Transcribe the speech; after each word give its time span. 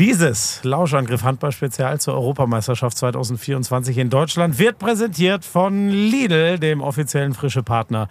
Dieses 0.00 0.64
Lauschangriff 0.64 1.24
Handball-Spezial 1.24 2.00
zur 2.00 2.14
Europameisterschaft 2.14 2.96
2024 2.96 3.98
in 3.98 4.08
Deutschland 4.08 4.58
wird 4.58 4.78
präsentiert 4.78 5.44
von 5.44 5.90
Lidl, 5.90 6.58
dem 6.58 6.80
offiziellen 6.80 7.34
frische 7.34 7.62
Partner 7.62 8.08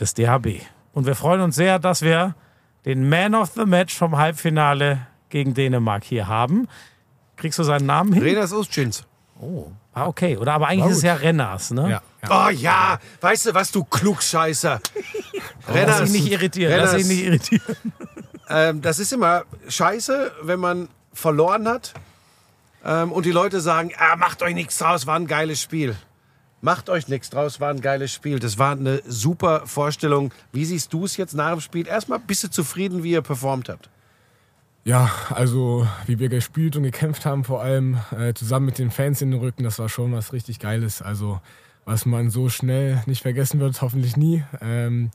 des 0.00 0.14
DHB. 0.14 0.62
Und 0.94 1.04
wir 1.04 1.14
freuen 1.14 1.42
uns 1.42 1.54
sehr, 1.54 1.78
dass 1.78 2.00
wir 2.00 2.34
den 2.86 3.06
Man 3.10 3.34
of 3.34 3.50
the 3.54 3.66
Match 3.66 3.94
vom 3.94 4.16
Halbfinale 4.16 5.08
gegen 5.28 5.52
Dänemark 5.52 6.04
hier 6.04 6.26
haben. 6.26 6.68
Kriegst 7.36 7.58
du 7.58 7.64
seinen 7.64 7.84
Namen 7.84 8.14
hin? 8.14 8.22
Renas 8.22 8.54
Ustschins. 8.54 9.04
Oh, 9.38 9.66
ah, 9.92 10.06
okay. 10.06 10.38
Oder 10.38 10.54
aber 10.54 10.68
eigentlich 10.68 10.84
War 10.84 10.90
ist 10.90 10.96
es 10.96 11.02
ja 11.02 11.14
Renners, 11.16 11.70
ne? 11.70 12.00
Ja. 12.22 12.30
Oh 12.30 12.48
ja, 12.48 12.98
weißt 13.20 13.44
du 13.44 13.54
was, 13.54 13.70
du 13.72 13.84
Klugscheißer. 13.84 14.80
Lass 15.68 16.00
ihn 16.00 16.12
nicht 16.12 16.32
irritieren. 16.32 16.72
Lass 16.78 16.94
ihn 16.94 17.00
Renners. 17.00 17.08
nicht 17.08 17.24
irritieren. 17.24 17.76
Ähm, 18.48 18.80
das 18.80 19.00
ist 19.00 19.12
immer 19.12 19.44
scheiße, 19.68 20.32
wenn 20.40 20.60
man 20.60 20.88
verloren 21.16 21.66
hat 21.66 21.94
ähm, 22.84 23.10
und 23.10 23.26
die 23.26 23.32
Leute 23.32 23.60
sagen, 23.60 23.90
ah, 23.98 24.16
macht 24.16 24.42
euch 24.42 24.54
nichts 24.54 24.78
draus, 24.78 25.06
war 25.06 25.16
ein 25.16 25.26
geiles 25.26 25.60
Spiel. 25.60 25.96
Macht 26.60 26.88
euch 26.88 27.08
nichts 27.08 27.30
draus, 27.30 27.60
war 27.60 27.70
ein 27.70 27.80
geiles 27.80 28.12
Spiel. 28.12 28.38
Das 28.38 28.58
war 28.58 28.72
eine 28.72 29.02
super 29.06 29.66
Vorstellung. 29.66 30.32
Wie 30.52 30.64
siehst 30.64 30.92
du 30.92 31.04
es 31.04 31.16
jetzt 31.16 31.34
nach 31.34 31.52
dem 31.52 31.60
Spiel? 31.60 31.86
Erstmal 31.86 32.18
bist 32.18 32.44
du 32.44 32.50
zufrieden, 32.50 33.02
wie 33.02 33.12
ihr 33.12 33.22
performt 33.22 33.68
habt? 33.68 33.90
Ja, 34.84 35.10
also 35.30 35.86
wie 36.06 36.18
wir 36.18 36.28
gespielt 36.28 36.76
und 36.76 36.84
gekämpft 36.84 37.26
haben, 37.26 37.44
vor 37.44 37.60
allem 37.60 37.98
äh, 38.16 38.34
zusammen 38.34 38.66
mit 38.66 38.78
den 38.78 38.90
Fans 38.90 39.20
in 39.20 39.32
den 39.32 39.40
Rücken, 39.40 39.64
das 39.64 39.78
war 39.78 39.88
schon 39.88 40.12
was 40.12 40.32
richtig 40.32 40.58
Geiles. 40.58 41.02
Also 41.02 41.40
was 41.84 42.06
man 42.06 42.30
so 42.30 42.48
schnell 42.48 43.02
nicht 43.06 43.22
vergessen 43.22 43.60
wird, 43.60 43.80
hoffentlich 43.82 44.16
nie. 44.16 44.44
Ähm, 44.60 45.10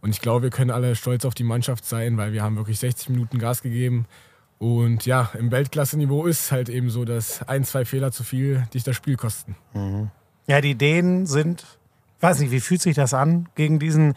und 0.00 0.10
ich 0.10 0.20
glaube, 0.20 0.42
wir 0.44 0.50
können 0.50 0.70
alle 0.70 0.96
stolz 0.96 1.24
auf 1.24 1.34
die 1.34 1.44
Mannschaft 1.44 1.84
sein, 1.84 2.16
weil 2.16 2.32
wir 2.32 2.42
haben 2.42 2.56
wirklich 2.56 2.78
60 2.80 3.10
Minuten 3.10 3.38
Gas 3.38 3.62
gegeben. 3.62 4.06
Und 4.62 5.06
ja, 5.06 5.28
im 5.36 5.50
Weltklasse-Niveau 5.50 6.24
ist 6.24 6.52
halt 6.52 6.68
eben 6.68 6.88
so, 6.88 7.04
dass 7.04 7.42
ein, 7.48 7.64
zwei 7.64 7.84
Fehler 7.84 8.12
zu 8.12 8.22
viel 8.22 8.62
dich 8.72 8.84
das 8.84 8.94
Spiel 8.94 9.16
kosten. 9.16 9.56
Ja, 10.46 10.60
die 10.60 10.76
Dänen 10.76 11.26
sind, 11.26 11.66
ich 12.18 12.22
weiß 12.22 12.38
nicht, 12.38 12.52
wie 12.52 12.60
fühlt 12.60 12.80
sich 12.80 12.94
das 12.94 13.12
an 13.12 13.48
gegen 13.56 13.80
diesen 13.80 14.14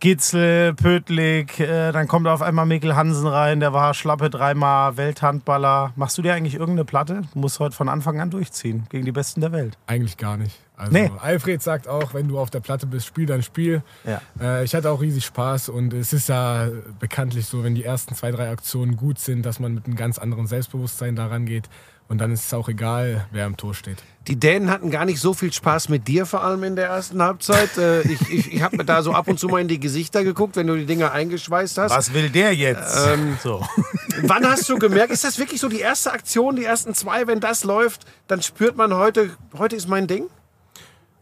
Gitzel, 0.00 0.74
Pötlik, 0.74 1.60
äh, 1.60 1.92
dann 1.92 2.08
kommt 2.08 2.26
auf 2.26 2.42
einmal 2.42 2.66
Mikkel 2.66 2.96
Hansen 2.96 3.28
rein, 3.28 3.60
der 3.60 3.72
war 3.72 3.94
schlappe 3.94 4.30
dreimal 4.30 4.96
Welthandballer. 4.96 5.92
Machst 5.94 6.18
du 6.18 6.22
dir 6.22 6.34
eigentlich 6.34 6.54
irgendeine 6.54 6.84
Platte? 6.84 7.22
Du 7.32 7.38
musst 7.38 7.60
heute 7.60 7.76
von 7.76 7.88
Anfang 7.88 8.20
an 8.20 8.30
durchziehen 8.30 8.88
gegen 8.90 9.04
die 9.04 9.12
Besten 9.12 9.42
der 9.42 9.52
Welt. 9.52 9.78
Eigentlich 9.86 10.16
gar 10.16 10.36
nicht. 10.36 10.58
Also 10.76 10.92
Nee. 10.92 11.10
Alfred 11.20 11.62
sagt 11.62 11.86
auch, 11.86 12.14
wenn 12.14 12.28
du 12.28 12.38
auf 12.38 12.50
der 12.50 12.60
Platte 12.60 12.86
bist, 12.86 13.06
spiel 13.06 13.26
dein 13.26 13.42
Spiel. 13.42 13.82
Ja. 14.04 14.20
Äh, 14.40 14.64
ich 14.64 14.74
hatte 14.74 14.90
auch 14.90 15.00
riesig 15.00 15.24
Spaß 15.24 15.68
und 15.68 15.92
es 15.92 16.12
ist 16.12 16.28
ja 16.28 16.68
bekanntlich 16.98 17.46
so, 17.46 17.62
wenn 17.62 17.74
die 17.74 17.84
ersten 17.84 18.14
zwei, 18.14 18.32
drei 18.32 18.50
Aktionen 18.50 18.96
gut 18.96 19.18
sind, 19.18 19.46
dass 19.46 19.60
man 19.60 19.74
mit 19.74 19.86
einem 19.86 19.96
ganz 19.96 20.18
anderen 20.18 20.46
Selbstbewusstsein 20.46 21.14
daran 21.14 21.46
geht 21.46 21.68
und 22.08 22.18
dann 22.18 22.32
ist 22.32 22.46
es 22.46 22.54
auch 22.54 22.68
egal, 22.68 23.26
wer 23.30 23.46
im 23.46 23.56
Tor 23.56 23.72
steht. 23.74 23.98
Die 24.26 24.36
Dänen 24.36 24.70
hatten 24.70 24.90
gar 24.90 25.04
nicht 25.04 25.20
so 25.20 25.32
viel 25.32 25.52
Spaß 25.52 25.88
mit 25.88 26.06
dir, 26.08 26.26
vor 26.26 26.42
allem 26.42 26.62
in 26.64 26.76
der 26.76 26.88
ersten 26.88 27.22
Halbzeit. 27.22 27.78
Äh, 27.78 28.02
ich 28.02 28.20
ich, 28.30 28.52
ich 28.54 28.62
habe 28.62 28.76
mir 28.76 28.84
da 28.84 29.02
so 29.02 29.12
ab 29.12 29.28
und 29.28 29.38
zu 29.38 29.48
mal 29.48 29.60
in 29.60 29.68
die 29.68 29.80
Gesichter 29.80 30.24
geguckt, 30.24 30.56
wenn 30.56 30.66
du 30.66 30.76
die 30.76 30.86
Dinger 30.86 31.12
eingeschweißt 31.12 31.78
hast. 31.78 31.92
Was 31.94 32.12
will 32.12 32.30
der 32.30 32.54
jetzt? 32.54 33.06
Ähm, 33.06 33.38
so. 33.42 33.64
Wann 34.22 34.46
hast 34.46 34.68
du 34.68 34.78
gemerkt, 34.78 35.12
ist 35.12 35.24
das 35.24 35.38
wirklich 35.38 35.60
so 35.60 35.68
die 35.68 35.80
erste 35.80 36.12
Aktion, 36.12 36.56
die 36.56 36.64
ersten 36.64 36.94
zwei, 36.94 37.26
wenn 37.26 37.40
das 37.40 37.64
läuft, 37.64 38.06
dann 38.26 38.42
spürt 38.42 38.76
man 38.76 38.94
heute, 38.94 39.30
heute 39.56 39.76
ist 39.76 39.88
mein 39.88 40.06
Ding? 40.06 40.26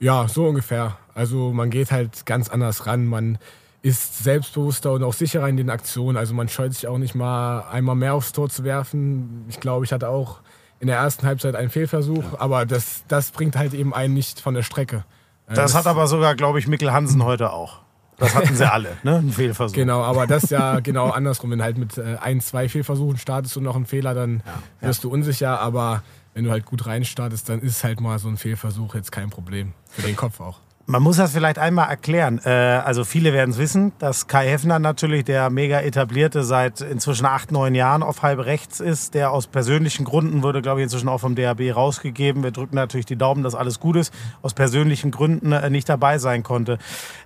Ja, 0.02 0.26
so 0.26 0.46
ungefähr. 0.46 0.96
Also 1.14 1.52
man 1.52 1.70
geht 1.70 1.92
halt 1.92 2.26
ganz 2.26 2.48
anders 2.48 2.86
ran. 2.86 3.06
Man 3.06 3.38
ist 3.82 4.24
selbstbewusster 4.24 4.92
und 4.92 5.04
auch 5.04 5.12
sicherer 5.12 5.48
in 5.48 5.56
den 5.56 5.70
Aktionen. 5.70 6.16
Also 6.16 6.34
man 6.34 6.48
scheut 6.48 6.74
sich 6.74 6.88
auch 6.88 6.98
nicht 6.98 7.14
mal 7.14 7.60
einmal 7.70 7.94
mehr 7.94 8.14
aufs 8.14 8.32
Tor 8.32 8.48
zu 8.48 8.64
werfen. 8.64 9.44
Ich 9.48 9.60
glaube, 9.60 9.84
ich 9.84 9.92
hatte 9.92 10.08
auch 10.08 10.40
in 10.80 10.88
der 10.88 10.96
ersten 10.96 11.24
Halbzeit 11.24 11.54
einen 11.54 11.70
Fehlversuch, 11.70 12.24
aber 12.38 12.66
das, 12.66 13.04
das 13.06 13.30
bringt 13.30 13.54
halt 13.56 13.74
eben 13.74 13.94
einen 13.94 14.14
nicht 14.14 14.40
von 14.40 14.54
der 14.54 14.64
Strecke. 14.64 15.04
Äh, 15.46 15.54
Das 15.54 15.76
hat 15.76 15.86
aber 15.86 16.08
sogar, 16.08 16.34
glaube 16.34 16.58
ich, 16.58 16.66
Mikkel 16.66 16.92
Hansen 16.92 17.22
heute 17.24 17.52
auch. 17.52 17.78
Das 18.18 18.34
hatten 18.34 18.56
sie 18.56 18.68
alle, 18.72 18.96
ne? 19.04 19.18
Ein 19.18 19.30
Fehlversuch. 19.30 19.74
Genau, 19.76 20.02
aber 20.02 20.26
das 20.26 20.44
ist 20.44 20.50
ja 20.50 20.80
genau 20.80 21.10
andersrum. 21.10 21.52
Wenn 21.52 21.62
halt 21.62 21.78
mit 21.78 21.96
äh, 21.98 22.16
ein, 22.20 22.40
zwei 22.40 22.68
Fehlversuchen 22.68 23.18
startest 23.18 23.56
und 23.56 23.62
noch 23.62 23.76
einen 23.76 23.86
Fehler, 23.86 24.14
dann 24.14 24.42
wirst 24.80 25.04
du 25.04 25.10
unsicher. 25.10 25.60
Aber 25.60 26.02
wenn 26.34 26.44
du 26.44 26.50
halt 26.50 26.64
gut 26.64 26.86
reinstartest, 26.86 27.48
dann 27.48 27.60
ist 27.60 27.84
halt 27.84 28.00
mal 28.00 28.18
so 28.18 28.28
ein 28.28 28.36
Fehlversuch 28.36 28.94
jetzt 28.94 29.12
kein 29.12 29.30
Problem. 29.30 29.72
Für 29.90 30.02
den 30.02 30.16
Kopf 30.16 30.40
auch. 30.40 30.60
Man 30.84 31.00
muss 31.02 31.16
das 31.16 31.32
vielleicht 31.32 31.58
einmal 31.58 31.88
erklären. 31.88 32.40
Äh, 32.44 32.50
also 32.50 33.04
viele 33.04 33.32
werden 33.32 33.50
es 33.52 33.58
wissen, 33.58 33.92
dass 34.00 34.26
Kai 34.26 34.48
Heffner 34.48 34.80
natürlich 34.80 35.24
der 35.24 35.48
mega 35.48 35.80
etablierte 35.80 36.42
seit 36.42 36.80
inzwischen 36.80 37.24
acht, 37.24 37.52
neun 37.52 37.76
Jahren 37.76 38.02
auf 38.02 38.22
halb 38.22 38.40
rechts 38.40 38.80
ist, 38.80 39.14
der 39.14 39.30
aus 39.30 39.46
persönlichen 39.46 40.04
Gründen 40.04 40.42
wurde, 40.42 40.60
glaube 40.60 40.80
ich, 40.80 40.84
inzwischen 40.84 41.08
auch 41.08 41.18
vom 41.18 41.36
DHB 41.36 41.74
rausgegeben. 41.74 42.42
Wir 42.42 42.50
drücken 42.50 42.74
natürlich 42.74 43.06
die 43.06 43.16
Daumen, 43.16 43.44
dass 43.44 43.54
alles 43.54 43.78
gut 43.78 43.96
ist. 43.96 44.12
Aus 44.42 44.54
persönlichen 44.54 45.12
Gründen 45.12 45.52
äh, 45.52 45.70
nicht 45.70 45.88
dabei 45.88 46.18
sein 46.18 46.42
konnte. 46.42 46.78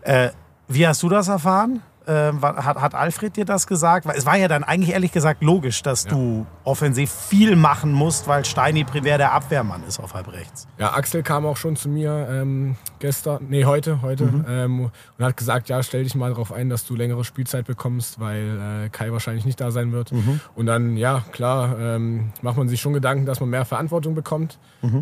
Äh, 0.03 0.31
wie 0.69 0.87
hast 0.87 1.03
du 1.03 1.09
das 1.09 1.29
erfahren? 1.29 1.81
Äh, 2.07 2.31
wa- 2.41 2.65
hat, 2.65 2.77
hat 2.81 2.95
Alfred 2.95 3.37
dir 3.37 3.45
das 3.45 3.67
gesagt? 3.67 4.07
Weil 4.07 4.17
Es 4.17 4.25
war 4.27 4.37
ja 4.37 4.47
dann 4.49 4.63
eigentlich 4.65 4.91
ehrlich 4.93 5.11
gesagt 5.13 5.43
logisch, 5.43 5.83
dass 5.83 6.05
du 6.07 6.47
offensiv 6.65 7.11
viel 7.11 7.57
machen 7.57 7.93
musst, 7.93 8.29
weil 8.29 8.45
Steini 8.45 8.85
primär 8.85 9.19
der 9.19 9.33
Abwehrmann 9.33 9.83
ist 9.89 9.99
auf 9.99 10.15
halb 10.15 10.33
rechts. 10.33 10.69
Ja, 10.79 10.93
Axel 10.95 11.23
kam 11.25 11.45
auch 11.47 11.57
schon 11.57 11.75
zu 11.75 11.89
mir 11.89 12.29
ähm, 12.31 12.77
gestern, 13.01 13.47
nee, 13.49 13.65
heute, 13.65 14.03
heute 14.03 14.45
ähm, 14.49 14.91
und 15.19 15.25
hat 15.25 15.37
gesagt, 15.37 15.69
ja, 15.69 15.83
stell 15.83 16.05
dich 16.05 16.15
mal 16.15 16.31
darauf 16.31 16.53
ein, 16.53 16.69
dass 16.71 16.85
du 16.87 16.95
längere 16.95 17.25
Spielzeit 17.25 17.67
bekommst, 17.67 18.21
weil 18.21 18.85
äh, 18.87 18.89
Kai 18.91 19.11
wahrscheinlich 19.11 19.45
nicht 19.45 19.61
da 19.61 19.71
sein 19.73 19.91
wird. 19.93 20.13
Und 20.55 20.67
dann, 20.67 20.97
ja, 20.97 21.25
klar, 21.33 21.77
ähm, 21.79 22.31
macht 22.43 22.57
man 22.57 22.69
sich 22.69 22.81
schon 22.81 22.93
Gedanken, 22.93 23.27
dass 23.27 23.41
man 23.41 23.49
mehr 23.51 23.65
Verantwortung 23.65 24.15
bekommt. 24.15 24.59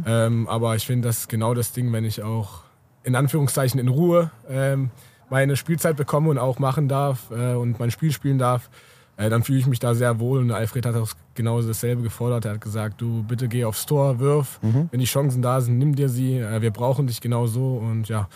Ähm, 0.07 0.49
aber 0.49 0.75
ich 0.77 0.87
finde, 0.87 1.09
das 1.09 1.19
ist 1.19 1.29
genau 1.29 1.53
das 1.53 1.73
Ding, 1.73 1.93
wenn 1.93 2.05
ich 2.05 2.23
auch 2.23 2.63
in 3.03 3.15
Anführungszeichen 3.15 3.79
in 3.79 3.89
Ruhe 3.89 4.31
ähm, 4.49 4.91
meine 5.31 5.57
Spielzeit 5.57 5.97
bekomme 5.97 6.31
und 6.31 6.39
auch 6.39 6.59
machen 6.59 6.89
darf 6.89 7.31
äh, 7.31 7.55
und 7.55 7.79
mein 7.79 7.91
Spiel 7.91 8.13
spielen 8.13 8.39
darf, 8.39 8.71
äh, 9.17 9.31
dann 9.31 9.43
fühle 9.43 9.59
ich 9.59 9.67
mich 9.67 9.79
da 9.79 9.95
sehr 9.95 10.19
wohl. 10.19 10.41
Und 10.41 10.51
Alfred 10.51 10.87
hat 10.87 10.97
auch 10.97 11.13
genauso 11.35 11.69
dasselbe 11.69 12.03
gefordert. 12.03 12.45
Er 12.45 12.53
hat 12.53 12.61
gesagt, 12.61 13.01
du 13.01 13.23
bitte 13.23 13.49
geh 13.49 13.65
aufs 13.65 13.87
Tor, 13.87 14.19
wirf. 14.19 14.59
Wenn 14.91 15.01
die 15.01 15.07
Chancen 15.07 15.43
da 15.43 15.61
sind, 15.61 15.79
nimm 15.79 15.95
dir 15.95 16.09
sie. 16.09 16.39
Äh, 16.39 16.63
wir 16.63 16.71
brauchen 16.71 17.07
dich 17.07 17.21
genau 17.21 17.47
so. 17.47 17.77
Und 17.77 18.09
ja, 18.09 18.29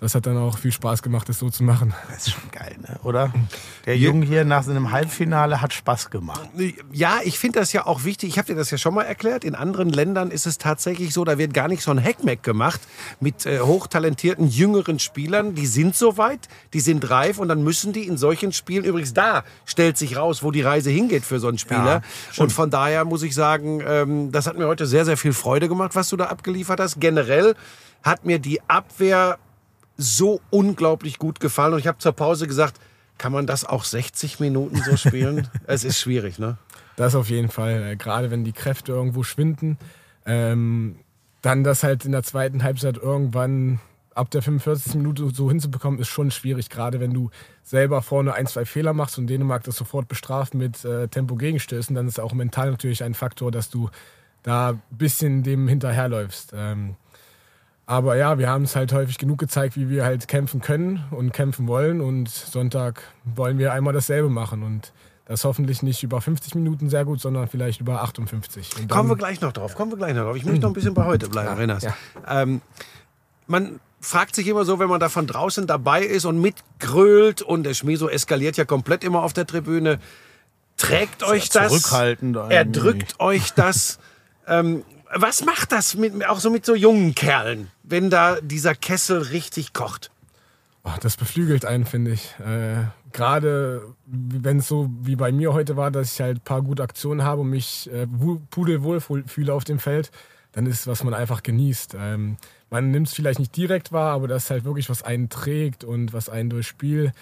das 0.00 0.14
hat 0.14 0.26
dann 0.26 0.36
auch 0.36 0.58
viel 0.58 0.70
Spaß 0.70 1.02
gemacht, 1.02 1.28
das 1.28 1.40
so 1.40 1.50
zu 1.50 1.64
machen. 1.64 1.94
Das 2.08 2.26
ist 2.26 2.32
schon 2.32 2.50
geil, 2.50 2.76
ne? 2.80 2.98
oder? 3.04 3.32
Der 3.86 3.96
Junge 3.96 4.26
hier 4.26 4.44
nach 4.44 4.62
so 4.62 4.70
einem 4.70 4.90
Halbfinale 4.90 5.60
hat 5.60 5.72
Spaß 5.72 6.10
gemacht. 6.10 6.48
Ja, 6.92 7.18
ich 7.22 7.38
finde 7.38 7.60
das 7.60 7.72
ja 7.72 7.86
auch 7.86 8.04
wichtig. 8.04 8.30
Ich 8.30 8.38
habe 8.38 8.46
dir 8.46 8.54
das 8.56 8.70
ja 8.70 8.78
schon 8.78 8.94
mal 8.94 9.02
erklärt. 9.02 9.44
In 9.44 9.54
anderen 9.54 9.90
Ländern 9.90 10.30
ist 10.30 10.46
es 10.46 10.58
tatsächlich 10.58 11.12
so, 11.12 11.24
da 11.24 11.38
wird 11.38 11.54
gar 11.54 11.68
nicht 11.68 11.82
so 11.82 11.90
ein 11.90 12.02
Hackmack 12.02 12.42
gemacht 12.42 12.80
mit 13.20 13.46
äh, 13.46 13.60
hochtalentierten 13.60 14.48
jüngeren 14.48 14.98
Spielern. 14.98 15.54
Die 15.54 15.66
sind 15.66 15.94
soweit, 15.94 16.48
die 16.72 16.80
sind 16.80 17.08
reif 17.08 17.38
und 17.38 17.48
dann 17.48 17.62
müssen 17.62 17.92
die 17.92 18.06
in 18.06 18.16
solchen 18.16 18.52
Spielen, 18.52 18.84
übrigens 18.84 19.14
da 19.14 19.44
stellt 19.64 19.96
sich 19.96 20.16
raus, 20.16 20.42
wo 20.42 20.50
die 20.50 20.62
Reise 20.62 20.90
hingeht 20.90 21.24
für 21.24 21.38
so 21.38 21.48
einen 21.48 21.58
Spieler. 21.58 22.02
und 22.36 22.52
von 22.52 22.70
daher 22.70 23.04
muss 23.04 23.22
ich 23.22 23.34
sagen, 23.34 23.82
ähm, 23.86 24.32
das 24.32 24.46
hat 24.46 24.58
mir 24.58 24.66
heute 24.66 24.86
sehr, 24.86 25.04
sehr 25.04 25.16
viel 25.16 25.32
Freude 25.32 25.68
gemacht, 25.68 25.94
was 25.94 26.08
du 26.08 26.16
da 26.16 26.26
abgeliefert 26.26 26.80
hast. 26.80 27.00
Generell 27.00 27.54
hat 28.02 28.24
mir 28.24 28.38
die 28.38 28.60
Abwehr 28.68 29.38
so 29.98 30.40
unglaublich 30.50 31.18
gut 31.18 31.40
gefallen. 31.40 31.74
Und 31.74 31.80
ich 31.80 31.86
habe 31.86 31.98
zur 31.98 32.12
Pause 32.12 32.46
gesagt, 32.46 32.80
kann 33.18 33.32
man 33.32 33.46
das 33.46 33.64
auch 33.64 33.84
60 33.84 34.40
Minuten 34.40 34.80
so 34.82 34.96
spielen? 34.96 35.48
es 35.66 35.84
ist 35.84 35.98
schwierig, 35.98 36.38
ne? 36.38 36.56
Das 36.96 37.14
auf 37.14 37.28
jeden 37.28 37.50
Fall. 37.50 37.82
Äh, 37.82 37.96
Gerade 37.96 38.30
wenn 38.30 38.44
die 38.44 38.52
Kräfte 38.52 38.92
irgendwo 38.92 39.24
schwinden, 39.24 39.76
ähm, 40.24 40.96
dann 41.42 41.64
das 41.64 41.82
halt 41.82 42.04
in 42.04 42.12
der 42.12 42.22
zweiten 42.22 42.62
Halbzeit 42.62 42.96
irgendwann 42.96 43.80
ab 44.14 44.30
der 44.30 44.42
45. 44.42 44.94
Minute 44.94 45.30
so 45.32 45.48
hinzubekommen, 45.48 46.00
ist 46.00 46.08
schon 46.08 46.30
schwierig. 46.30 46.70
Gerade 46.70 47.00
wenn 47.00 47.14
du 47.14 47.30
selber 47.62 48.02
vorne 48.02 48.34
ein, 48.34 48.46
zwei 48.46 48.64
Fehler 48.64 48.92
machst 48.92 49.18
und 49.18 49.28
Dänemark 49.28 49.64
das 49.64 49.76
sofort 49.76 50.08
bestraft 50.08 50.54
mit 50.54 50.84
äh, 50.84 51.08
Tempo-Gegenstößen, 51.08 51.94
dann 51.94 52.08
ist 52.08 52.18
auch 52.18 52.32
mental 52.32 52.70
natürlich 52.70 53.04
ein 53.04 53.14
Faktor, 53.14 53.50
dass 53.50 53.70
du 53.70 53.90
da 54.42 54.70
ein 54.70 54.82
bisschen 54.90 55.42
dem 55.42 55.68
hinterherläufst. 55.68 56.52
Ähm, 56.54 56.96
aber 57.88 58.16
ja, 58.16 58.38
wir 58.38 58.50
haben 58.50 58.64
es 58.64 58.76
halt 58.76 58.92
häufig 58.92 59.16
genug 59.16 59.38
gezeigt, 59.38 59.74
wie 59.74 59.88
wir 59.88 60.04
halt 60.04 60.28
kämpfen 60.28 60.60
können 60.60 61.06
und 61.10 61.32
kämpfen 61.32 61.66
wollen. 61.66 62.02
Und 62.02 62.28
Sonntag 62.28 63.00
wollen 63.24 63.58
wir 63.58 63.72
einmal 63.72 63.94
dasselbe 63.94 64.28
machen. 64.28 64.62
Und 64.62 64.92
das 65.24 65.42
hoffentlich 65.44 65.82
nicht 65.82 66.02
über 66.02 66.20
50 66.20 66.54
Minuten 66.54 66.90
sehr 66.90 67.06
gut, 67.06 67.18
sondern 67.18 67.48
vielleicht 67.48 67.80
über 67.80 68.02
58. 68.02 68.72
Und 68.76 68.80
dann, 68.82 68.88
Kommen 68.88 69.08
wir 69.08 69.16
gleich 69.16 69.40
noch 69.40 69.54
drauf, 69.54 69.74
kommen 69.74 69.90
wir 69.90 69.96
gleich 69.96 70.14
noch 70.14 70.24
drauf. 70.24 70.36
Ich 70.36 70.44
möchte 70.44 70.60
noch 70.60 70.68
ein 70.68 70.74
bisschen 70.74 70.92
bei 70.92 71.06
heute 71.06 71.30
bleiben, 71.30 71.54
Renas. 71.54 71.82
ja. 71.82 71.94
Ähm, 72.28 72.60
man 73.46 73.80
fragt 74.02 74.34
sich 74.34 74.46
immer 74.48 74.66
so, 74.66 74.78
wenn 74.78 74.90
man 74.90 75.00
da 75.00 75.08
von 75.08 75.26
draußen 75.26 75.66
dabei 75.66 76.02
ist 76.02 76.26
und 76.26 76.42
mitgrölt 76.42 77.40
und 77.40 77.62
der 77.62 77.72
Schmieso 77.72 78.10
eskaliert 78.10 78.58
ja 78.58 78.66
komplett 78.66 79.02
immer 79.02 79.22
auf 79.22 79.32
der 79.32 79.46
Tribüne. 79.46 79.98
Trägt 80.76 81.22
euch 81.22 81.48
das? 81.48 81.68
zurückhaltend 81.72 82.36
Er 82.36 82.42
eigentlich. 82.60 82.82
drückt 82.82 83.20
euch 83.20 83.54
das. 83.54 83.98
ähm, 84.46 84.84
was 85.14 85.44
macht 85.44 85.72
das 85.72 85.94
mit, 85.94 86.26
auch 86.26 86.40
so 86.40 86.50
mit 86.50 86.64
so 86.64 86.74
jungen 86.74 87.14
Kerlen, 87.14 87.70
wenn 87.82 88.10
da 88.10 88.40
dieser 88.40 88.74
Kessel 88.74 89.18
richtig 89.22 89.72
kocht? 89.72 90.10
Oh, 90.84 90.90
das 91.00 91.16
beflügelt 91.16 91.64
einen, 91.64 91.86
finde 91.86 92.12
ich. 92.12 92.34
Äh, 92.40 92.84
Gerade 93.12 93.94
wenn 94.06 94.58
es 94.58 94.68
so 94.68 94.90
wie 95.00 95.16
bei 95.16 95.32
mir 95.32 95.54
heute 95.54 95.76
war, 95.76 95.90
dass 95.90 96.12
ich 96.12 96.20
halt 96.20 96.38
ein 96.38 96.44
paar 96.44 96.62
gute 96.62 96.82
Aktionen 96.82 97.24
habe 97.24 97.40
und 97.40 97.50
mich 97.50 97.90
äh, 97.92 98.06
pudelwohl 98.50 99.00
fühle 99.00 99.54
auf 99.54 99.64
dem 99.64 99.78
Feld, 99.78 100.10
dann 100.52 100.66
ist 100.66 100.80
es, 100.80 100.86
was 100.86 101.04
man 101.04 101.14
einfach 101.14 101.42
genießt. 101.42 101.96
Ähm, 101.98 102.36
man 102.70 102.90
nimmt 102.90 103.08
es 103.08 103.14
vielleicht 103.14 103.38
nicht 103.38 103.56
direkt 103.56 103.92
wahr, 103.92 104.12
aber 104.12 104.28
das 104.28 104.44
ist 104.44 104.50
halt 104.50 104.64
wirklich, 104.64 104.90
was 104.90 105.02
einen 105.02 105.30
trägt 105.30 105.84
und 105.84 106.12
was 106.12 106.28
einen 106.28 106.50
durchs 106.50 106.68
Spiel 106.68 107.12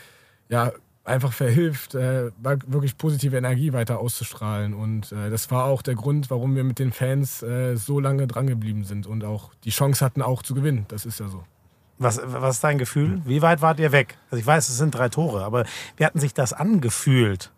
ja, 0.48 0.72
einfach 1.06 1.32
verhilft, 1.32 1.94
äh, 1.94 2.30
wirklich 2.66 2.98
positive 2.98 3.36
Energie 3.36 3.72
weiter 3.72 3.98
auszustrahlen. 3.98 4.74
Und 4.74 5.12
äh, 5.12 5.30
das 5.30 5.50
war 5.50 5.64
auch 5.64 5.82
der 5.82 5.94
Grund, 5.94 6.30
warum 6.30 6.56
wir 6.56 6.64
mit 6.64 6.78
den 6.78 6.92
Fans 6.92 7.42
äh, 7.42 7.76
so 7.76 8.00
lange 8.00 8.26
drangeblieben 8.26 8.84
sind 8.84 9.06
und 9.06 9.24
auch 9.24 9.52
die 9.64 9.70
Chance 9.70 10.04
hatten, 10.04 10.22
auch 10.22 10.42
zu 10.42 10.54
gewinnen. 10.54 10.86
Das 10.88 11.06
ist 11.06 11.20
ja 11.20 11.28
so. 11.28 11.44
Was, 11.98 12.20
was 12.22 12.56
ist 12.56 12.64
dein 12.64 12.76
Gefühl? 12.76 13.22
Wie 13.24 13.40
weit 13.40 13.62
wart 13.62 13.80
ihr 13.80 13.90
weg? 13.90 14.18
Also 14.30 14.40
ich 14.40 14.46
weiß, 14.46 14.68
es 14.68 14.76
sind 14.76 14.94
drei 14.94 15.08
Tore, 15.08 15.44
aber 15.44 15.64
wie 15.96 16.04
hatten 16.04 16.20
sich 16.20 16.34
das 16.34 16.52
angefühlt? 16.52 17.52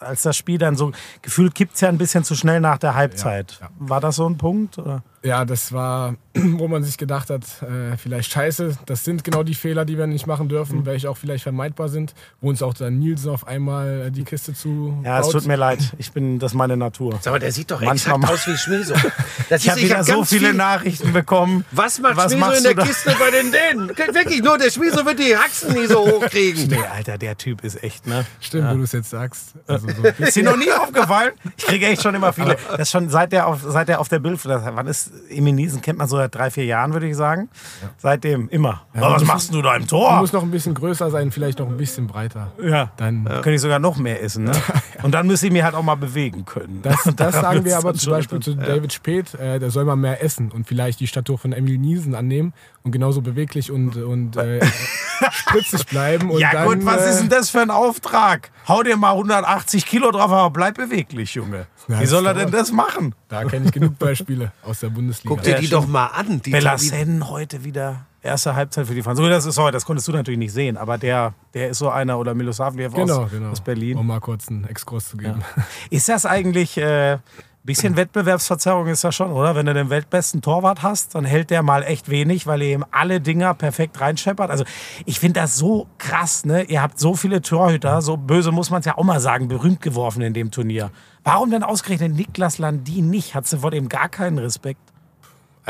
Als 0.00 0.22
das 0.22 0.36
Spiel 0.36 0.58
dann 0.58 0.76
so, 0.76 0.92
gefühlt 1.22 1.54
kippt 1.54 1.76
es 1.76 1.80
ja 1.80 1.88
ein 1.88 1.96
bisschen 1.96 2.22
zu 2.22 2.34
schnell 2.34 2.60
nach 2.60 2.76
der 2.76 2.94
Halbzeit. 2.94 3.56
Ja, 3.60 3.66
ja. 3.66 3.72
War 3.78 4.00
das 4.00 4.16
so 4.16 4.28
ein 4.28 4.36
Punkt? 4.36 4.76
Oder? 4.76 5.02
Ja, 5.22 5.44
das 5.44 5.72
war, 5.72 6.14
wo 6.34 6.66
man 6.66 6.82
sich 6.82 6.96
gedacht 6.96 7.28
hat, 7.28 7.44
äh, 7.62 7.96
vielleicht 7.98 8.32
scheiße, 8.32 8.78
das 8.86 9.04
sind 9.04 9.22
genau 9.22 9.42
die 9.42 9.54
Fehler, 9.54 9.84
die 9.84 9.98
wir 9.98 10.06
nicht 10.06 10.26
machen 10.26 10.48
dürfen, 10.48 10.80
mhm. 10.80 10.86
welche 10.86 11.10
auch 11.10 11.16
vielleicht 11.16 11.42
vermeidbar 11.42 11.88
sind, 11.90 12.14
wo 12.40 12.48
uns 12.48 12.62
auch 12.62 12.72
dann 12.72 12.98
Nielsen 12.98 13.30
auf 13.30 13.46
einmal 13.46 14.06
äh, 14.06 14.10
die 14.10 14.24
Kiste 14.24 14.54
zu. 14.54 14.98
Ja, 15.04 15.20
baut. 15.20 15.26
es 15.26 15.32
tut 15.32 15.46
mir 15.46 15.56
leid, 15.56 15.80
ich 15.98 16.12
bin, 16.12 16.38
das 16.38 16.52
ist 16.52 16.56
meine 16.56 16.76
Natur. 16.76 17.18
Aber 17.26 17.38
der 17.38 17.52
sieht 17.52 17.70
doch 17.70 17.82
Manchmal 17.82 18.16
exakt 18.16 18.32
aus 18.32 18.46
wie 18.46 18.56
Schmieso. 18.56 18.94
Das 19.48 19.64
ich 19.64 19.70
habe 19.70 19.80
wieder 19.80 20.04
so 20.04 20.24
viele 20.24 20.48
viel 20.48 20.54
Nachrichten 20.54 21.12
bekommen. 21.12 21.64
Was 21.72 21.98
macht 21.98 22.16
Was 22.16 22.32
Schmieso 22.32 22.52
in 22.52 22.62
der 22.62 22.76
Kiste 22.76 23.16
bei 23.18 23.32
den 23.32 23.50
Dänen? 23.50 23.88
Wirklich, 23.88 24.42
nur 24.42 24.58
der 24.58 24.70
Schmieso 24.70 25.04
wird 25.04 25.18
die 25.18 25.36
Haxen 25.36 25.74
nie 25.74 25.86
so 25.86 26.06
hochkriegen. 26.06 26.68
Nee, 26.68 26.78
Alter, 26.94 27.18
der 27.18 27.36
Typ 27.36 27.64
ist 27.64 27.82
echt, 27.82 28.06
ne? 28.06 28.24
Stimmt, 28.38 28.64
ja. 28.64 28.72
wo 28.72 28.76
du 28.76 28.84
es 28.84 28.92
jetzt 28.92 29.10
sagst. 29.10 29.54
Also 29.66 29.88
so 29.88 30.02
ist 30.24 30.36
dir 30.36 30.44
noch 30.44 30.56
nie 30.56 30.70
aufgefallen? 30.70 31.32
Ich 31.56 31.66
kriege 31.66 31.86
echt 31.86 32.02
schon 32.02 32.14
immer 32.14 32.32
viele. 32.32 32.56
Das 32.76 32.90
schon 32.90 33.08
seit 33.08 33.32
der 33.32 33.48
auf, 33.48 33.60
seit 33.66 33.88
der 33.88 34.00
auf 34.00 34.08
der 34.08 34.20
Bild, 34.20 34.38
wann 34.44 34.86
ist 34.86 35.09
Emil 35.28 35.54
Nielsen 35.54 35.80
kennt 35.80 35.98
man 35.98 36.08
so 36.08 36.16
seit 36.16 36.34
drei, 36.34 36.50
vier 36.50 36.64
Jahren, 36.64 36.92
würde 36.92 37.08
ich 37.08 37.16
sagen. 37.16 37.48
Ja. 37.82 37.88
Seitdem 37.98 38.48
immer. 38.48 38.82
Ja, 38.94 39.12
was 39.12 39.24
machst 39.24 39.54
du 39.54 39.62
da 39.62 39.76
im 39.76 39.86
Tor? 39.86 40.14
Du 40.14 40.16
musst 40.20 40.32
noch 40.32 40.42
ein 40.42 40.50
bisschen 40.50 40.74
größer 40.74 41.10
sein, 41.10 41.30
vielleicht 41.30 41.58
noch 41.58 41.68
ein 41.68 41.76
bisschen 41.76 42.06
breiter. 42.06 42.52
Ja. 42.62 42.90
Dann 42.96 43.24
ja. 43.24 43.34
könnte 43.34 43.52
ich 43.52 43.60
sogar 43.60 43.78
noch 43.78 43.96
mehr 43.96 44.22
essen. 44.22 44.44
Ne? 44.44 44.52
Und 45.02 45.12
dann 45.12 45.26
müsste 45.26 45.46
ich 45.46 45.52
mich 45.52 45.62
halt 45.62 45.74
auch 45.74 45.82
mal 45.82 45.94
bewegen 45.94 46.44
können. 46.44 46.80
Das, 46.82 47.02
das 47.16 47.34
sagen 47.34 47.64
wir 47.64 47.76
aber 47.76 47.94
zum 47.94 48.12
Beispiel 48.12 48.40
zu 48.40 48.54
David 48.54 48.92
Speth, 48.92 49.34
äh, 49.34 49.58
der 49.58 49.70
soll 49.70 49.84
mal 49.84 49.96
mehr 49.96 50.22
essen 50.22 50.50
und 50.50 50.66
vielleicht 50.66 51.00
die 51.00 51.06
Statur 51.06 51.38
von 51.38 51.52
Emil 51.52 51.78
Niesen 51.78 52.14
annehmen 52.14 52.52
und 52.82 52.92
genauso 52.92 53.20
beweglich 53.20 53.70
und, 53.70 53.96
und 53.96 54.36
äh, 54.36 54.60
spritzig 55.30 55.86
bleiben. 55.86 56.30
ja 56.38 56.52
dann, 56.52 56.68
gut, 56.68 56.86
was 56.86 57.08
ist 57.08 57.20
denn 57.20 57.28
das 57.28 57.50
für 57.50 57.60
ein 57.60 57.70
Auftrag? 57.70 58.50
Hau 58.68 58.82
dir 58.82 58.96
mal 58.96 59.12
180 59.12 59.86
Kilo 59.86 60.10
drauf, 60.10 60.30
aber 60.30 60.50
bleib 60.50 60.74
beweglich, 60.74 61.34
Junge. 61.34 61.66
Wie 61.88 62.06
soll 62.06 62.26
er 62.26 62.34
denn 62.34 62.50
das 62.50 62.72
machen? 62.72 63.14
Da 63.28 63.44
kenne 63.44 63.66
ich 63.66 63.72
genug 63.72 63.98
Beispiele 63.98 64.52
aus 64.62 64.80
der 64.80 64.90
Bundesliga. 64.90 65.34
Guck 65.34 65.42
dir 65.42 65.56
die 65.56 65.68
doch 65.68 65.86
mal 65.86 66.06
an. 66.06 66.40
Die 66.42 66.50
Bellassen 66.50 67.28
heute 67.28 67.64
wieder 67.64 68.06
erste 68.22 68.54
Halbzeit 68.54 68.86
für 68.86 68.94
die 68.94 69.02
Franzosen. 69.02 69.30
Das 69.30 69.46
ist 69.46 69.54
sorry, 69.54 69.72
das 69.72 69.84
konntest 69.84 70.08
du 70.08 70.12
natürlich 70.12 70.38
nicht 70.38 70.52
sehen, 70.52 70.76
aber 70.76 70.98
der, 70.98 71.34
der 71.54 71.70
ist 71.70 71.78
so 71.78 71.88
einer 71.90 72.18
oder 72.18 72.34
Milosavljev 72.34 72.94
genau, 72.94 73.22
aus, 73.22 73.30
genau. 73.30 73.50
aus 73.50 73.60
Berlin. 73.60 73.96
Um 73.96 74.06
mal 74.06 74.20
kurz 74.20 74.48
einen 74.48 74.64
Exkurs 74.64 75.08
zu 75.08 75.16
geben. 75.16 75.42
Ja. 75.56 75.64
Ist 75.90 76.08
das 76.08 76.26
eigentlich 76.26 76.76
äh, 76.76 77.18
bisschen 77.62 77.96
Wettbewerbsverzerrung 77.96 78.86
ist 78.86 79.04
das 79.04 79.14
schon, 79.14 79.32
oder? 79.32 79.54
Wenn 79.54 79.66
du 79.66 79.74
den 79.74 79.90
weltbesten 79.90 80.40
Torwart 80.40 80.82
hast, 80.82 81.14
dann 81.14 81.24
hält 81.24 81.50
der 81.50 81.62
mal 81.62 81.82
echt 81.82 82.08
wenig, 82.08 82.46
weil 82.46 82.62
er 82.62 82.68
eben 82.68 82.84
alle 82.90 83.20
Dinger 83.20 83.54
perfekt 83.54 84.00
reinscheppert. 84.00 84.50
Also 84.50 84.64
ich 85.04 85.20
finde 85.20 85.40
das 85.40 85.56
so 85.56 85.86
krass, 85.98 86.44
ne? 86.44 86.62
Ihr 86.64 86.80
habt 86.80 86.98
so 86.98 87.14
viele 87.14 87.42
Torhüter, 87.42 88.00
so 88.00 88.16
böse 88.16 88.50
muss 88.50 88.70
man 88.70 88.80
es 88.80 88.86
ja 88.86 88.96
auch 88.96 89.04
mal 89.04 89.20
sagen, 89.20 89.48
berühmt 89.48 89.82
geworfen 89.82 90.22
in 90.22 90.32
dem 90.32 90.50
Turnier. 90.50 90.90
Warum 91.22 91.50
denn 91.50 91.62
ausgerechnet 91.62 92.14
Niklas 92.14 92.58
Landin 92.58 93.10
nicht? 93.10 93.34
Hat 93.34 93.46
sie 93.46 93.58
vor 93.58 93.70
dem 93.70 93.88
gar 93.88 94.08
keinen 94.08 94.38
Respekt? 94.38 94.80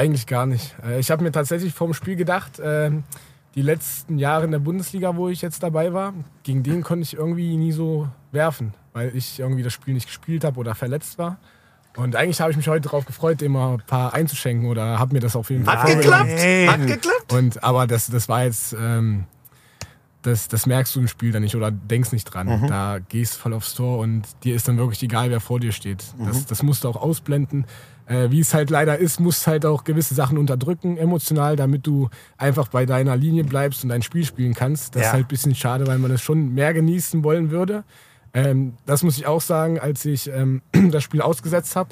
Eigentlich 0.00 0.26
gar 0.26 0.46
nicht. 0.46 0.74
Äh, 0.82 0.98
ich 0.98 1.10
habe 1.10 1.22
mir 1.22 1.30
tatsächlich 1.30 1.74
vor 1.74 1.86
dem 1.86 1.92
Spiel 1.92 2.16
gedacht, 2.16 2.52
ähm, 2.64 3.04
die 3.54 3.60
letzten 3.60 4.16
Jahre 4.18 4.46
in 4.46 4.50
der 4.50 4.58
Bundesliga, 4.58 5.14
wo 5.14 5.28
ich 5.28 5.42
jetzt 5.42 5.62
dabei 5.62 5.92
war, 5.92 6.14
gegen 6.42 6.62
den 6.62 6.82
konnte 6.82 7.02
ich 7.02 7.14
irgendwie 7.14 7.54
nie 7.58 7.72
so 7.72 8.08
werfen, 8.32 8.72
weil 8.94 9.14
ich 9.14 9.40
irgendwie 9.40 9.62
das 9.62 9.74
Spiel 9.74 9.92
nicht 9.92 10.06
gespielt 10.06 10.42
habe 10.42 10.58
oder 10.58 10.74
verletzt 10.74 11.18
war. 11.18 11.36
Und 11.96 12.16
eigentlich 12.16 12.40
habe 12.40 12.50
ich 12.50 12.56
mich 12.56 12.68
heute 12.68 12.88
darauf 12.88 13.04
gefreut, 13.04 13.42
dem 13.42 13.52
mal 13.52 13.74
ein 13.74 13.82
paar 13.86 14.14
einzuschenken 14.14 14.70
oder 14.70 14.98
habe 14.98 15.12
mir 15.12 15.20
das 15.20 15.36
auf 15.36 15.50
jeden 15.50 15.64
Fall 15.64 15.76
Hat 15.76 15.86
geklappt! 15.86 16.30
Hat 16.30 16.86
geklappt! 16.86 17.32
Und, 17.34 17.62
aber 17.62 17.86
das, 17.86 18.06
das 18.06 18.26
war 18.26 18.44
jetzt, 18.44 18.72
ähm, 18.72 19.24
das, 20.22 20.48
das 20.48 20.64
merkst 20.64 20.96
du 20.96 21.00
im 21.00 21.08
Spiel 21.08 21.30
dann 21.30 21.42
nicht 21.42 21.56
oder 21.56 21.70
denkst 21.70 22.12
nicht 22.12 22.24
dran. 22.24 22.46
Mhm. 22.46 22.68
Da 22.68 23.00
gehst 23.00 23.36
voll 23.36 23.52
aufs 23.52 23.74
Tor 23.74 23.98
und 23.98 24.22
dir 24.44 24.54
ist 24.54 24.66
dann 24.66 24.78
wirklich 24.78 25.02
egal, 25.02 25.28
wer 25.30 25.40
vor 25.40 25.60
dir 25.60 25.72
steht. 25.72 26.04
Mhm. 26.16 26.26
Das, 26.26 26.46
das 26.46 26.62
musst 26.62 26.84
du 26.84 26.88
auch 26.88 26.96
ausblenden. 26.96 27.66
Äh, 28.10 28.32
wie 28.32 28.40
es 28.40 28.52
halt 28.54 28.70
leider 28.70 28.98
ist, 28.98 29.20
musst 29.20 29.46
halt 29.46 29.64
auch 29.64 29.84
gewisse 29.84 30.14
Sachen 30.14 30.36
unterdrücken, 30.36 30.96
emotional, 30.96 31.54
damit 31.54 31.86
du 31.86 32.10
einfach 32.36 32.66
bei 32.66 32.84
deiner 32.84 33.16
Linie 33.16 33.44
bleibst 33.44 33.84
und 33.84 33.90
dein 33.90 34.02
Spiel 34.02 34.24
spielen 34.24 34.52
kannst. 34.52 34.96
Das 34.96 35.02
ja. 35.02 35.08
ist 35.08 35.12
halt 35.12 35.26
ein 35.26 35.28
bisschen 35.28 35.54
schade, 35.54 35.86
weil 35.86 35.98
man 35.98 36.10
es 36.10 36.20
schon 36.20 36.52
mehr 36.52 36.74
genießen 36.74 37.22
wollen 37.22 37.52
würde. 37.52 37.84
Ähm, 38.34 38.74
das 38.84 39.04
muss 39.04 39.16
ich 39.16 39.26
auch 39.26 39.40
sagen, 39.40 39.78
als 39.78 40.04
ich 40.04 40.28
ähm, 40.28 40.60
das 40.90 41.04
Spiel 41.04 41.22
ausgesetzt 41.22 41.76
habe, 41.76 41.90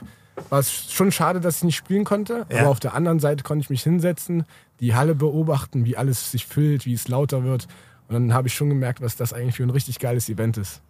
war 0.49 0.59
es 0.59 0.93
schon 0.93 1.13
schade, 1.13 1.39
dass 1.39 1.59
ich 1.59 1.65
nicht 1.65 1.77
spielen 1.77 2.03
konnte. 2.03 2.47
Ja. 2.51 2.63
Aber 2.63 2.71
auf 2.71 2.81
der 2.81 2.95
anderen 2.95 3.21
Seite 3.21 3.45
konnte 3.45 3.63
ich 3.63 3.71
mich 3.71 3.85
hinsetzen, 3.85 4.45
die 4.81 4.97
Halle 4.97 5.15
beobachten, 5.15 5.85
wie 5.85 5.97
alles 5.97 6.33
sich 6.33 6.47
füllt, 6.47 6.85
wie 6.85 6.95
es 6.95 7.07
lauter 7.07 7.45
wird. 7.45 7.69
Und 8.09 8.15
dann 8.15 8.35
habe 8.35 8.49
ich 8.49 8.55
schon 8.55 8.71
gemerkt, 8.71 9.01
was 9.01 9.15
das 9.15 9.33
eigentlich 9.33 9.55
für 9.55 9.63
ein 9.63 9.71
richtig 9.71 10.01
geiles 10.01 10.29
Event 10.29 10.57
ist. 10.57 10.83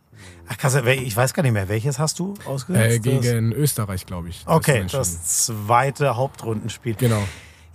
Ach, 0.49 0.57
krass, 0.57 0.75
ich 0.75 1.17
weiß 1.17 1.35
gar 1.35 1.43
nicht 1.43 1.53
mehr, 1.53 1.69
welches 1.69 1.99
hast 1.99 2.19
du 2.19 2.35
ausgesetzt? 2.47 2.97
Äh, 2.97 2.99
gegen 3.01 3.51
das? 3.51 3.59
Österreich, 3.59 4.07
glaube 4.07 4.29
ich. 4.29 4.43
Okay, 4.47 4.85
das 4.91 5.47
zweite 5.47 6.17
Hauptrundenspiel. 6.17 6.95
Genau. 6.95 7.23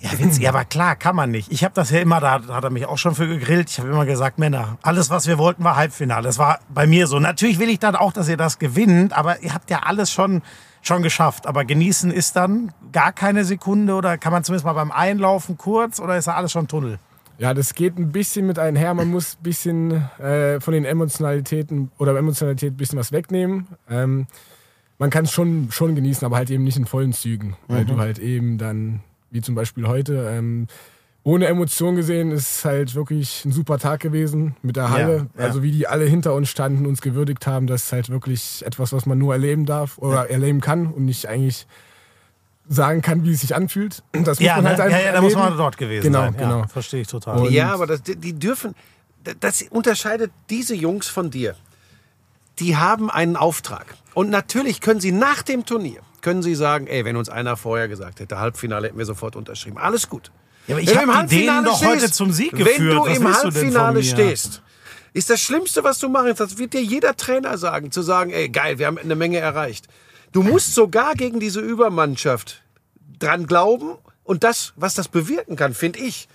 Ja, 0.04 0.20
witzig, 0.20 0.50
aber 0.50 0.66
klar, 0.66 0.98
kann 0.98 1.16
man 1.16 1.32
nicht. 1.32 1.50
Ich 1.50 1.64
habe 1.64 1.74
das 1.74 1.90
ja 1.90 2.02
immer, 2.02 2.20
da 2.20 2.42
hat 2.50 2.64
er 2.64 2.70
mich 2.70 2.86
auch 2.86 2.98
schon 2.98 3.16
für 3.16 3.26
gegrillt. 3.26 3.70
Ich 3.70 3.80
habe 3.80 3.88
immer 3.88 4.06
gesagt, 4.06 4.38
Männer, 4.38 4.78
alles, 4.82 5.10
was 5.10 5.28
wir 5.28 5.38
wollten, 5.38 5.64
war 5.64 5.78
Halbfinale. 5.78 6.24
Das 6.24 6.38
war 6.38 6.60
bei 6.68 6.86
mir 6.86 7.08
so. 7.08 7.20
Natürlich 7.20 7.58
will 7.58 7.70
ich 7.70 7.80
dann 7.80 7.96
auch, 7.96 8.12
dass 8.12 8.28
ihr 8.28 8.36
das 8.36 8.60
gewinnt, 8.60 9.14
aber 9.14 9.42
ihr 9.44 9.54
habt 9.54 9.70
ja 9.70 9.84
alles 9.84 10.12
schon, 10.12 10.42
schon 10.82 11.04
geschafft. 11.04 11.48
Aber 11.48 11.64
genießen 11.64 12.12
ist 12.12 12.36
dann 12.36 12.74
gar 12.92 13.14
keine 13.14 13.46
Sekunde 13.46 13.94
oder 13.96 14.18
kann 14.18 14.34
man 14.34 14.44
zumindest 14.44 14.66
mal 14.66 14.74
beim 14.74 14.92
Einlaufen 14.92 15.58
kurz 15.58 16.02
oder 16.02 16.18
ist 16.18 16.28
da 16.28 16.34
alles 16.34 16.52
schon 16.52 16.68
Tunnel? 16.68 17.00
Ja, 17.38 17.54
das 17.54 17.74
geht 17.74 17.98
ein 17.98 18.12
bisschen 18.12 18.48
mit 18.48 18.60
einher. 18.60 18.94
Man 18.94 19.10
muss 19.10 19.38
ein 19.40 19.44
bisschen 19.44 19.92
äh, 20.20 20.60
von 20.60 20.74
den 20.74 20.86
Emotionalitäten 20.86 21.92
oder 21.98 22.18
Emotionalität 22.18 22.74
ein 22.74 22.78
bisschen 22.78 23.00
was 23.00 23.12
wegnehmen. 23.12 23.68
Ähm, 23.90 24.28
man 25.00 25.10
kann 25.10 25.26
es 25.26 25.32
schon, 25.32 25.70
schon 25.72 25.96
genießen, 25.96 26.26
aber 26.26 26.38
halt 26.38 26.52
eben 26.52 26.64
nicht 26.64 26.78
in 26.78 26.86
vollen 26.86 27.14
Zügen, 27.14 27.58
weil 27.68 27.84
mhm. 27.84 27.88
du 27.88 27.98
halt 27.98 28.20
eben 28.20 28.58
dann 28.58 29.02
wie 29.32 29.42
zum 29.42 29.56
Beispiel 29.56 29.88
heute. 29.88 30.30
Ähm, 30.30 30.68
ohne 31.24 31.48
Emotion 31.48 31.96
gesehen 31.96 32.32
ist 32.32 32.66
halt 32.66 32.96
wirklich 32.96 33.46
ein 33.46 33.52
super 33.52 33.80
Tag 33.80 34.02
gewesen 34.02 34.56
mit 34.62 34.76
der 34.76 34.90
Halle. 34.90 35.30
Ja, 35.36 35.42
ja. 35.42 35.46
Also 35.48 35.64
wie 35.64 35.72
die 35.72 35.88
alle 35.88 36.06
hinter 36.06 36.34
uns 36.34 36.50
standen, 36.50 36.86
uns 36.86 37.02
gewürdigt 37.02 37.48
haben, 37.48 37.66
das 37.66 37.86
ist 37.86 37.94
halt 37.94 38.10
wirklich 38.10 38.64
etwas, 38.66 38.92
was 38.92 39.06
man 39.06 39.18
nur 39.18 39.34
erleben 39.34 39.66
darf 39.66 39.98
oder 39.98 40.16
ja. 40.16 40.24
erleben 40.26 40.60
kann 40.60 40.88
und 40.88 41.06
nicht 41.06 41.28
eigentlich 41.28 41.66
sagen 42.68 43.02
kann, 43.02 43.24
wie 43.24 43.32
es 43.32 43.42
sich 43.42 43.56
anfühlt. 43.56 44.04
Das 44.12 44.40
muss 44.40 44.40
ja, 44.40 44.56
man 44.56 44.68
halt 44.68 44.78
ne? 44.78 44.84
einfach 44.86 45.00
ja, 45.00 45.06
ja, 45.06 45.12
da 45.12 45.22
muss 45.22 45.36
man 45.36 45.58
dort 45.58 45.78
gewesen 45.78 46.04
genau, 46.04 46.22
sein. 46.22 46.38
Genau, 46.38 46.68
verstehe 46.68 47.02
ich 47.02 47.08
total. 47.08 47.40
Und 47.40 47.52
ja, 47.52 47.74
aber 47.74 47.88
das, 47.88 48.02
die 48.04 48.34
dürfen, 48.34 48.76
das 49.40 49.64
unterscheidet 49.70 50.32
diese 50.50 50.76
Jungs 50.76 51.08
von 51.08 51.30
dir. 51.30 51.56
Die 52.60 52.78
haben 52.78 53.10
einen 53.10 53.36
Auftrag. 53.36 53.86
Und 54.14 54.30
natürlich 54.30 54.80
können 54.80 55.00
sie 55.00 55.12
nach 55.12 55.42
dem 55.42 55.66
Turnier 55.66 56.02
können 56.24 56.42
Sie 56.42 56.56
sagen, 56.56 56.88
ey, 56.88 57.06
wenn 57.06 57.18
uns 57.18 57.30
einer 57.30 57.56
vorher 57.56 57.88
gesagt 57.88 58.20
hätte, 58.20 58.40
Halbfinale 58.40 58.88
hätten 58.88 58.98
wir 58.98 59.06
sofort 59.06 59.36
unterschrieben. 59.36 59.78
Alles 59.78 60.10
gut. 60.10 60.32
Ja, 60.68 60.76
aber 60.76 60.82
ich 60.82 60.98
habe 60.98 61.28
denen 61.28 61.66
doch 61.66 61.86
heute 61.86 62.12
zum 62.12 62.32
Sieg 62.32 62.52
geführt. 62.52 62.80
Wenn 62.80 62.88
du 62.88 63.02
Was 63.02 63.18
im 63.18 63.36
Halbfinale 63.36 64.00
du 64.00 64.06
stehst, 64.06 64.62
ist 65.12 65.30
das 65.30 65.42
Schlimmste, 65.42 65.84
was 65.84 66.00
du 66.00 66.10
machen 66.10 66.28
kannst, 66.28 66.40
das 66.40 66.58
wird 66.58 66.74
dir 66.74 66.82
jeder 66.82 67.16
Trainer 67.16 67.58
sagen, 67.58 67.92
zu 67.92 68.02
sagen, 68.02 68.32
ey, 68.32 68.50
geil, 68.50 68.80
wir 68.80 68.88
haben 68.88 68.98
eine 68.98 69.16
Menge 69.16 69.38
erreicht. 69.38 69.88
Du 70.34 70.42
musst 70.42 70.74
sogar 70.74 71.14
gegen 71.14 71.40
diese 71.40 71.60
Übermannschaft 71.60 72.64
dran 73.20 73.46
glauben 73.46 73.98
und 74.24 74.44
das, 74.44 74.74
was 74.76 74.96
das 74.96 75.08
bewirken 75.08 75.56
kann, 75.56 75.76
finde 75.76 76.00
ich, 76.00 76.28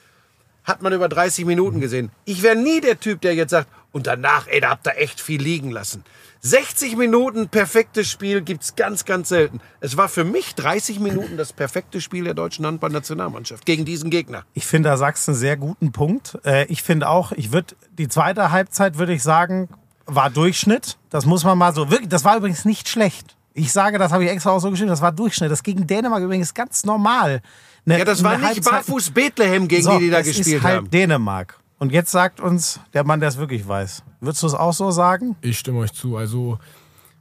hat 0.63 0.83
man 0.83 0.93
über 0.93 1.09
30 1.09 1.45
Minuten 1.45 1.81
gesehen. 1.81 2.13
Ich 2.25 2.45
wäre 2.45 2.55
nie 2.55 2.81
der 2.81 3.01
Typ, 3.01 3.21
der 3.23 3.35
jetzt 3.35 3.51
sagt, 3.51 3.69
und 3.91 4.07
danach, 4.07 4.47
ey, 4.47 4.61
da 4.61 4.71
habt 4.71 4.87
ihr 4.87 4.99
echt 4.99 5.21
viel 5.21 5.43
liegen 5.43 5.73
lassen. 5.73 6.05
60 6.43 6.97
Minuten 6.97 7.49
perfektes 7.49 8.09
Spiel 8.09 8.41
gibt's 8.43 8.77
ganz, 8.77 9.05
ganz 9.05 9.31
selten. 9.31 9.61
Es 9.81 9.97
war 9.97 10.09
für 10.09 10.23
mich 10.23 10.55
30 10.55 11.01
Minuten 11.01 11.37
das 11.37 11.53
perfekte 11.53 12.01
Spiel 12.01 12.23
der 12.23 12.35
deutschen 12.35 12.65
Handballnationalmannschaft 12.67 13.67
gegen 13.67 13.85
diesen 13.85 14.11
Gegner. 14.11 14.45
Ich 14.55 14.65
finde, 14.65 14.91
da 14.91 14.97
sagst 14.97 15.27
du 15.27 15.33
einen 15.33 15.41
sehr 15.41 15.57
guten 15.57 15.91
Punkt. 15.91 16.39
Äh, 16.45 16.67
ich 16.67 16.85
finde 16.85 17.09
auch, 17.09 17.33
ich 17.33 17.51
würde 17.51 17.75
die 17.91 18.07
zweite 18.07 18.53
Halbzeit 18.53 18.97
würde 18.97 19.15
ich 19.15 19.25
sagen, 19.25 19.69
war 20.07 20.31
Durchschnitt. 20.31 20.99
Das 21.11 21.27
muss 21.27 21.43
man 21.43 21.59
mal 21.59 21.75
so 21.75 21.91
wirklich. 21.91 22.09
Das 22.09 22.25
war 22.25 22.37
übrigens 22.37 22.65
nicht 22.65 22.89
schlecht. 22.89 23.38
Ich 23.59 23.73
sage, 23.73 23.99
das 23.99 24.13
habe 24.13 24.25
ich 24.25 24.31
extra 24.31 24.51
auch 24.51 24.61
so 24.61 24.71
geschrieben. 24.71 24.91
Das 24.91 25.03
war 25.03 25.13
Durchschnitt. 25.13 25.51
Das 25.51 25.63
gegen 25.63 25.87
Dänemark 25.87 26.23
übrigens 26.23 26.55
ganz 26.55 26.85
normal. 26.85 27.43
Eine, 27.85 27.99
ja, 27.99 28.05
das 28.05 28.23
war 28.23 28.39
nicht 28.39 28.65
Barfuß 28.65 29.11
Bethlehem, 29.11 29.67
gegen 29.67 29.83
so, 29.83 29.99
die 29.99 30.05
die 30.05 30.11
da 30.11 30.23
gespielt 30.23 30.47
ist 30.47 30.63
halt 30.63 30.77
haben. 30.77 30.91
Dänemark. 30.91 31.59
Und 31.79 31.93
jetzt 31.93 32.11
sagt 32.11 32.41
uns 32.41 32.81
der 32.93 33.05
Mann, 33.05 33.21
der 33.21 33.29
es 33.29 33.39
wirklich 33.39 33.67
weiß. 33.67 34.03
Würdest 34.21 34.43
du 34.43 34.47
es 34.49 34.55
auch 34.55 34.73
so 34.73 34.91
sagen? 34.91 35.37
Ich 35.43 35.59
stimme 35.59 35.79
euch 35.79 35.93
zu. 35.93 36.17
Also 36.17 36.59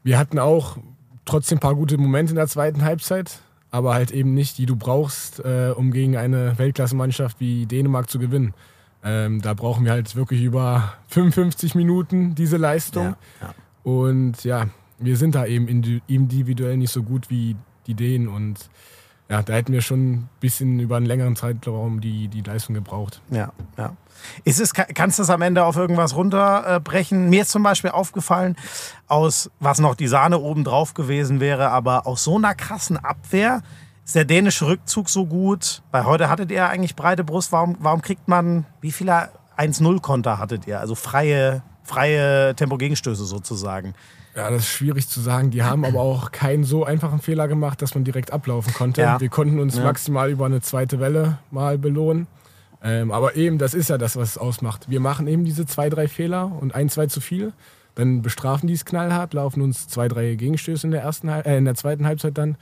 wir 0.03 0.17
hatten 0.17 0.39
auch 0.39 0.77
trotzdem 1.25 1.57
ein 1.57 1.61
paar 1.61 1.75
gute 1.75 1.97
Momente 1.97 2.31
in 2.31 2.37
der 2.37 2.47
zweiten 2.47 2.83
Halbzeit, 2.83 3.39
aber 3.71 3.93
halt 3.93 4.11
eben 4.11 4.33
nicht, 4.33 4.57
die 4.57 4.65
du 4.65 4.75
brauchst, 4.75 5.39
äh, 5.39 5.73
um 5.75 5.91
gegen 5.91 6.17
eine 6.17 6.57
Weltklasse-Mannschaft 6.57 7.39
wie 7.39 7.65
Dänemark 7.65 8.09
zu 8.09 8.19
gewinnen. 8.19 8.53
Ähm, 9.03 9.41
da 9.41 9.53
brauchen 9.53 9.85
wir 9.85 9.91
halt 9.91 10.15
wirklich 10.15 10.41
über 10.41 10.93
55 11.09 11.75
Minuten 11.75 12.35
diese 12.35 12.57
Leistung. 12.57 13.15
Ja, 13.41 13.47
ja. 13.47 13.53
Und 13.83 14.43
ja, 14.43 14.67
wir 14.99 15.17
sind 15.17 15.35
da 15.35 15.45
eben 15.45 15.67
individuell 16.07 16.77
nicht 16.77 16.91
so 16.91 17.03
gut 17.03 17.29
wie 17.29 17.55
die 17.85 17.93
Dänen 17.93 18.27
und 18.27 18.69
ja, 19.29 19.43
da 19.43 19.53
hätten 19.53 19.73
wir 19.73 19.81
schon 19.81 20.11
ein 20.11 20.29
bisschen 20.39 20.79
über 20.79 20.95
einen 20.95 21.05
längeren 21.05 21.35
Zeitraum 21.35 21.99
die, 21.99 22.29
die 22.29 22.41
Leistung 22.41 22.75
gebraucht. 22.75 23.21
Ja, 23.29 23.51
ja. 23.77 23.93
Ist 24.45 24.59
es, 24.59 24.73
kannst 24.73 25.19
du 25.19 25.23
das 25.23 25.29
am 25.29 25.41
Ende 25.41 25.65
auf 25.65 25.75
irgendwas 25.75 26.15
runterbrechen? 26.15 27.29
Mir 27.29 27.41
ist 27.41 27.51
zum 27.51 27.61
Beispiel 27.61 27.91
aufgefallen, 27.91 28.55
aus 29.07 29.51
was 29.59 29.79
noch 29.79 29.95
die 29.95 30.07
Sahne 30.07 30.39
oben 30.39 30.63
drauf 30.63 30.93
gewesen 30.93 31.39
wäre, 31.39 31.69
aber 31.69 32.07
aus 32.07 32.23
so 32.23 32.37
einer 32.37 32.55
krassen 32.55 32.97
Abwehr 32.97 33.61
ist 34.05 34.15
der 34.15 34.25
dänische 34.25 34.65
Rückzug 34.65 35.09
so 35.09 35.25
gut. 35.25 35.83
Weil 35.91 36.05
heute 36.05 36.29
hattet 36.29 36.49
ihr 36.49 36.67
eigentlich 36.67 36.95
breite 36.95 37.25
Brust. 37.25 37.51
Warum, 37.51 37.75
warum 37.79 38.01
kriegt 38.01 38.27
man, 38.27 38.65
wie 38.79 38.93
viele 38.93 39.29
1-0-Konter 39.57 40.39
hattet 40.39 40.65
ihr? 40.65 40.79
Also 40.79 40.95
freie, 40.95 41.61
freie 41.83 42.55
Tempo-Gegenstöße 42.55 43.25
sozusagen. 43.25 43.93
Ja, 44.37 44.51
das 44.51 44.61
ist 44.63 44.69
schwierig 44.69 45.09
zu 45.09 45.19
sagen. 45.19 45.49
Die 45.49 45.63
haben 45.63 45.83
aber 45.83 45.99
auch 45.99 46.31
keinen 46.31 46.63
so 46.63 46.85
einfachen 46.85 47.19
Fehler 47.19 47.47
gemacht, 47.47 47.81
dass 47.81 47.95
man 47.95 48.03
direkt 48.03 48.31
ablaufen 48.31 48.71
konnte. 48.73 49.01
Ja. 49.01 49.19
Wir 49.19 49.29
konnten 49.29 49.59
uns 49.59 49.77
Ja. 49.77 49.83
maximal 49.83 50.29
über 50.29 50.45
eine 50.45 50.61
zweite 50.61 50.99
Welle 50.99 51.39
mal 51.49 51.79
belohnen. 51.79 52.27
Ähm, 52.83 53.09
aber 53.11 53.35
eben, 53.35 53.57
das 53.57 53.73
ist 53.73 53.89
ja 53.89 53.97
das, 53.97 54.15
was 54.15 54.29
es 54.29 54.37
ausmacht. 54.37 54.89
Wir 54.91 54.99
machen 54.99 55.25
eben 55.27 55.43
diese 55.43 55.65
zwei, 55.65 55.89
drei 55.89 56.07
Fehler 56.07 56.51
und 56.61 56.75
ein, 56.75 56.87
zwei 56.89 57.07
zu 57.07 57.19
viel. 57.19 57.51
Dann 57.95 58.21
bestrafen 58.21 58.67
die 58.67 58.75
es 58.75 58.85
knallhart, 58.85 59.33
laufen 59.33 59.61
uns 59.63 59.87
zwei, 59.87 60.07
drei 60.07 60.35
Gegenstöße 60.35 60.85
in 60.85 60.91
der, 60.91 61.01
ersten, 61.01 61.29
äh, 61.29 61.57
in 61.57 61.65
der 61.65 61.73
zweiten 61.73 62.05
Halbzeit 62.05 62.37
dann. 62.37 62.55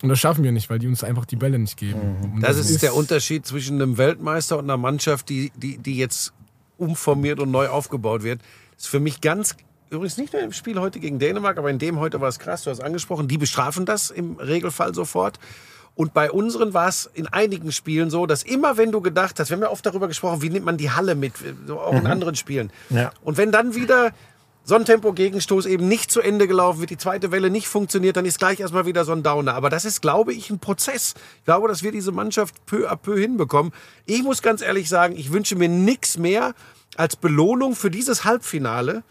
Und 0.00 0.08
das 0.08 0.20
schaffen 0.20 0.44
wir 0.44 0.52
nicht, 0.52 0.70
weil 0.70 0.78
die 0.78 0.86
uns 0.86 1.02
einfach 1.02 1.24
die 1.24 1.34
Bälle 1.34 1.58
nicht 1.58 1.76
geben. 1.76 1.98
Und 2.34 2.42
Das 2.42 2.56
ist 2.58 2.80
der 2.80 2.94
Unterschied 2.94 3.44
zwischen 3.44 3.82
einem 3.82 3.98
Weltmeister 3.98 4.56
und 4.56 4.66
einer 4.66 4.76
Mannschaft, 4.76 5.30
die, 5.30 5.50
die, 5.56 5.78
die 5.78 5.96
jetzt 5.96 6.32
umformiert 6.76 7.40
und 7.40 7.50
neu 7.50 7.66
aufgebaut 7.66 8.22
wird. 8.22 8.40
Das 8.76 8.84
ist 8.84 8.88
für 8.90 9.00
mich 9.00 9.20
ganz, 9.20 9.56
übrigens 9.90 10.16
nicht 10.16 10.32
nur 10.32 10.42
im 10.42 10.52
Spiel 10.52 10.80
heute 10.80 11.00
gegen 11.00 11.18
Dänemark, 11.18 11.58
aber 11.58 11.70
in 11.70 11.78
dem 11.78 11.98
heute 11.98 12.20
war 12.20 12.28
es 12.28 12.38
krass, 12.38 12.64
du 12.64 12.70
hast 12.70 12.80
angesprochen, 12.80 13.28
die 13.28 13.38
bestrafen 13.38 13.86
das 13.86 14.10
im 14.10 14.36
Regelfall 14.36 14.94
sofort. 14.94 15.38
Und 15.94 16.14
bei 16.14 16.30
unseren 16.30 16.74
war 16.74 16.88
es 16.88 17.10
in 17.12 17.26
einigen 17.26 17.72
Spielen 17.72 18.08
so, 18.08 18.26
dass 18.26 18.44
immer 18.44 18.76
wenn 18.76 18.92
du 18.92 19.00
gedacht 19.00 19.40
hast, 19.40 19.50
wir 19.50 19.56
haben 19.56 19.62
ja 19.64 19.70
oft 19.70 19.84
darüber 19.84 20.06
gesprochen, 20.06 20.42
wie 20.42 20.50
nimmt 20.50 20.64
man 20.64 20.76
die 20.76 20.92
Halle 20.92 21.16
mit, 21.16 21.32
so 21.66 21.80
auch 21.80 21.92
in 21.92 22.06
anderen 22.06 22.36
Spielen. 22.36 22.70
Ja. 22.90 23.10
Und 23.22 23.36
wenn 23.36 23.50
dann 23.50 23.74
wieder 23.74 24.12
so 24.62 24.74
ein 24.74 24.84
Tempo-Gegenstoß 24.84 25.66
eben 25.66 25.88
nicht 25.88 26.12
zu 26.12 26.20
Ende 26.20 26.46
gelaufen 26.46 26.80
wird, 26.80 26.90
die 26.90 26.98
zweite 26.98 27.32
Welle 27.32 27.48
nicht 27.48 27.68
funktioniert, 27.68 28.16
dann 28.16 28.26
ist 28.26 28.38
gleich 28.38 28.60
erstmal 28.60 28.86
wieder 28.86 29.04
so 29.06 29.12
ein 29.12 29.22
Downer. 29.22 29.54
Aber 29.54 29.70
das 29.70 29.86
ist, 29.86 30.02
glaube 30.02 30.34
ich, 30.34 30.50
ein 30.50 30.58
Prozess. 30.58 31.14
Ich 31.38 31.44
glaube, 31.46 31.68
dass 31.68 31.82
wir 31.82 31.90
diese 31.90 32.12
Mannschaft 32.12 32.54
peu 32.66 32.86
à 32.88 32.94
peu 32.94 33.18
hinbekommen. 33.18 33.72
Ich 34.04 34.22
muss 34.22 34.42
ganz 34.42 34.60
ehrlich 34.60 34.90
sagen, 34.90 35.16
ich 35.16 35.32
wünsche 35.32 35.56
mir 35.56 35.70
nichts 35.70 36.18
mehr 36.18 36.54
als 36.96 37.16
Belohnung 37.16 37.74
für 37.74 37.90
dieses 37.90 38.24
Halbfinale 38.24 39.02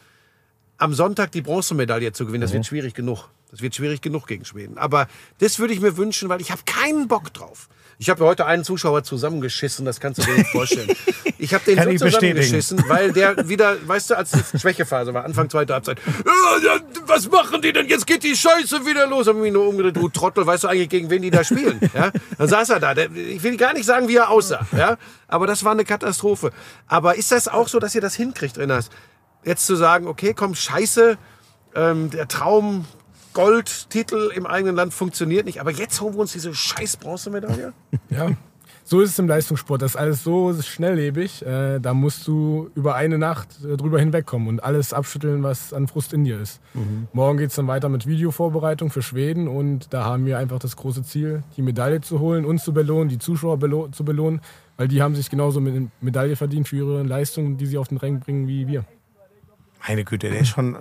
am 0.78 0.94
Sonntag 0.94 1.32
die 1.32 1.42
Bronzemedaille 1.42 2.12
zu 2.14 2.26
gewinnen. 2.26 2.42
Das 2.42 2.54
wird 2.54 2.66
schwierig 2.66 2.94
genug. 2.94 3.30
Das 3.52 3.62
wird 3.62 3.76
schwierig 3.76 4.02
genug 4.02 4.28
gegen 4.28 4.46
Schweden. 4.46 4.78
Aber 4.78 5.08
das 5.40 5.60
würde 5.60 5.74
ich 5.74 5.80
mir 5.80 5.98
wünschen, 5.98 6.30
weil 6.30 6.42
ich 6.42 6.52
habe 6.52 6.62
keinen 6.66 7.08
Bock 7.08 7.34
drauf. 7.34 7.70
Ich 8.00 8.10
habe 8.10 8.24
heute 8.26 8.46
einen 8.46 8.64
Zuschauer 8.64 9.04
zusammengeschissen, 9.04 9.84
das 9.86 10.00
kannst 10.00 10.20
du 10.20 10.26
dir 10.26 10.38
nicht 10.38 10.50
vorstellen. 10.50 10.90
Ich 11.40 11.54
habe 11.54 11.64
den 11.66 11.76
Kann 11.78 11.96
so 12.00 12.06
zusammengeschissen, 12.06 12.84
weil 12.88 13.14
der 13.14 13.48
wieder, 13.48 13.78
weißt 13.88 14.10
du, 14.10 14.18
als 14.18 14.32
die 14.32 14.58
Schwächephase 14.58 15.14
war, 15.14 15.24
Anfang 15.24 15.52
zweiter 15.52 15.76
Halbzeit, 15.76 16.00
"Ja, 16.26 16.76
ja, 16.76 16.80
was 17.06 17.30
machen 17.30 17.62
die 17.62 17.72
denn? 17.72 17.88
Jetzt 17.88 18.08
geht 18.08 18.24
die 18.24 18.36
Scheiße 18.36 18.84
wieder 18.88 19.06
los. 19.06 19.28
Haben 19.28 19.42
mich 19.42 19.54
nur 19.54 19.68
umgedreht, 19.68 19.96
du 19.98 20.10
Trottel, 20.10 20.48
weißt 20.48 20.64
du 20.64 20.68
eigentlich, 20.68 20.90
gegen 20.90 21.12
wen 21.12 21.22
die 21.22 21.30
da 21.30 21.44
spielen? 21.44 21.80
Ja? 21.94 22.12
Dann 22.40 22.48
saß 22.48 22.70
er 22.72 22.80
da. 22.80 22.94
Ich 23.14 23.44
will 23.44 23.56
gar 23.56 23.74
nicht 23.74 23.86
sagen, 23.86 24.08
wie 24.08 24.16
er 24.16 24.32
aussah. 24.32 24.66
Ja? 24.76 24.98
Aber 25.28 25.46
das 25.46 25.64
war 25.64 25.74
eine 25.74 25.86
Katastrophe. 25.86 26.52
Aber 26.88 27.16
ist 27.16 27.32
das 27.32 27.48
auch 27.48 27.68
so, 27.68 27.78
dass 27.78 27.94
ihr 27.94 28.02
das 28.02 28.16
hinkriegt, 28.16 28.58
Rinners? 28.58 28.90
Jetzt 29.44 29.66
zu 29.66 29.76
sagen, 29.76 30.08
okay, 30.08 30.34
komm, 30.34 30.56
scheiße, 30.56 31.18
ähm, 31.76 32.10
der 32.10 32.28
Traum 32.28 32.86
Goldtitel 33.34 34.32
im 34.34 34.48
eigenen 34.48 34.76
Land 34.76 34.94
funktioniert 34.94 35.46
nicht, 35.46 35.62
aber 35.62 35.72
jetzt 35.72 36.02
holen 36.02 36.16
wir 36.16 36.22
uns 36.22 36.32
diese 36.32 36.56
scheiß 36.56 36.98
Bronzemedaille? 36.98 37.74
Ja, 38.10 38.32
so 38.84 39.02
ist 39.02 39.12
es 39.12 39.20
im 39.20 39.28
Leistungssport. 39.28 39.82
Das 39.82 39.92
ist 39.92 39.96
alles 39.98 40.24
so 40.24 40.54
schnelllebig. 40.60 41.46
Äh, 41.46 41.80
da 41.80 41.94
musst 41.94 42.26
du 42.26 42.70
über 42.74 42.96
eine 42.96 43.18
Nacht 43.18 43.50
äh, 43.64 43.76
drüber 43.76 44.00
hinwegkommen 44.00 44.48
und 44.48 44.64
alles 44.64 44.94
abschütteln, 44.94 45.44
was 45.44 45.74
an 45.74 45.88
Frust 45.88 46.14
in 46.14 46.24
dir 46.24 46.40
ist. 46.40 46.62
Morgen 47.12 47.38
geht 47.38 47.50
es 47.50 47.56
dann 47.58 47.68
weiter 47.68 47.90
mit 47.90 48.08
Videovorbereitung 48.08 48.90
für 48.90 49.02
Schweden 49.02 49.50
und 49.50 49.94
da 49.94 50.06
haben 50.06 50.26
wir 50.26 50.38
einfach 50.38 50.58
das 50.58 50.78
große 50.78 51.04
Ziel, 51.04 51.44
die 51.58 51.62
Medaille 51.62 52.00
zu 52.00 52.20
holen, 52.20 52.46
uns 52.46 52.64
zu 52.64 52.74
belohnen, 52.74 53.10
die 53.10 53.20
Zuschauer 53.20 53.58
belo 53.58 53.90
zu 53.90 54.06
belohnen, 54.06 54.40
weil 54.78 54.88
die 54.88 55.02
haben 55.02 55.16
sich 55.16 55.30
genauso 55.30 55.60
mit 55.60 55.90
Medaille 56.02 56.38
verdient 56.38 56.70
für 56.70 56.78
ihre 56.78 57.04
Leistung, 57.04 57.58
die 57.58 57.66
sie 57.66 57.78
auf 57.78 57.90
den 57.90 57.98
Rängen 57.98 58.22
bringen 58.22 58.48
wie 58.48 58.68
wir. 58.68 58.86
Meine 59.88 60.04
Güte, 60.04 60.30
der 60.30 60.40
ist 60.40 60.50
schon. 60.50 60.76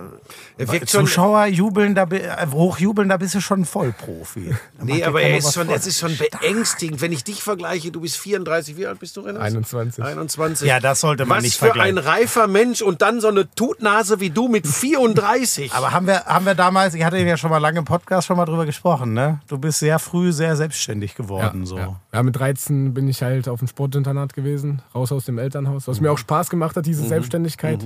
Schon- 0.59 0.87
Zuschauer 0.87 1.45
jubeln, 1.47 1.95
da, 1.95 2.03
äh, 2.03 2.47
hochjubeln, 2.51 3.09
da 3.09 3.17
bist 3.17 3.35
du 3.35 3.41
schon 3.41 3.65
Vollprofi. 3.65 4.55
Da 4.77 4.85
Nee, 4.85 5.03
aber 5.03 5.21
er 5.21 5.37
ist 5.37 5.45
was 5.45 5.53
schon, 5.53 5.69
es 5.69 5.85
ist 5.87 5.99
schon 5.99 6.17
beängstigend, 6.17 6.99
wenn 7.01 7.11
ich 7.11 7.23
dich 7.23 7.41
vergleiche. 7.43 7.91
Du 7.91 8.01
bist 8.01 8.17
34, 8.17 8.75
wie 8.77 8.87
alt 8.87 8.99
bist 8.99 9.15
du, 9.17 9.21
Renner? 9.21 9.39
21. 9.39 10.03
21. 10.03 10.67
Ja, 10.67 10.79
das 10.79 10.99
sollte 11.01 11.25
man 11.25 11.37
Was 11.37 11.43
nicht 11.43 11.57
für 11.57 11.65
ein 11.65 11.71
vergleichen. 11.73 11.97
reifer 11.99 12.47
Mensch 12.47 12.81
und 12.81 13.01
dann 13.01 13.21
so 13.21 13.27
eine 13.27 13.49
Tutnase 13.53 14.19
wie 14.19 14.29
du 14.29 14.47
mit 14.47 14.65
34. 14.67 15.73
Aber 15.73 15.91
haben 15.91 16.07
wir, 16.07 16.25
haben 16.25 16.45
wir 16.45 16.55
damals, 16.55 16.93
ich 16.93 17.03
hatte 17.03 17.17
ja 17.17 17.37
schon 17.37 17.49
mal 17.49 17.57
lange 17.59 17.79
im 17.79 17.85
Podcast 17.85 18.27
schon 18.27 18.37
mal 18.37 18.45
drüber 18.45 18.65
gesprochen, 18.65 19.13
ne? 19.13 19.39
Du 19.47 19.57
bist 19.57 19.79
sehr 19.79 19.99
früh 19.99 20.31
sehr 20.31 20.55
selbstständig 20.55 21.15
geworden. 21.15 21.65
so. 21.65 21.77
Ja. 21.77 21.99
ja, 22.13 22.23
mit 22.23 22.35
13 22.35 22.93
bin 22.93 23.07
ich 23.07 23.21
halt 23.21 23.47
auf 23.47 23.59
dem 23.59 23.67
Sportinternat 23.67 24.33
gewesen, 24.33 24.81
raus 24.93 25.11
aus 25.11 25.25
dem 25.25 25.37
Elternhaus, 25.37 25.87
was 25.87 26.01
mir 26.01 26.11
auch 26.11 26.17
Spaß 26.17 26.49
gemacht 26.49 26.75
hat, 26.75 26.85
diese 26.85 27.05
Selbstständigkeit. 27.07 27.79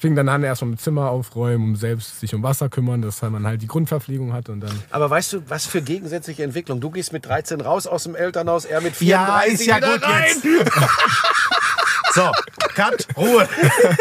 Fing 0.00 0.14
dann 0.14 0.28
an, 0.28 0.44
erstmal 0.44 0.70
mit 0.70 0.80
Zimmer 0.80 1.10
aufräumen, 1.10 1.64
um 1.70 1.76
selbst 1.76 2.20
sich 2.20 2.32
um 2.32 2.42
Wasser 2.44 2.68
kümmern, 2.68 3.02
dass 3.02 3.20
man 3.22 3.44
halt 3.44 3.62
die 3.62 3.66
Grundverpflegung 3.66 4.32
hat 4.32 4.48
und 4.48 4.60
dann. 4.60 4.70
Aber 4.90 5.10
weißt 5.10 5.32
du, 5.32 5.42
was 5.48 5.66
für 5.66 5.82
gegensätzliche 5.82 6.44
Entwicklung? 6.44 6.80
Du 6.80 6.90
gehst 6.90 7.12
mit 7.12 7.26
13 7.26 7.60
raus 7.60 7.88
aus 7.88 8.04
dem 8.04 8.14
Elternhaus, 8.14 8.64
er 8.64 8.80
mit 8.80 9.00
Ja, 9.00 9.40
34 9.42 9.54
ist 9.54 9.66
ja 9.66 9.78
gut 9.80 10.02
rein. 10.02 10.24
jetzt. 10.42 10.72
So, 12.14 12.32
Cut, 12.74 13.06
Ruhe. 13.16 13.46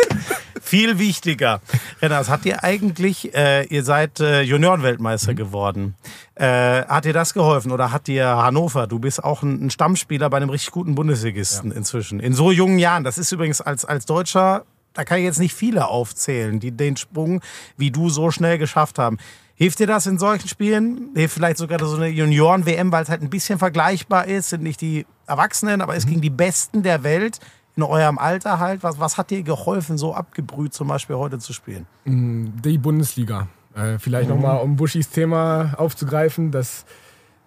Viel 0.62 0.98
wichtiger. 0.98 1.62
Renners, 2.02 2.30
hat 2.30 2.46
ihr 2.46 2.64
eigentlich, 2.64 3.34
äh, 3.36 3.66
ihr 3.66 3.84
seid 3.84 4.20
äh, 4.22 4.42
Juniorenweltmeister 4.42 5.34
geworden. 5.34 5.96
Äh, 6.36 6.84
hat 6.86 7.06
dir 7.06 7.14
das 7.14 7.34
geholfen 7.34 7.72
oder 7.72 7.92
hat 7.92 8.08
dir 8.08 8.26
Hannover, 8.26 8.88
du 8.88 9.00
bist 9.00 9.24
auch 9.24 9.44
ein, 9.44 9.66
ein 9.66 9.70
Stammspieler 9.72 10.30
bei 10.30 10.38
einem 10.38 10.50
richtig 10.50 10.72
guten 10.72 10.96
Bundesligisten 10.96 11.72
inzwischen. 11.72 12.20
In 12.20 12.34
so 12.34 12.52
jungen 12.52 12.80
Jahren, 12.80 13.04
das 13.04 13.18
ist 13.18 13.32
übrigens 13.32 13.62
als, 13.62 13.84
als 13.86 14.06
Deutscher, 14.06 14.64
da 14.98 15.04
kann 15.04 15.20
ich 15.20 15.26
jetzt 15.26 15.40
nicht 15.40 15.54
viele 15.54 15.88
aufzählen, 15.88 16.60
die 16.60 16.72
den 16.72 16.98
Sprung 16.98 17.42
wie 17.78 17.92
du 17.92 18.10
so 18.10 18.32
schnell 18.32 18.58
geschafft 18.58 18.98
haben. 18.98 19.18
Hilft 19.54 19.78
dir 19.78 19.86
das 19.86 20.08
in 20.08 20.18
solchen 20.18 20.48
Spielen? 20.48 21.12
Hilft 21.16 21.36
vielleicht 21.36 21.58
sogar 21.58 21.80
so 21.80 21.96
eine 21.96 22.08
Junioren-WM, 22.08 22.92
weil 22.92 23.04
es 23.04 23.10
halt 23.10 23.22
ein 23.22 23.30
bisschen 23.30 23.60
vergleichbar 23.60 24.26
ist, 24.26 24.50
sind 24.50 24.64
nicht 24.64 24.82
die 24.82 25.06
Erwachsenen, 25.28 25.82
aber 25.82 25.96
es 25.96 26.08
ging 26.08 26.20
die 26.20 26.32
Besten 26.32 26.82
der 26.82 27.04
Welt 27.04 27.40
in 27.76 27.84
eurem 27.84 28.18
Alter 28.18 28.60
halt. 28.60 28.82
Was, 28.82 29.00
was 29.00 29.20
hat 29.20 29.30
dir 29.30 29.44
geholfen, 29.44 30.00
so 30.00 30.16
abgebrüht 30.16 30.74
zum 30.74 30.88
Beispiel 30.88 31.16
heute 31.16 31.38
zu 31.38 31.54
spielen? 31.54 31.86
Die 32.06 32.80
Bundesliga. 32.80 33.48
Äh, 33.76 34.00
vielleicht 34.00 34.30
nochmal, 34.30 34.62
um 34.62 34.78
Buschis 34.78 35.10
Thema 35.10 35.76
aufzugreifen, 35.78 36.52
dass 36.52 36.86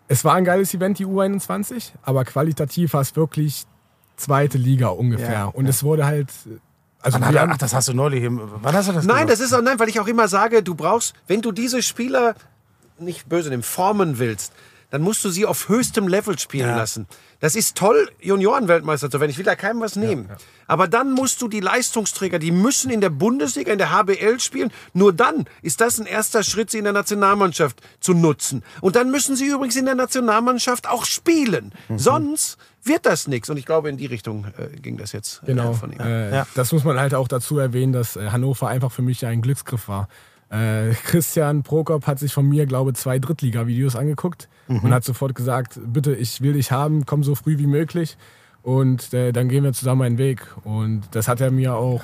es 0.07 0.25
war 0.25 0.35
ein 0.35 0.45
geiles 0.45 0.73
Event, 0.73 1.00
die 1.00 1.07
U21, 1.07 1.92
aber 2.02 2.25
qualitativ 2.25 2.95
war 2.95 3.00
es 3.00 3.16
wirklich 3.16 3.64
zweite 4.16 4.59
Liga 4.59 4.88
ungefähr. 4.88 5.33
Ja, 5.33 5.45
und 5.47 5.66
es 5.66 5.83
wurde 5.83 6.07
halt. 6.07 6.28
Also 7.02 7.19
haben- 7.21 7.50
ach, 7.52 7.59
das 7.59 7.73
hast 7.75 7.88
du 7.88 7.95
neulich. 7.95 8.25
Wann 8.28 8.75
hast 8.75 8.88
du 8.88 8.92
das 8.92 9.04
Nein, 9.04 9.16
gemacht? 9.26 9.30
das 9.33 9.40
ist 9.40 9.52
auch, 9.54 9.62
nein, 9.62 9.78
weil 9.78 9.88
ich 9.88 10.00
auch 10.00 10.07
immer 10.07 10.28
sage, 10.28 10.62
du 10.62 10.75
brauchst, 10.75 11.14
wenn 11.26 11.40
du 11.40 11.50
diese 11.52 11.83
Spieler 11.83 12.35
nicht 12.99 13.28
böse 13.28 13.49
nehmen, 13.49 13.62
formen 13.62 14.19
willst, 14.19 14.52
dann 14.90 15.02
musst 15.02 15.25
du 15.25 15.30
sie 15.30 15.47
auf 15.47 15.68
höchstem 15.68 16.09
Level 16.09 16.38
spielen 16.38 16.68
Ja. 16.68 16.76
lassen. 16.76 17.06
Das 17.40 17.54
ist 17.54 17.76
toll, 17.76 18.11
Juniorenweltmeister 18.20 19.11
zu 19.11 19.18
werden. 19.20 19.30
Ich 19.30 19.38
will 19.38 19.44
da 19.47 19.54
keinem 19.56 19.80
was 19.80 19.97
nehmen. 19.97 20.28
Aber 20.66 20.88
dann 20.88 21.12
musst 21.12 21.40
du 21.40 21.49
die 21.49 21.61
Leistungsträger, 21.61 22.38
die 22.38 22.50
müssen 22.50 22.90
in 22.90 23.00
der 23.00 23.09
Bundesliga, 23.11 23.73
in 23.73 23.78
der 23.78 23.90
HBL 23.92 24.40
spielen. 24.40 24.70
Nur 24.92 25.12
dann 25.12 25.47
ist 25.62 25.80
das 25.80 25.99
ein 25.99 26.06
erster 26.06 26.42
Schritt, 26.42 26.70
sie 26.70 26.78
in 26.78 26.85
der 26.85 26.92
Nationalmannschaft 26.92 27.80
zu 28.00 28.12
nutzen. 28.12 28.62
Und 28.82 28.94
dann 28.97 29.11
müssen 29.11 29.37
sie 29.37 29.47
übrigens 29.47 29.76
in 29.76 29.87
der 29.87 29.94
Nationalmannschaft 29.94 30.87
auch 30.88 31.06
spielen. 31.06 31.73
Sonst 31.97 32.59
wird 32.85 33.06
das 33.06 33.26
nichts. 33.26 33.49
Und 33.50 33.56
ich 33.56 33.66
glaube, 33.66 33.88
in 33.88 33.97
die 33.97 34.06
Richtung 34.06 34.47
äh, 34.59 34.76
ging 34.80 34.97
das 34.97 35.12
jetzt 35.12 35.42
äh, 35.42 35.47
Genau. 35.47 35.73
von 35.75 35.92
ihm. 35.92 36.00
Äh, 36.00 36.35
Ja. 36.35 36.47
Das 36.54 36.73
muss 36.73 36.85
man 36.85 36.99
halt 36.99 37.14
auch 37.14 37.28
dazu 37.28 37.59
erwähnen, 37.59 37.92
dass 37.92 38.16
äh, 38.16 38.30
Hannover 38.30 38.68
einfach 38.68 38.90
für 38.92 39.02
mich 39.02 39.25
ein 39.26 39.42
Glücksgriff 39.42 39.88
war. 39.88 40.09
Äh, 40.50 40.90
Christian 41.04 41.62
Prokop 41.62 42.07
hat 42.07 42.19
sich 42.19 42.33
von 42.33 42.49
mir, 42.49 42.66
glaube 42.66 42.90
ich, 42.90 42.97
zwei 42.97 43.19
Drittliga-Videos 43.19 43.97
angeguckt 43.97 44.49
und 44.69 44.92
hat 44.92 45.04
sofort 45.04 45.35
gesagt, 45.35 45.80
bitte, 45.85 46.14
ich 46.14 46.40
will 46.42 46.52
dich 46.52 46.71
haben, 46.73 47.07
komm 47.07 47.23
so 47.25 47.35
früh 47.35 47.59
wie 47.59 47.66
möglich. 47.66 48.16
und 48.62 49.14
äh, 49.14 49.33
dann 49.33 49.49
gehen 49.49 49.64
wir 49.64 49.73
zusammen 49.73 50.02
einen 50.02 50.19
Weg. 50.19 50.47
Und 50.64 51.02
das 51.12 51.28
hat 51.28 51.40
er 51.40 51.50
mir 51.50 51.75
auch 51.76 52.02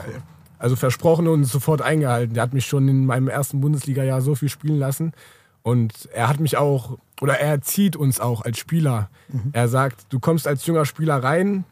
also 0.59 0.75
versprochen 0.77 1.29
und 1.29 1.45
sofort 1.45 1.83
eingehalten. 1.83 2.35
Der 2.35 2.43
hat 2.43 2.55
mich 2.55 2.67
schon 2.67 2.89
in 2.89 3.05
meinem 3.05 3.29
ersten 3.29 3.61
Bundesliga-Jahr 3.61 4.23
so 4.23 4.35
viel 4.35 4.49
spielen 4.49 4.79
lassen. 4.79 5.13
Und 5.63 6.09
er 6.15 6.29
hat 6.29 6.41
mich 6.41 6.57
auch, 6.57 6.99
oder 7.21 7.39
er 7.41 7.61
zieht 7.61 7.97
uns 7.97 8.21
auch 8.21 8.43
als 8.43 8.59
Spieler. 8.59 9.11
Mhm. 9.29 9.51
Er 9.53 9.69
sagt, 9.69 10.07
du 10.11 10.21
kommst 10.21 10.47
als 10.47 10.65
junger 10.65 10.85
Spieler 10.87 11.17
rein, 11.17 11.65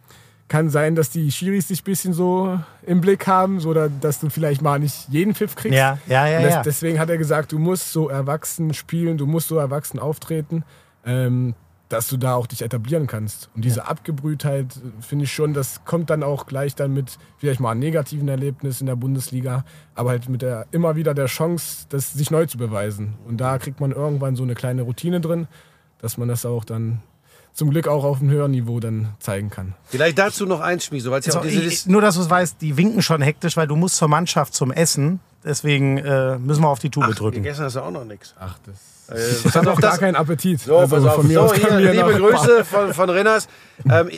kann 0.48 0.70
sein, 0.70 0.94
dass 0.94 1.10
die 1.10 1.30
Schiris 1.32 1.68
dich 1.68 1.80
ein 1.80 1.84
bisschen 1.84 2.12
so 2.12 2.60
im 2.86 3.00
Blick 3.00 3.26
haben, 3.26 3.60
so 3.60 3.72
dass 3.72 4.20
du 4.20 4.28
vielleicht 4.30 4.62
mal 4.62 4.78
nicht 4.78 5.08
jeden 5.08 5.34
Pfiff 5.34 5.56
kriegst. 5.56 5.76
Ja, 5.76 5.98
ja, 6.06 6.26
ja, 6.26 6.42
das, 6.42 6.52
ja. 6.52 6.62
Deswegen 6.62 6.98
hat 6.98 7.08
er 7.10 7.18
gesagt, 7.18 7.52
du 7.52 7.58
musst 7.58 7.92
so 7.92 8.08
erwachsen 8.08 8.74
spielen, 8.74 9.16
du 9.16 9.26
musst 9.26 9.48
so 9.48 9.56
erwachsen 9.56 9.98
auftreten. 9.98 10.64
Ähm, 11.06 11.54
dass 11.88 12.08
du 12.08 12.16
da 12.16 12.34
auch 12.34 12.46
dich 12.46 12.62
etablieren 12.62 13.06
kannst. 13.06 13.50
Und 13.54 13.64
diese 13.64 13.80
ja. 13.80 13.84
Abgebrühtheit, 13.84 14.66
finde 15.00 15.26
ich 15.26 15.32
schon, 15.32 15.54
das 15.54 15.84
kommt 15.84 16.10
dann 16.10 16.22
auch 16.22 16.46
gleich 16.46 16.74
dann 16.74 16.92
mit 16.92 17.18
vielleicht 17.36 17.60
mal 17.60 17.70
einem 17.70 17.80
negativen 17.80 18.26
Erlebnis 18.26 18.80
in 18.80 18.86
der 18.86 18.96
Bundesliga, 18.96 19.64
aber 19.94 20.10
halt 20.10 20.28
mit 20.28 20.42
der 20.42 20.66
immer 20.72 20.96
wieder 20.96 21.14
der 21.14 21.26
Chance, 21.26 21.86
das 21.90 22.12
sich 22.12 22.30
neu 22.30 22.46
zu 22.46 22.58
beweisen. 22.58 23.14
Und 23.28 23.36
da 23.36 23.58
kriegt 23.58 23.80
man 23.80 23.92
irgendwann 23.92 24.34
so 24.34 24.42
eine 24.42 24.54
kleine 24.54 24.82
Routine 24.82 25.20
drin, 25.20 25.46
dass 25.98 26.16
man 26.16 26.26
das 26.26 26.46
auch 26.46 26.64
dann 26.64 27.00
zum 27.54 27.70
Glück 27.70 27.88
auch 27.88 28.04
auf 28.04 28.20
einem 28.20 28.30
höheren 28.30 28.50
Niveau 28.50 28.80
dann 28.80 29.14
zeigen 29.20 29.48
kann. 29.48 29.74
Vielleicht 29.84 30.18
dazu 30.18 30.44
noch 30.44 30.60
eins, 30.60 30.84
Schmieso, 30.84 31.10
weil 31.10 31.22
ja 31.22 31.44
ich, 31.44 31.86
Nur, 31.86 32.02
dass 32.02 32.16
du 32.16 32.20
es 32.20 32.28
weißt, 32.28 32.60
die 32.60 32.76
winken 32.76 33.00
schon 33.00 33.22
hektisch, 33.22 33.56
weil 33.56 33.68
du 33.68 33.76
musst 33.76 33.96
zur 33.96 34.08
Mannschaft 34.08 34.54
zum 34.54 34.72
Essen. 34.72 35.20
Deswegen 35.44 35.98
äh, 35.98 36.38
müssen 36.38 36.62
wir 36.62 36.68
auf 36.68 36.80
die 36.80 36.90
Tube 36.90 37.06
Ach, 37.08 37.14
drücken. 37.14 37.42
Gegessen 37.42 37.64
hast 37.64 37.76
du 37.76 37.80
auch 37.80 37.90
noch 37.90 38.04
nichts. 38.04 38.34
Ach, 38.38 38.58
das 38.66 39.16
äh, 39.16 39.46
ich 39.48 39.54
habe 39.54 39.70
auch 39.72 39.80
gar 39.80 39.98
keinen 39.98 40.16
Appetit. 40.16 40.60
So, 40.60 40.78
also 40.78 40.96
pass 40.96 41.04
auf. 41.04 41.14
Von 41.16 41.28
mir 41.28 41.46
so, 41.48 41.54
hier, 41.54 41.92
liebe 41.92 42.14
Grüße 42.14 42.64
von, 42.64 42.92
von 42.92 43.10
Renners. 43.10 43.48
Ähm, 43.88 44.10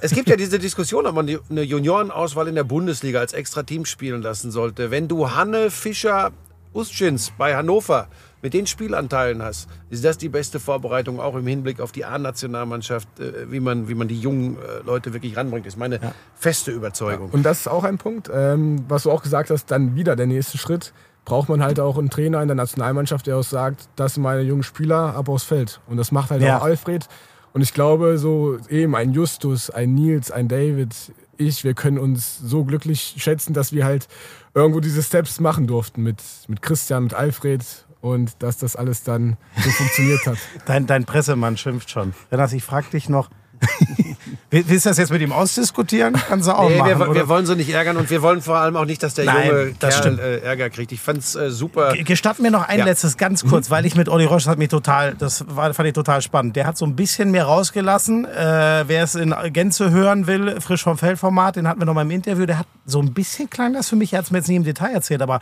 es 0.00 0.12
gibt 0.12 0.28
ja 0.28 0.36
diese 0.36 0.58
Diskussion, 0.58 1.06
ob 1.06 1.14
man 1.14 1.28
eine 1.50 1.62
Juniorenauswahl 1.62 2.48
in 2.48 2.54
der 2.54 2.64
Bundesliga 2.64 3.20
als 3.20 3.32
extra 3.32 3.62
Team 3.62 3.84
spielen 3.84 4.22
lassen 4.22 4.50
sollte. 4.50 4.90
Wenn 4.90 5.08
du 5.08 5.30
Hanne 5.32 5.70
Fischer 5.70 6.32
Ustschins 6.72 7.32
bei 7.36 7.54
Hannover 7.54 8.08
mit 8.44 8.52
den 8.52 8.66
Spielanteilen 8.66 9.42
hast, 9.42 9.70
ist 9.88 10.04
das 10.04 10.18
die 10.18 10.28
beste 10.28 10.60
Vorbereitung 10.60 11.18
auch 11.18 11.34
im 11.34 11.46
Hinblick 11.46 11.80
auf 11.80 11.92
die 11.92 12.04
A-Nationalmannschaft, 12.04 13.08
äh, 13.18 13.50
wie, 13.50 13.58
man, 13.58 13.88
wie 13.88 13.94
man 13.94 14.06
die 14.06 14.20
jungen 14.20 14.58
äh, 14.58 14.84
Leute 14.84 15.14
wirklich 15.14 15.34
ranbringt. 15.34 15.64
Das 15.64 15.72
ist 15.72 15.78
meine 15.78 15.96
ja. 15.96 16.12
feste 16.34 16.70
Überzeugung. 16.70 17.30
Und 17.30 17.42
das 17.42 17.60
ist 17.60 17.68
auch 17.68 17.84
ein 17.84 17.96
Punkt, 17.96 18.30
ähm, 18.32 18.84
was 18.86 19.04
du 19.04 19.10
auch 19.10 19.22
gesagt 19.22 19.48
hast, 19.48 19.70
dann 19.70 19.96
wieder 19.96 20.14
der 20.14 20.26
nächste 20.26 20.58
Schritt 20.58 20.92
braucht 21.24 21.48
man 21.48 21.62
halt 21.62 21.80
auch 21.80 21.96
einen 21.96 22.10
Trainer 22.10 22.42
in 22.42 22.48
der 22.48 22.54
Nationalmannschaft, 22.54 23.26
der 23.26 23.38
auch 23.38 23.44
sagt, 23.44 23.88
das 23.96 24.14
sind 24.14 24.22
meine 24.22 24.42
jungen 24.42 24.62
Spieler, 24.62 25.16
ab 25.16 25.30
aufs 25.30 25.44
Feld. 25.44 25.80
Und 25.86 25.96
das 25.96 26.12
macht 26.12 26.30
halt 26.30 26.42
ja. 26.42 26.58
auch 26.58 26.64
Alfred. 26.64 27.08
Und 27.54 27.62
ich 27.62 27.72
glaube, 27.72 28.18
so 28.18 28.58
eben 28.68 28.94
ein 28.94 29.14
Justus, 29.14 29.70
ein 29.70 29.94
Nils, 29.94 30.30
ein 30.30 30.48
David, 30.48 30.94
ich, 31.38 31.64
wir 31.64 31.72
können 31.72 31.96
uns 31.96 32.38
so 32.40 32.64
glücklich 32.64 33.14
schätzen, 33.16 33.54
dass 33.54 33.72
wir 33.72 33.86
halt 33.86 34.06
irgendwo 34.52 34.80
diese 34.80 35.02
Steps 35.02 35.40
machen 35.40 35.66
durften 35.66 36.02
mit, 36.02 36.22
mit 36.46 36.60
Christian, 36.60 37.04
mit 37.04 37.14
Alfred 37.14 37.64
und 38.04 38.42
dass 38.42 38.58
das 38.58 38.76
alles 38.76 39.02
dann 39.02 39.38
so 39.56 39.70
funktioniert 39.70 40.26
hat. 40.26 40.36
Dein, 40.66 40.86
dein 40.86 41.06
Pressemann 41.06 41.56
schimpft 41.56 41.88
schon. 41.88 42.12
Renat, 42.30 42.52
ich 42.52 42.62
frage 42.62 42.90
dich 42.90 43.08
noch, 43.08 43.30
Willst 44.50 44.84
du 44.84 44.88
das 44.90 44.98
jetzt 44.98 45.10
mit 45.10 45.22
ihm 45.22 45.32
ausdiskutieren? 45.32 46.14
Kannst 46.28 46.48
du 46.48 46.52
auch 46.52 46.68
nee, 46.68 46.76
machen, 46.76 46.98
wir, 46.98 47.14
wir, 47.14 47.28
wollen 47.28 47.46
sie 47.46 47.56
nicht 47.56 47.70
ärgern 47.70 47.96
und 47.96 48.10
wir 48.10 48.20
wollen 48.20 48.42
vor 48.42 48.56
allem 48.56 48.76
auch 48.76 48.84
nicht, 48.84 49.02
dass 49.02 49.14
der 49.14 49.24
Nein, 49.24 49.48
junge 49.48 49.74
das 49.78 50.02
Kerl 50.02 50.18
äh, 50.18 50.38
Ärger 50.40 50.70
kriegt. 50.70 50.92
Ich 50.92 51.00
fand's 51.00 51.34
äh, 51.34 51.50
super. 51.50 51.94
Gestatten 51.94 52.42
mir 52.42 52.50
noch 52.50 52.68
ein 52.68 52.80
ja. 52.80 52.84
letztes 52.84 53.16
ganz 53.16 53.44
kurz, 53.44 53.68
mhm. 53.68 53.72
weil 53.72 53.86
ich 53.86 53.94
mit 53.94 54.08
Olli 54.08 54.24
Roche 54.24 54.50
hat 54.50 54.58
mich 54.58 54.68
total, 54.68 55.14
das 55.14 55.44
war, 55.48 55.72
fand 55.72 55.88
ich 55.88 55.94
total 55.94 56.20
spannend. 56.20 56.56
Der 56.56 56.66
hat 56.66 56.76
so 56.76 56.84
ein 56.84 56.94
bisschen 56.94 57.30
mehr 57.30 57.44
rausgelassen. 57.44 58.26
Äh, 58.26 58.84
wer 58.86 59.04
es 59.04 59.14
in 59.14 59.34
Gänze 59.52 59.90
hören 59.90 60.26
will, 60.26 60.60
frisch 60.60 60.82
vom 60.82 60.98
Feldformat, 60.98 61.56
den 61.56 61.66
hatten 61.66 61.80
wir 61.80 61.86
noch 61.86 61.94
mal 61.94 62.02
im 62.02 62.10
Interview. 62.10 62.44
Der 62.44 62.58
hat 62.58 62.66
so 62.84 63.00
ein 63.00 63.14
bisschen 63.14 63.48
klang 63.48 63.72
das 63.72 63.88
für 63.88 63.96
mich, 63.96 64.12
er 64.12 64.18
hat 64.18 64.26
es 64.26 64.30
mir 64.30 64.38
jetzt 64.38 64.48
nicht 64.48 64.56
im 64.56 64.64
Detail 64.64 64.92
erzählt, 64.92 65.22
aber 65.22 65.40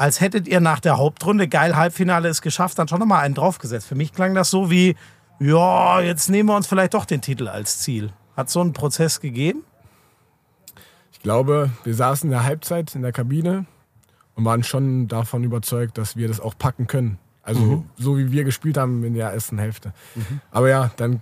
als 0.00 0.22
hättet 0.22 0.48
ihr 0.48 0.60
nach 0.60 0.80
der 0.80 0.96
Hauptrunde 0.96 1.46
geil 1.46 1.76
Halbfinale 1.76 2.30
es 2.30 2.40
geschafft, 2.40 2.78
dann 2.78 2.88
schon 2.88 3.00
noch 3.00 3.06
mal 3.06 3.20
einen 3.20 3.34
draufgesetzt. 3.34 3.86
Für 3.86 3.94
mich 3.94 4.14
klang 4.14 4.34
das 4.34 4.48
so 4.48 4.70
wie 4.70 4.96
ja, 5.38 6.00
jetzt 6.00 6.30
nehmen 6.30 6.48
wir 6.48 6.56
uns 6.56 6.66
vielleicht 6.66 6.94
doch 6.94 7.04
den 7.04 7.20
Titel 7.20 7.48
als 7.48 7.80
Ziel. 7.80 8.10
Hat 8.34 8.48
so 8.48 8.62
einen 8.62 8.72
Prozess 8.72 9.20
gegeben? 9.20 9.62
Ich 11.12 11.20
glaube, 11.20 11.70
wir 11.84 11.94
saßen 11.94 12.28
in 12.28 12.30
der 12.30 12.44
Halbzeit 12.44 12.94
in 12.94 13.02
der 13.02 13.12
Kabine 13.12 13.66
und 14.36 14.44
waren 14.46 14.62
schon 14.62 15.06
davon 15.06 15.44
überzeugt, 15.44 15.98
dass 15.98 16.16
wir 16.16 16.28
das 16.28 16.40
auch 16.40 16.56
packen 16.56 16.86
können. 16.86 17.18
Also 17.42 17.60
mhm. 17.60 17.84
so 17.98 18.16
wie 18.16 18.32
wir 18.32 18.44
gespielt 18.44 18.78
haben 18.78 19.04
in 19.04 19.12
der 19.12 19.28
ersten 19.28 19.58
Hälfte. 19.58 19.92
Mhm. 20.14 20.40
Aber 20.50 20.70
ja, 20.70 20.90
dann 20.96 21.20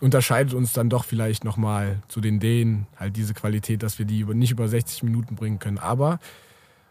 unterscheidet 0.00 0.54
uns 0.54 0.72
dann 0.72 0.90
doch 0.90 1.04
vielleicht 1.04 1.44
nochmal 1.44 2.00
zu 2.08 2.20
den 2.20 2.40
Dänen 2.40 2.88
halt 2.96 3.16
diese 3.16 3.34
Qualität, 3.34 3.84
dass 3.84 4.00
wir 4.00 4.06
die 4.06 4.24
nicht 4.24 4.50
über 4.50 4.66
60 4.66 5.04
Minuten 5.04 5.36
bringen 5.36 5.60
können. 5.60 5.78
Aber 5.78 6.18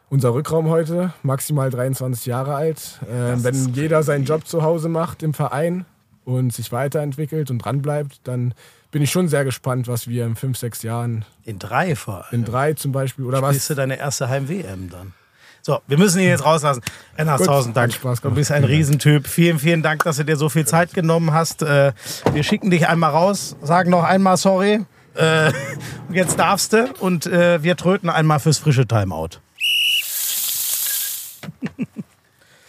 unser 0.10 0.34
Rückraum 0.34 0.70
heute, 0.70 1.14
maximal 1.24 1.70
23 1.70 2.26
Jahre 2.26 2.56
alt. 2.56 3.00
Äh, 3.04 3.44
wenn 3.44 3.74
jeder 3.74 4.04
seinen 4.04 4.26
Job 4.26 4.48
zu 4.48 4.62
Hause 4.62 4.90
macht 4.90 5.24
im 5.24 5.34
Verein, 5.34 5.86
und 6.28 6.54
sich 6.54 6.74
weiterentwickelt 6.74 7.50
und 7.50 7.60
dranbleibt, 7.60 8.20
dann 8.26 8.54
bin 8.92 9.02
ich 9.02 9.12
schon 9.12 9.30
sehr 9.30 9.46
gespannt, 9.46 9.88
was 9.88 10.10
wir 10.10 10.26
in 10.26 10.36
fünf, 10.36 10.58
sechs 10.58 10.84
Jahren. 10.84 11.24
In 11.46 11.58
drei 11.58 11.96
vor 11.96 12.26
allem. 12.26 12.42
In 12.42 12.46
drei 12.46 12.74
zum 12.74 12.92
Beispiel. 12.92 13.24
Oder 13.24 13.38
Spielst 13.38 13.48
was? 13.48 13.56
Spielst 13.56 13.70
du 13.70 13.76
deine 13.76 13.98
erste 13.98 14.28
Heim-WM 14.28 14.90
dann? 14.90 15.14
So, 15.62 15.80
wir 15.88 15.98
müssen 15.98 16.20
ihn 16.20 16.28
jetzt 16.28 16.44
rauslassen. 16.44 16.82
Renner, 17.18 17.38
tausend 17.38 17.78
Dank. 17.78 17.94
Spaß 17.94 18.22
du 18.22 18.32
bist 18.32 18.52
ein 18.52 18.66
Riesentyp. 18.66 19.26
Vielen, 19.26 19.58
vielen 19.58 19.82
Dank, 19.84 20.04
dass 20.04 20.18
du 20.18 20.26
dir 20.26 20.36
so 20.36 20.50
viel 20.50 20.66
Zeit 20.68 20.94
genommen 20.94 21.32
hast. 21.32 21.62
Äh, 21.62 21.94
wir 22.34 22.44
schicken 22.44 22.70
dich 22.72 22.90
einmal 22.90 23.12
raus, 23.12 23.56
sagen 23.62 23.90
noch 23.90 24.04
einmal 24.04 24.36
sorry. 24.36 24.86
Äh, 25.16 25.52
jetzt 26.12 26.38
darfst 26.38 26.74
du 26.74 26.94
und 27.00 27.26
äh, 27.26 27.64
wir 27.64 27.78
tröten 27.78 28.10
einmal 28.10 28.40
fürs 28.40 28.58
frische 28.58 28.86
Timeout. 28.86 29.40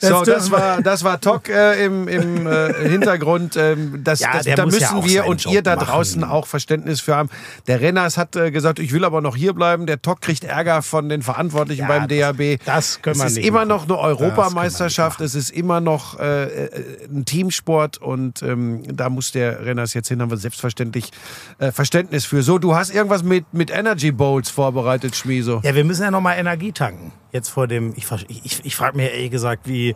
So, 0.00 0.22
das 0.22 0.50
war, 0.50 0.80
das 0.82 1.02
war 1.02 1.20
Tok 1.20 1.48
äh, 1.48 1.84
im, 1.84 2.06
im 2.06 2.46
äh, 2.46 2.72
Hintergrund. 2.88 3.56
Ähm, 3.56 4.02
das, 4.04 4.20
ja, 4.20 4.32
das, 4.32 4.44
da 4.44 4.64
müssen 4.64 4.80
ja 4.80 5.04
wir 5.04 5.26
und 5.26 5.42
Job 5.42 5.54
ihr 5.54 5.62
da 5.62 5.76
draußen 5.76 6.20
machen. 6.20 6.30
auch 6.30 6.46
Verständnis 6.46 7.00
für 7.00 7.16
haben. 7.16 7.30
Der 7.66 7.80
Renners 7.80 8.16
hat 8.16 8.36
äh, 8.36 8.50
gesagt, 8.50 8.78
ich 8.78 8.92
will 8.92 9.04
aber 9.04 9.20
noch 9.20 9.34
hier 9.34 9.52
bleiben. 9.54 9.86
Der 9.86 10.00
Tok 10.00 10.20
kriegt 10.20 10.44
Ärger 10.44 10.82
von 10.82 11.08
den 11.08 11.22
Verantwortlichen 11.22 11.82
ja, 11.82 11.88
beim 11.88 12.08
DAB. 12.08 12.60
Das 12.64 13.02
können 13.02 13.16
wir 13.16 13.24
Es 13.24 13.32
ist 13.32 13.36
nicht 13.38 13.46
immer 13.46 13.66
machen. 13.66 13.68
noch 13.68 13.84
eine 13.84 13.98
Europameisterschaft. 13.98 15.20
Es 15.20 15.34
ist 15.34 15.50
immer 15.50 15.80
noch 15.80 16.18
äh, 16.20 16.44
äh, 16.44 16.70
ein 17.10 17.24
Teamsport 17.24 17.98
und 17.98 18.42
ähm, 18.42 18.82
da 18.94 19.10
muss 19.10 19.32
der 19.32 19.64
Renners 19.64 19.94
jetzt 19.94 20.08
hin. 20.08 20.22
Haben 20.22 20.30
wir 20.30 20.36
selbstverständlich 20.36 21.10
äh, 21.58 21.72
Verständnis 21.72 22.24
für. 22.24 22.42
So, 22.42 22.58
du 22.58 22.74
hast 22.74 22.94
irgendwas 22.94 23.22
mit, 23.22 23.52
mit 23.52 23.70
Energy 23.70 24.12
Bowls 24.12 24.50
vorbereitet, 24.50 25.16
Schmieso. 25.16 25.60
Ja, 25.64 25.74
wir 25.74 25.84
müssen 25.84 26.02
ja 26.02 26.10
noch 26.10 26.20
mal 26.20 26.34
Energie 26.34 26.72
tanken. 26.72 27.12
Jetzt 27.32 27.48
vor 27.48 27.66
dem, 27.66 27.92
ich, 27.96 28.06
ich, 28.44 28.64
ich 28.64 28.76
frage 28.76 28.96
mir 28.96 29.10
ehrlich 29.10 29.30
gesagt, 29.30 29.68
wie 29.68 29.94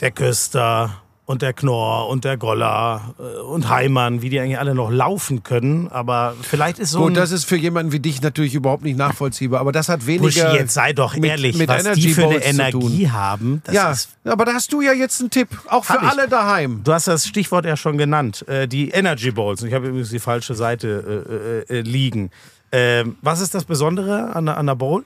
der 0.00 0.10
Köster 0.10 1.02
und 1.30 1.42
der 1.42 1.52
Knorr 1.52 2.08
und 2.08 2.24
der 2.24 2.36
Goller 2.36 3.14
äh, 3.20 3.40
und 3.42 3.68
Heimann, 3.68 4.20
wie 4.20 4.30
die 4.30 4.40
eigentlich 4.40 4.58
alle 4.58 4.74
noch 4.74 4.90
laufen 4.90 5.44
können. 5.44 5.86
Aber 5.86 6.34
vielleicht 6.42 6.80
ist 6.80 6.90
so. 6.90 7.02
Gut, 7.02 7.16
das 7.16 7.30
ist 7.30 7.44
für 7.44 7.56
jemanden 7.56 7.92
wie 7.92 8.00
dich 8.00 8.20
natürlich 8.20 8.52
überhaupt 8.52 8.82
nicht 8.82 8.98
nachvollziehbar. 8.98 9.60
Aber 9.60 9.70
das 9.70 9.88
hat 9.88 10.06
weniger. 10.06 10.24
Buschi, 10.24 10.56
jetzt 10.56 10.74
sei 10.74 10.92
doch 10.92 11.16
ehrlich, 11.16 11.56
mit, 11.56 11.68
was 11.68 11.84
Energy 11.84 12.00
die 12.00 12.14
für 12.14 12.24
eine 12.24 12.44
Energie 12.44 13.08
haben. 13.10 13.62
ja, 13.70 13.94
aber 14.24 14.44
da 14.44 14.54
hast 14.54 14.72
du 14.72 14.80
ja 14.80 14.92
jetzt 14.92 15.20
einen 15.20 15.30
Tipp, 15.30 15.48
auch 15.68 15.84
für 15.84 16.00
alle 16.00 16.26
daheim. 16.26 16.80
Du 16.82 16.92
hast 16.92 17.06
das 17.06 17.24
Stichwort 17.28 17.64
ja 17.64 17.76
schon 17.76 17.96
genannt, 17.96 18.46
äh, 18.48 18.66
die 18.66 18.90
Energy 18.90 19.30
Bowls. 19.30 19.62
Ich 19.62 19.72
habe 19.72 19.86
übrigens 19.86 20.10
die 20.10 20.18
falsche 20.18 20.56
Seite 20.56 21.64
äh, 21.68 21.80
liegen. 21.80 22.32
Ähm, 22.72 23.18
was 23.22 23.40
ist 23.40 23.54
das 23.54 23.64
Besondere 23.64 24.34
an, 24.34 24.48
an 24.48 24.66
der 24.66 24.74
Bowl? 24.74 25.04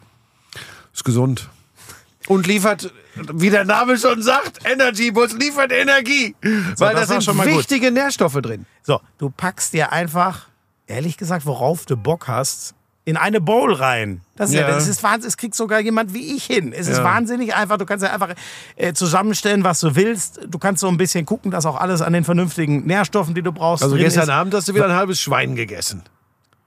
Ist 0.94 1.04
gesund. 1.04 1.50
Und 2.26 2.46
liefert, 2.46 2.90
wie 3.16 3.50
der 3.50 3.64
Name 3.64 3.98
schon 3.98 4.22
sagt, 4.22 4.60
Energy 4.64 5.10
Bus 5.10 5.34
liefert 5.34 5.72
Energie. 5.72 6.34
So, 6.42 6.86
weil 6.86 6.94
da 6.94 7.04
sind 7.04 7.22
schon 7.22 7.36
mal 7.36 7.46
wichtige 7.46 7.88
gut. 7.88 7.94
Nährstoffe 7.94 8.40
drin. 8.40 8.64
So, 8.82 9.00
du 9.18 9.28
packst 9.28 9.74
dir 9.74 9.92
einfach, 9.92 10.46
ehrlich 10.86 11.18
gesagt, 11.18 11.44
worauf 11.44 11.84
du 11.84 11.96
Bock 11.96 12.28
hast, 12.28 12.74
in 13.04 13.18
eine 13.18 13.40
Bowl 13.40 13.74
rein. 13.74 14.22
Das 14.36 14.50
ist, 14.50 14.56
ja. 14.56 14.62
ja 14.62 14.68
das 14.68 14.88
ist 14.88 15.02
wahnsinnig. 15.02 15.28
Es 15.28 15.36
kriegt 15.36 15.54
sogar 15.54 15.80
jemand 15.80 16.14
wie 16.14 16.34
ich 16.34 16.44
hin. 16.44 16.72
Es 16.72 16.88
ist 16.88 16.98
ja. 16.98 17.04
wahnsinnig 17.04 17.54
einfach. 17.54 17.76
Du 17.76 17.84
kannst 17.84 18.02
ja 18.02 18.12
einfach 18.12 18.34
äh, 18.76 18.94
zusammenstellen, 18.94 19.62
was 19.62 19.80
du 19.80 19.94
willst. 19.94 20.40
Du 20.48 20.58
kannst 20.58 20.80
so 20.80 20.88
ein 20.88 20.96
bisschen 20.96 21.26
gucken, 21.26 21.50
dass 21.50 21.66
auch 21.66 21.78
alles 21.78 22.00
an 22.00 22.14
den 22.14 22.24
vernünftigen 22.24 22.86
Nährstoffen, 22.86 23.34
die 23.34 23.42
du 23.42 23.52
brauchst. 23.52 23.82
Also 23.82 23.96
gestern 23.96 24.24
ist. 24.24 24.28
Abend 24.30 24.54
hast 24.54 24.68
du 24.68 24.74
wieder 24.74 24.86
ein 24.86 24.94
halbes 24.94 25.20
Schwein 25.20 25.54
gegessen. 25.54 26.02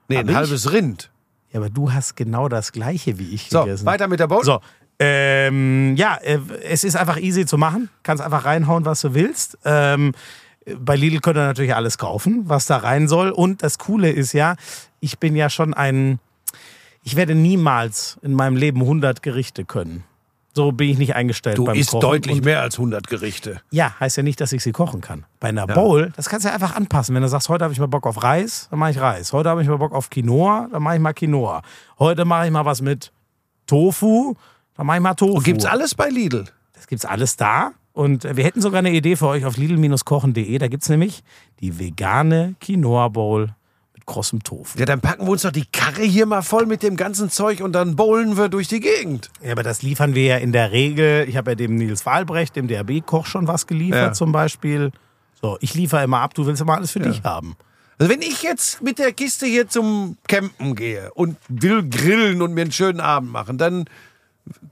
Nee, 0.06 0.18
Hab 0.18 0.24
ein 0.24 0.28
ich? 0.28 0.36
halbes 0.36 0.70
Rind. 0.70 1.10
Ja, 1.52 1.60
aber 1.60 1.70
du 1.70 1.92
hast 1.92 2.16
genau 2.16 2.48
das 2.48 2.72
gleiche 2.72 3.18
wie 3.18 3.34
ich 3.34 3.48
so, 3.48 3.64
gegessen. 3.64 3.86
Weiter 3.86 4.08
mit 4.08 4.20
der 4.20 4.26
Bowl. 4.26 4.44
So, 4.44 4.60
ähm, 4.98 5.94
ja, 5.96 6.16
äh, 6.16 6.38
es 6.64 6.84
ist 6.84 6.96
einfach 6.96 7.18
easy 7.18 7.46
zu 7.46 7.56
machen. 7.56 7.88
Kannst 8.02 8.22
einfach 8.22 8.44
reinhauen, 8.44 8.84
was 8.84 9.00
du 9.00 9.14
willst. 9.14 9.58
Ähm, 9.64 10.12
bei 10.78 10.96
Lidl 10.96 11.20
könnt 11.20 11.38
ihr 11.38 11.46
natürlich 11.46 11.74
alles 11.74 11.98
kaufen, 11.98 12.42
was 12.46 12.66
da 12.66 12.78
rein 12.78 13.08
soll. 13.08 13.30
Und 13.30 13.62
das 13.62 13.78
Coole 13.78 14.10
ist 14.10 14.32
ja, 14.32 14.56
ich 15.00 15.18
bin 15.18 15.36
ja 15.36 15.50
schon 15.50 15.72
ein, 15.72 16.18
ich 17.04 17.16
werde 17.16 17.34
niemals 17.34 18.18
in 18.22 18.34
meinem 18.34 18.56
Leben 18.56 18.82
100 18.82 19.22
Gerichte 19.22 19.64
können. 19.64 20.04
So 20.58 20.72
bin 20.72 20.90
ich 20.90 20.98
nicht 20.98 21.14
eingestellt 21.14 21.56
Du 21.56 21.66
beim 21.66 21.76
isst 21.76 21.90
Kochen. 21.90 22.00
deutlich 22.00 22.38
Und 22.38 22.44
mehr 22.44 22.60
als 22.60 22.74
100 22.78 23.06
Gerichte. 23.06 23.60
ja, 23.70 23.94
heißt 24.00 24.16
ja 24.16 24.24
nicht, 24.24 24.40
dass 24.40 24.52
ich 24.52 24.60
sie 24.60 24.72
kochen 24.72 25.00
kann. 25.00 25.24
Bei 25.38 25.50
einer 25.50 25.68
Bowl, 25.68 26.12
das 26.16 26.28
kannst 26.28 26.44
du 26.44 26.48
ja 26.48 26.54
einfach 26.54 26.74
anpassen. 26.74 27.14
Wenn 27.14 27.22
du 27.22 27.28
sagst, 27.28 27.48
heute 27.48 27.62
habe 27.62 27.72
ich 27.72 27.78
mal 27.78 27.86
Bock 27.86 28.08
auf 28.08 28.20
Reis, 28.24 28.66
dann 28.70 28.80
mache 28.80 28.90
ich 28.90 29.00
Reis. 29.00 29.32
Heute 29.32 29.50
habe 29.50 29.62
ich 29.62 29.68
mal 29.68 29.76
Bock 29.78 29.92
auf 29.92 30.10
Quinoa, 30.10 30.66
dann 30.72 30.82
mache 30.82 30.96
ich 30.96 31.00
mal 31.00 31.12
Quinoa. 31.12 31.62
Heute 32.00 32.24
mache 32.24 32.46
ich 32.46 32.50
mal 32.50 32.64
was 32.64 32.82
mit 32.82 33.12
Tofu, 33.68 34.34
dann 34.76 34.86
mache 34.86 34.96
ich 34.96 35.02
mal 35.04 35.14
Tofu. 35.14 35.34
Und 35.36 35.44
gibt's 35.44 35.64
alles 35.64 35.94
bei 35.94 36.08
Lidl? 36.08 36.44
Das 36.72 36.88
gibt's 36.88 37.04
alles 37.04 37.36
da. 37.36 37.70
Und 37.92 38.24
wir 38.24 38.42
hätten 38.44 38.60
sogar 38.60 38.80
eine 38.80 38.90
Idee 38.90 39.14
für 39.16 39.26
euch 39.28 39.44
auf 39.44 39.56
lidl-kochen.de. 39.56 40.58
Da 40.58 40.68
gibt's 40.68 40.88
nämlich 40.88 41.22
die 41.60 41.78
vegane 41.78 42.54
Quinoa 42.60 43.08
Bowl 43.08 43.54
krossem 44.08 44.42
Tofu. 44.42 44.76
Ja, 44.78 44.86
dann 44.86 45.00
packen 45.00 45.24
wir 45.26 45.30
uns 45.30 45.42
doch 45.42 45.52
die 45.52 45.66
Karre 45.66 46.02
hier 46.02 46.26
mal 46.26 46.42
voll 46.42 46.66
mit 46.66 46.82
dem 46.82 46.96
ganzen 46.96 47.30
Zeug 47.30 47.60
und 47.60 47.72
dann 47.72 47.94
bowlen 47.94 48.36
wir 48.36 48.48
durch 48.48 48.66
die 48.66 48.80
Gegend. 48.80 49.30
Ja, 49.40 49.52
aber 49.52 49.62
das 49.62 49.82
liefern 49.82 50.16
wir 50.16 50.24
ja 50.24 50.36
in 50.38 50.50
der 50.50 50.72
Regel. 50.72 51.28
Ich 51.28 51.36
habe 51.36 51.52
ja 51.52 51.54
dem 51.54 51.76
Nils 51.76 52.04
Wahlbrecht, 52.04 52.56
dem 52.56 52.66
DRB-Koch, 52.66 53.26
schon 53.26 53.46
was 53.46 53.68
geliefert 53.68 54.00
Ja. 54.00 54.12
zum 54.12 54.32
Beispiel. 54.32 54.90
So, 55.40 55.56
ich 55.60 55.74
liefere 55.74 56.02
immer 56.02 56.18
ab, 56.20 56.34
du 56.34 56.46
willst 56.46 56.60
immer 56.60 56.74
alles 56.74 56.90
für 56.90 56.98
dich 56.98 57.22
haben. 57.22 57.54
Also 57.98 58.12
wenn 58.12 58.22
ich 58.22 58.42
jetzt 58.42 58.80
mit 58.82 58.98
der 58.98 59.12
Kiste 59.12 59.46
hier 59.46 59.68
zum 59.68 60.16
Campen 60.26 60.74
gehe 60.74 61.12
und 61.14 61.36
will 61.48 61.88
grillen 61.88 62.42
und 62.42 62.54
mir 62.54 62.62
einen 62.62 62.72
schönen 62.72 63.00
Abend 63.00 63.30
machen, 63.30 63.58
dann 63.58 63.84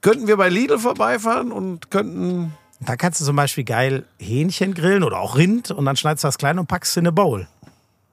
könnten 0.00 0.26
wir 0.26 0.36
bei 0.36 0.48
Lidl 0.48 0.78
vorbeifahren 0.78 1.52
und 1.52 1.90
könnten... 1.90 2.52
Da 2.80 2.96
kannst 2.96 3.20
du 3.20 3.24
zum 3.24 3.36
Beispiel 3.36 3.64
geil 3.64 4.04
Hähnchen 4.18 4.74
grillen 4.74 5.02
oder 5.02 5.18
auch 5.18 5.36
Rind 5.36 5.70
und 5.70 5.84
dann 5.86 5.96
schneidest 5.96 6.24
du 6.24 6.28
das 6.28 6.38
klein 6.38 6.58
und 6.58 6.66
packst 6.66 6.92
es 6.92 6.96
in 6.96 7.02
eine 7.02 7.12
Bowl. 7.12 7.48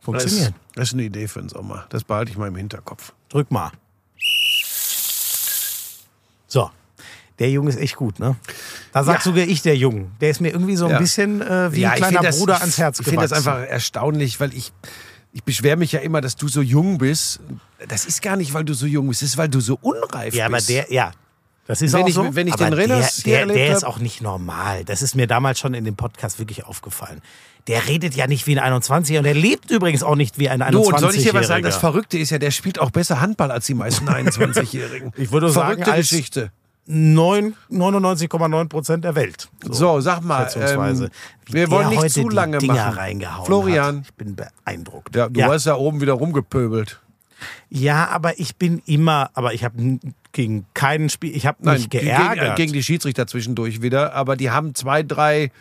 Das, 0.06 0.24
Funktioniert. 0.24 0.54
das 0.76 0.90
ist 0.90 0.94
eine 0.94 1.04
Idee 1.04 1.28
für 1.28 1.40
den 1.40 1.50
Sommer. 1.50 1.86
Das 1.90 2.04
behalte 2.04 2.32
ich 2.32 2.38
mal 2.38 2.48
im 2.48 2.56
Hinterkopf. 2.56 3.14
Drück 3.30 3.50
mal. 3.52 3.72
So. 6.48 6.70
Der 7.40 7.50
Junge 7.50 7.70
ist 7.70 7.78
echt 7.80 7.96
gut, 7.96 8.20
ne? 8.20 8.36
Da 8.92 9.04
sag 9.04 9.16
Ja. 9.16 9.22
sogar 9.22 9.44
ich, 9.46 9.62
der 9.64 9.76
Junge. 9.76 10.12
Der 10.22 10.30
ist 10.30 10.40
mir 10.40 10.50
irgendwie 10.50 10.76
so 10.76 10.86
ein 10.86 10.92
Ja. 10.92 11.00
bisschen 11.00 11.42
äh, 11.42 11.72
wie 11.74 11.82
Ja, 11.82 11.92
ein 11.92 11.98
kleiner 11.98 12.22
das- 12.22 12.38
Bruder 12.38 12.60
ans 12.62 12.78
Herz 12.78 13.00
Ich 13.00 13.06
finde 13.08 13.22
das 13.22 13.32
gewachsen. 13.32 13.50
einfach 13.50 13.68
erstaunlich, 13.70 14.40
weil 14.40 14.54
ich, 14.54 14.72
ich 15.32 15.44
beschwere 15.44 15.76
mich 15.78 15.94
ja 15.94 16.00
immer, 16.02 16.22
dass 16.22 16.36
du 16.36 16.48
so 16.48 16.62
jung 16.62 17.00
bist. 17.00 17.40
Das 17.88 18.06
ist 18.06 18.22
gar 18.22 18.36
nicht, 18.36 18.54
weil 18.54 18.64
du 18.64 18.74
so 18.76 18.86
jung 18.86 19.08
bist, 19.08 19.24
das 19.24 19.30
ist, 19.30 19.38
weil 19.38 19.50
du 19.50 19.62
so 19.62 19.80
unreif 19.82 20.36
Ja, 20.36 20.46
aber 20.46 20.58
bist. 20.58 20.70
der, 20.70 20.92
ja. 20.94 21.12
Das 21.66 21.82
ist 21.82 21.94
Wenn 21.94 22.04
auch 22.04 22.08
ich- 22.08 22.14
so. 22.14 22.36
wenn 22.36 22.48
ich 22.48 22.54
aber 22.54 22.66
den 22.66 22.74
Renners 22.74 23.18
der, 23.24 23.46
der, 23.46 23.56
der 23.56 23.72
ist 23.78 23.84
auch 23.86 24.00
nicht 24.00 24.22
normal. 24.22 24.84
Das 24.86 25.02
ist 25.02 25.16
mir 25.16 25.28
damals 25.28 25.60
schon 25.60 25.74
in 25.74 25.86
dem 25.86 25.96
Podcast 25.96 26.40
wirklich 26.40 26.66
aufgefallen. 26.66 27.22
Der 27.68 27.88
redet 27.88 28.14
ja 28.16 28.28
nicht 28.28 28.46
wie 28.48 28.60
ein 28.60 28.74
21er 28.82 29.20
und 29.20 29.24
der 29.24 29.34
lebt 29.34 29.72
übrigens 29.72 30.04
auch 30.04 30.16
nicht 30.16 30.38
wie 30.38 30.50
ein 30.50 30.62
21-Jähriger. 30.62 30.72
Du, 30.72 30.82
und 30.84 31.00
soll 31.00 31.16
ich 31.16 31.24
dir 31.24 31.34
was 31.34 31.48
sagen? 31.48 31.64
Das 31.64 31.78
Verrückte 31.78 32.18
ist 32.18 32.30
ja, 32.32 32.38
der 32.38 32.52
spielt 32.52 32.80
auch 32.80 32.92
besser 32.92 33.22
Handball 33.22 33.52
als 33.52 33.66
die 33.66 33.74
meisten 33.76 34.10
21-Jährigen. 34.10 35.14
Ich 35.18 35.32
würde 35.32 35.50
sagen, 35.50 35.68
Verrückte 35.70 35.94
als- 35.94 36.10
Geschichte. 36.10 36.52
Neun- 36.86 37.56
99,9 37.72 38.68
Prozent 38.68 39.06
der 39.06 39.16
Welt. 39.16 39.48
So, 39.70 40.02
sag 40.02 40.22
mal, 40.22 40.50
ähm, 40.58 41.10
wir 41.48 41.72
wollen 41.72 41.90
nicht 41.92 42.10
zu 42.12 42.28
lange 42.28 42.60
machen. 42.60 42.98
reingehauen 42.98 43.46
Florian. 43.46 43.98
Hat. 44.00 44.06
Ich 44.08 44.14
bin 44.16 44.36
beeindruckt. 44.36 45.16
Ja, 45.16 45.30
du 45.30 45.40
ja. 45.40 45.48
hast 45.48 45.64
ja 45.66 45.76
oben 45.76 46.02
wieder 46.02 46.12
rumgepöbelt. 46.12 47.00
Ja, 47.70 48.08
aber 48.08 48.40
ich 48.40 48.56
bin 48.56 48.82
immer, 48.86 49.32
aber 49.34 49.54
ich 49.54 49.64
habe 49.64 50.00
gegen 50.32 50.66
keinen 50.74 51.10
Spiel, 51.10 51.36
ich 51.36 51.46
habe 51.46 51.70
mich 51.70 51.90
gegen, 51.90 52.06
geärgert. 52.06 52.56
gegen 52.56 52.74
die 52.74 52.84
Schiedsrichter 52.84 53.28
zwischendurch 53.28 53.82
wieder. 53.82 54.14
Aber 54.14 54.36
die 54.36 54.50
haben 54.50 54.76
zwei, 54.76 55.04
drei 55.04 55.52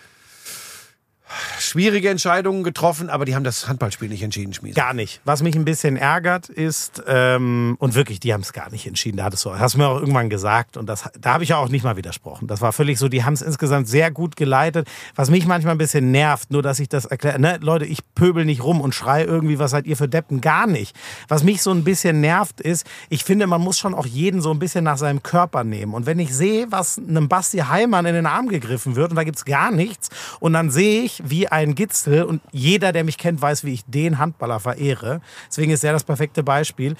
schwierige 1.59 2.11
Entscheidungen 2.11 2.62
getroffen, 2.62 3.11
aber 3.11 3.25
die 3.25 3.35
haben 3.35 3.45
das 3.45 3.68
Handballspiel 3.68 4.09
nicht 4.09 4.23
entschieden, 4.23 4.53
Schmies. 4.53 4.75
Gar 4.75 4.95
nicht. 4.95 5.21
Was 5.25 5.42
mich 5.42 5.55
ein 5.55 5.64
bisschen 5.64 5.97
ärgert 5.97 6.49
ist, 6.49 7.03
ähm, 7.07 7.77
und 7.79 7.95
wirklich, 7.95 8.21
die 8.21 8.33
haben 8.33 8.42
es 8.42 8.53
gar 8.53 8.71
nicht 8.71 8.87
entschieden. 8.87 9.18
Da 9.18 9.25
hattest 9.25 9.45
du, 9.45 9.59
hast 9.59 9.75
du 9.75 9.79
mir 9.79 9.88
auch 9.88 10.01
irgendwann 10.01 10.31
gesagt 10.31 10.77
und 10.77 10.87
das, 10.87 11.09
da 11.21 11.35
habe 11.35 11.45
ich 11.45 11.51
ja 11.51 11.57
auch 11.57 11.68
nicht 11.68 11.85
mal 11.85 11.97
widersprochen. 11.97 12.47
Das 12.47 12.61
war 12.61 12.73
völlig 12.73 12.99
so, 12.99 13.09
die 13.09 13.25
haben 13.25 13.35
es 13.35 13.42
insgesamt 13.42 13.88
sehr 13.88 14.11
gut 14.11 14.37
geleitet. 14.37 14.88
Was 15.14 15.31
mich 15.31 15.47
manchmal 15.47 15.75
ein 15.75 15.79
bisschen 15.79 16.11
nervt, 16.11 16.51
nur 16.51 16.62
dass 16.62 16.79
ich 16.81 16.88
das 16.88 17.05
erkläre, 17.05 17.38
ne, 17.40 17.59
Leute, 17.61 17.85
ich 17.85 18.01
pöbel 18.14 18.45
nicht 18.45 18.62
rum 18.62 18.81
und 18.81 18.95
schrei 18.95 19.25
irgendwie, 19.25 19.59
was 19.59 19.71
seid 19.71 19.87
ihr 19.87 19.97
für 19.97 20.09
Deppen? 20.09 20.40
Gar 20.40 20.66
nicht. 20.66 20.97
Was 21.29 21.42
mich 21.42 21.62
so 21.62 21.71
ein 21.71 21.85
bisschen 21.85 22.21
nervt 22.21 22.61
ist, 22.61 22.87
ich 23.09 23.25
finde, 23.25 23.47
man 23.47 23.61
muss 23.61 23.79
schon 23.79 23.95
auch 23.95 24.07
jeden 24.07 24.40
so 24.40 24.51
ein 24.51 24.59
bisschen 24.59 24.85
nach 24.85 24.99
seinem 24.99 25.23
Körper 25.23 25.64
nehmen. 25.64 25.95
Und 25.95 26.07
wenn 26.07 26.18
ich 26.18 26.35
sehe, 26.35 26.66
was 26.71 26.99
einem 26.99 27.29
Basti 27.29 27.59
Heimann 27.59 28.07
in 28.07 28.14
den 28.14 28.27
Arm 28.27 28.49
gegriffen 28.49 28.97
wird 28.97 29.11
und 29.11 29.16
da 29.16 29.25
gibt's 29.25 29.45
gar 29.45 29.71
nichts 29.71 30.09
und 30.40 30.53
dann 30.53 30.71
sehe 30.71 31.03
ich, 31.03 31.22
wie 31.25 31.49
ein 31.49 31.75
Gitzel 31.75 32.25
und 32.25 32.41
jeder, 32.53 32.93
der 32.93 33.05
mich 33.05 33.19
kennt, 33.19 33.41
weiß, 33.41 33.65
wie 33.65 33.73
ich 33.75 33.85
den 33.87 34.19
Handballer 34.19 34.61
verehre. 34.61 35.21
Deswegen 35.49 35.73
ist 35.73 35.85
er 35.85 35.93
das 35.93 36.05
perfekte 36.05 36.43
Beispiel. 36.43 36.97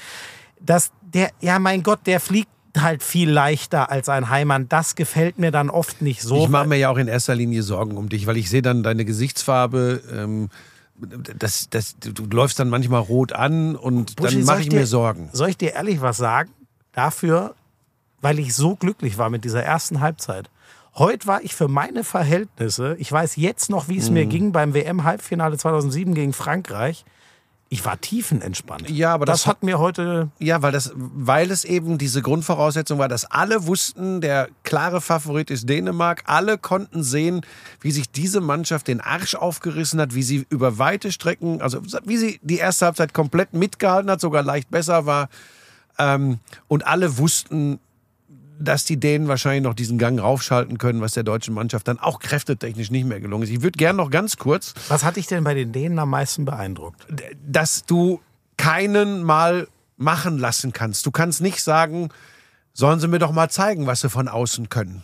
Dass 0.61 0.91
der, 1.03 1.31
ja 1.41 1.59
mein 1.59 1.83
Gott, 1.83 2.01
der 2.07 2.21
fliegt 2.21 2.49
halt 2.79 3.03
viel 3.03 3.29
leichter 3.31 3.91
als 3.91 4.09
ein 4.09 4.31
Heimann. 4.31 4.69
Das 4.69 4.95
gefällt 4.95 5.39
mir 5.39 5.51
dann 5.51 5.69
oft 5.71 6.01
nicht 6.01 6.23
so. 6.23 6.43
Ich 6.45 6.49
mache 6.49 6.67
mir 6.69 6.77
ja 6.77 6.89
auch 6.89 6.97
in 6.97 7.09
erster 7.09 7.35
Linie 7.35 7.63
Sorgen 7.63 7.97
um 7.97 8.09
dich, 8.09 8.27
weil 8.27 8.37
ich 8.39 8.49
sehe 8.49 8.63
dann 8.63 8.83
deine 8.83 9.05
Gesichtsfarbe. 9.05 10.03
Ähm, 10.13 10.49
das, 11.39 11.69
das, 11.69 11.97
du 11.99 12.25
läufst 12.27 12.59
dann 12.61 12.69
manchmal 12.71 13.01
rot 13.01 13.33
an 13.33 13.75
und 13.77 14.17
Buschi, 14.17 14.37
dann 14.37 14.45
mache 14.45 14.61
ich 14.63 14.69
dir- 14.69 14.79
mir 14.79 14.87
Sorgen. 14.87 15.29
Soll 15.33 15.49
ich 15.51 15.57
dir 15.57 15.73
ehrlich 15.75 16.01
was 16.01 16.17
sagen? 16.17 16.51
Dafür, 16.93 17.55
weil 18.21 18.39
ich 18.39 18.55
so 18.55 18.77
glücklich 18.77 19.19
war 19.19 19.29
mit 19.31 19.45
dieser 19.45 19.63
ersten 19.65 20.01
Halbzeit. 20.01 20.49
Heute 20.95 21.27
war 21.27 21.43
ich 21.43 21.55
für 21.55 21.69
meine 21.69 22.05
Verhältnisse, 22.05 22.97
ich 22.99 23.11
weiß 23.11 23.37
jetzt 23.37 23.71
noch, 23.71 23.89
wie 23.89 23.97
es 23.99 24.09
Mhm. 24.09 24.15
mir 24.15 24.27
ging 24.27 24.53
beim 24.53 24.75
WM-Halbfinale 24.75 25.57
2007 25.57 26.15
gegen 26.15 26.33
Frankreich. 26.35 27.05
Ich 27.71 27.87
war 27.87 27.99
tiefenentspannt. 27.99 28.91
Ja, 28.91 29.15
aber 29.15 29.25
das, 29.25 29.41
das- 29.43 29.47
hat 29.47 29.63
mir 29.63 29.79
heute 29.79 30.29
Ja, 30.39 30.61
weil, 30.61 30.73
das, 30.73 30.93
weil 30.95 31.51
es 31.51 31.65
eben 31.65 31.97
diese 31.97 32.21
Grundvoraussetzung 32.21 32.99
war, 32.99 33.09
dass 33.09 33.25
alle 33.25 33.67
wussten, 33.67 34.21
der 34.21 34.49
klare 34.63 35.01
Favorit 35.01 35.51
ist 35.51 35.67
Dänemark. 35.67 36.23
Alle 36.27 36.59
konnten 36.59 37.03
sehen, 37.03 37.41
wie 37.81 37.91
sich 37.91 38.11
diese 38.11 38.43
Mannschaft 38.43 38.89
den 38.89 39.01
Arsch 39.01 39.35
aufgerissen 39.35 39.99
hat, 40.03 40.15
wie 40.15 40.23
sie 40.23 40.45
über 40.51 40.77
weite 40.77 41.11
Strecken, 41.11 41.63
also 41.63 41.81
wie 42.05 42.19
sie 42.19 42.39
die 42.43 42.59
erste 42.59 42.85
Halbzeit 42.85 43.15
komplett 43.15 43.55
mitgehalten 43.55 44.11
hat, 44.11 44.21
sogar 44.21 44.43
leicht 44.43 44.71
besser 44.71 45.07
war. 45.07 45.31
Ähm, 45.99 46.41
und 46.69 46.87
alle 46.87 47.17
wussten, 47.17 47.79
dass 48.63 48.85
die 48.85 48.99
Dänen 48.99 49.29
wahrscheinlich 49.29 49.63
noch 49.63 49.75
diesen 49.75 49.99
Gang 49.99 50.21
raufschalten 50.21 50.79
können, 50.79 51.01
was 51.01 51.13
der 51.13 51.23
deutschen 51.23 51.55
Mannschaft 51.55 51.89
dann 51.89 51.99
auch 51.99 52.19
kräftetechnisch 52.19 52.91
nicht 52.91 53.05
mehr 53.07 53.21
gelungen 53.21 53.45
ist. 53.45 53.51
Ich 53.51 53.63
würde 53.63 53.77
gerne 53.77 53.97
noch 53.97 54.11
ganz 54.11 54.37
kurz 54.37 54.75
Was 54.89 55.05
hat 55.05 55.17
dich 55.17 55.27
denn 55.27 55.45
bei 55.45 55.55
den 55.55 55.73
Dänen 55.73 55.99
am 55.99 56.11
meisten 56.11 56.45
beeindruckt? 56.45 57.07
dass 57.47 57.85
du 57.85 58.21
keinen 58.57 59.23
mal 59.23 59.69
machen 59.97 60.39
lassen 60.39 60.73
kannst. 60.73 61.07
Du 61.07 61.11
kannst 61.11 61.41
nicht 61.41 61.63
sagen, 61.63 62.11
sollen 62.73 63.01
sie 63.01 63.09
mir 63.09 63.19
doch 63.19 63.33
mal 63.33 63.49
zeigen, 63.51 63.87
was 63.87 64.01
sie 64.01 64.11
von 64.11 64.29
außen 64.29 64.69
können. 64.69 65.03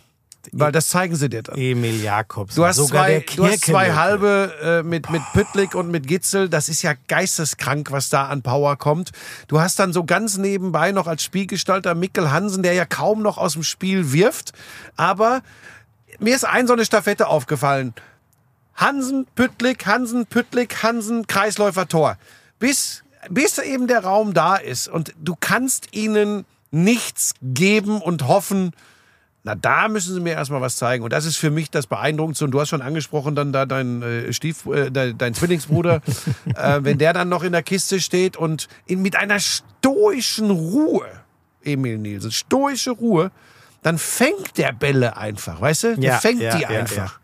Weil 0.51 0.71
das 0.71 0.89
zeigen 0.89 1.15
sie 1.15 1.29
dir 1.29 1.43
dann. 1.43 1.57
Emil 1.57 2.01
Jakobs. 2.01 2.55
Du 2.55 2.65
hast, 2.65 2.77
sogar 2.77 3.05
zwei, 3.05 3.25
du 3.35 3.45
hast 3.45 3.65
zwei 3.65 3.93
halbe 3.93 4.53
äh, 4.61 4.83
mit, 4.83 5.09
mit 5.09 5.21
Püttlik 5.33 5.75
und 5.75 5.89
mit 5.91 6.07
Gitzel. 6.07 6.49
Das 6.49 6.69
ist 6.69 6.81
ja 6.81 6.93
geisteskrank, 7.07 7.91
was 7.91 8.09
da 8.09 8.27
an 8.27 8.41
Power 8.41 8.75
kommt. 8.77 9.11
Du 9.47 9.59
hast 9.59 9.79
dann 9.79 9.93
so 9.93 10.03
ganz 10.03 10.37
nebenbei 10.37 10.91
noch 10.91 11.07
als 11.07 11.23
Spielgestalter 11.23 11.95
Mikkel 11.95 12.31
Hansen, 12.31 12.63
der 12.63 12.73
ja 12.73 12.85
kaum 12.85 13.21
noch 13.21 13.37
aus 13.37 13.53
dem 13.53 13.63
Spiel 13.63 14.11
wirft. 14.11 14.53
Aber 14.95 15.41
mir 16.19 16.35
ist 16.35 16.45
ein 16.45 16.67
so 16.67 16.73
eine 16.73 16.85
Staffette 16.85 17.27
aufgefallen. 17.27 17.93
Hansen, 18.75 19.27
Püttlik, 19.35 19.85
Hansen, 19.85 20.25
Püttlik, 20.25 20.83
Hansen, 20.83 21.27
Kreisläufer, 21.27 21.87
Tor. 21.87 22.17
Bis, 22.59 23.03
bis 23.29 23.57
eben 23.57 23.87
der 23.87 24.03
Raum 24.03 24.33
da 24.33 24.55
ist 24.55 24.87
und 24.87 25.13
du 25.19 25.35
kannst 25.39 25.93
ihnen 25.93 26.45
nichts 26.71 27.33
geben 27.41 28.01
und 28.01 28.27
hoffen, 28.27 28.71
na, 29.43 29.55
da 29.55 29.87
müssen 29.87 30.13
sie 30.13 30.19
mir 30.19 30.33
erstmal 30.33 30.59
was 30.61 30.75
zeigen. 30.75 31.03
Und 31.03 31.13
das 31.13 31.25
ist 31.25 31.37
für 31.37 31.49
mich 31.49 31.71
das 31.71 31.87
Beeindruckendste. 31.87 32.45
Und 32.45 32.51
du 32.51 32.59
hast 32.59 32.69
schon 32.69 32.81
angesprochen, 32.81 33.35
dann 33.35 33.53
da 33.53 33.65
dein 33.65 34.01
äh, 34.01 34.33
Stief, 34.33 34.65
äh, 34.65 34.89
de- 34.89 35.13
dein 35.17 35.33
Zwillingsbruder, 35.33 36.01
äh, 36.55 36.79
wenn 36.81 36.97
der 36.97 37.13
dann 37.13 37.29
noch 37.29 37.43
in 37.43 37.53
der 37.53 37.63
Kiste 37.63 37.99
steht 38.01 38.35
und 38.35 38.67
in, 38.85 39.01
mit 39.01 39.15
einer 39.15 39.39
stoischen 39.39 40.51
Ruhe, 40.51 41.07
Emil 41.63 41.97
Nielsen, 41.97 42.31
stoische 42.31 42.91
Ruhe, 42.91 43.31
dann 43.81 43.97
fängt 43.97 44.57
der 44.57 44.73
Bälle 44.73 45.15
einfach, 45.15 45.61
weißt 45.61 45.83
du? 45.83 45.95
Der 45.97 46.11
fängt 46.19 46.41
die 46.57 46.65
einfach. 46.65 47.19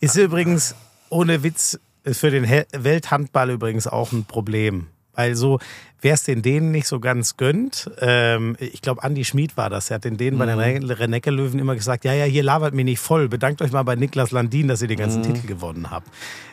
Ist 0.00 0.16
übrigens, 0.16 0.74
ohne 1.08 1.42
Witz, 1.42 1.78
ist 2.04 2.20
für 2.20 2.30
den 2.30 2.46
Welthandball 2.72 3.50
übrigens 3.50 3.86
auch 3.86 4.12
ein 4.12 4.24
Problem. 4.26 4.88
Weil 5.14 5.34
so, 5.34 5.58
wer 6.06 6.14
es 6.14 6.22
den 6.22 6.40
Dänen 6.40 6.70
nicht 6.70 6.86
so 6.86 7.00
ganz 7.00 7.36
gönnt, 7.36 7.90
ähm, 8.00 8.54
ich 8.60 8.80
glaube, 8.80 9.02
Andi 9.02 9.24
Schmid 9.24 9.56
war 9.56 9.70
das. 9.70 9.90
Er 9.90 9.96
hat 9.96 10.04
den 10.04 10.16
Dänen 10.16 10.38
bei 10.38 10.46
den 10.46 10.54
Mhm. 10.56 10.88
Renecke-Löwen 10.90 11.58
immer 11.58 11.74
gesagt: 11.74 12.04
Ja, 12.04 12.12
ja, 12.12 12.24
hier 12.26 12.44
labert 12.44 12.74
mir 12.74 12.84
nicht 12.84 13.00
voll. 13.00 13.28
Bedankt 13.28 13.60
euch 13.60 13.72
mal 13.72 13.82
bei 13.82 13.96
Niklas 13.96 14.30
Landin, 14.30 14.68
dass 14.68 14.82
ihr 14.82 14.86
den 14.88 14.98
Mhm. 14.98 15.02
ganzen 15.02 15.22
Titel 15.24 15.48
gewonnen 15.48 15.90
habt. 15.90 16.06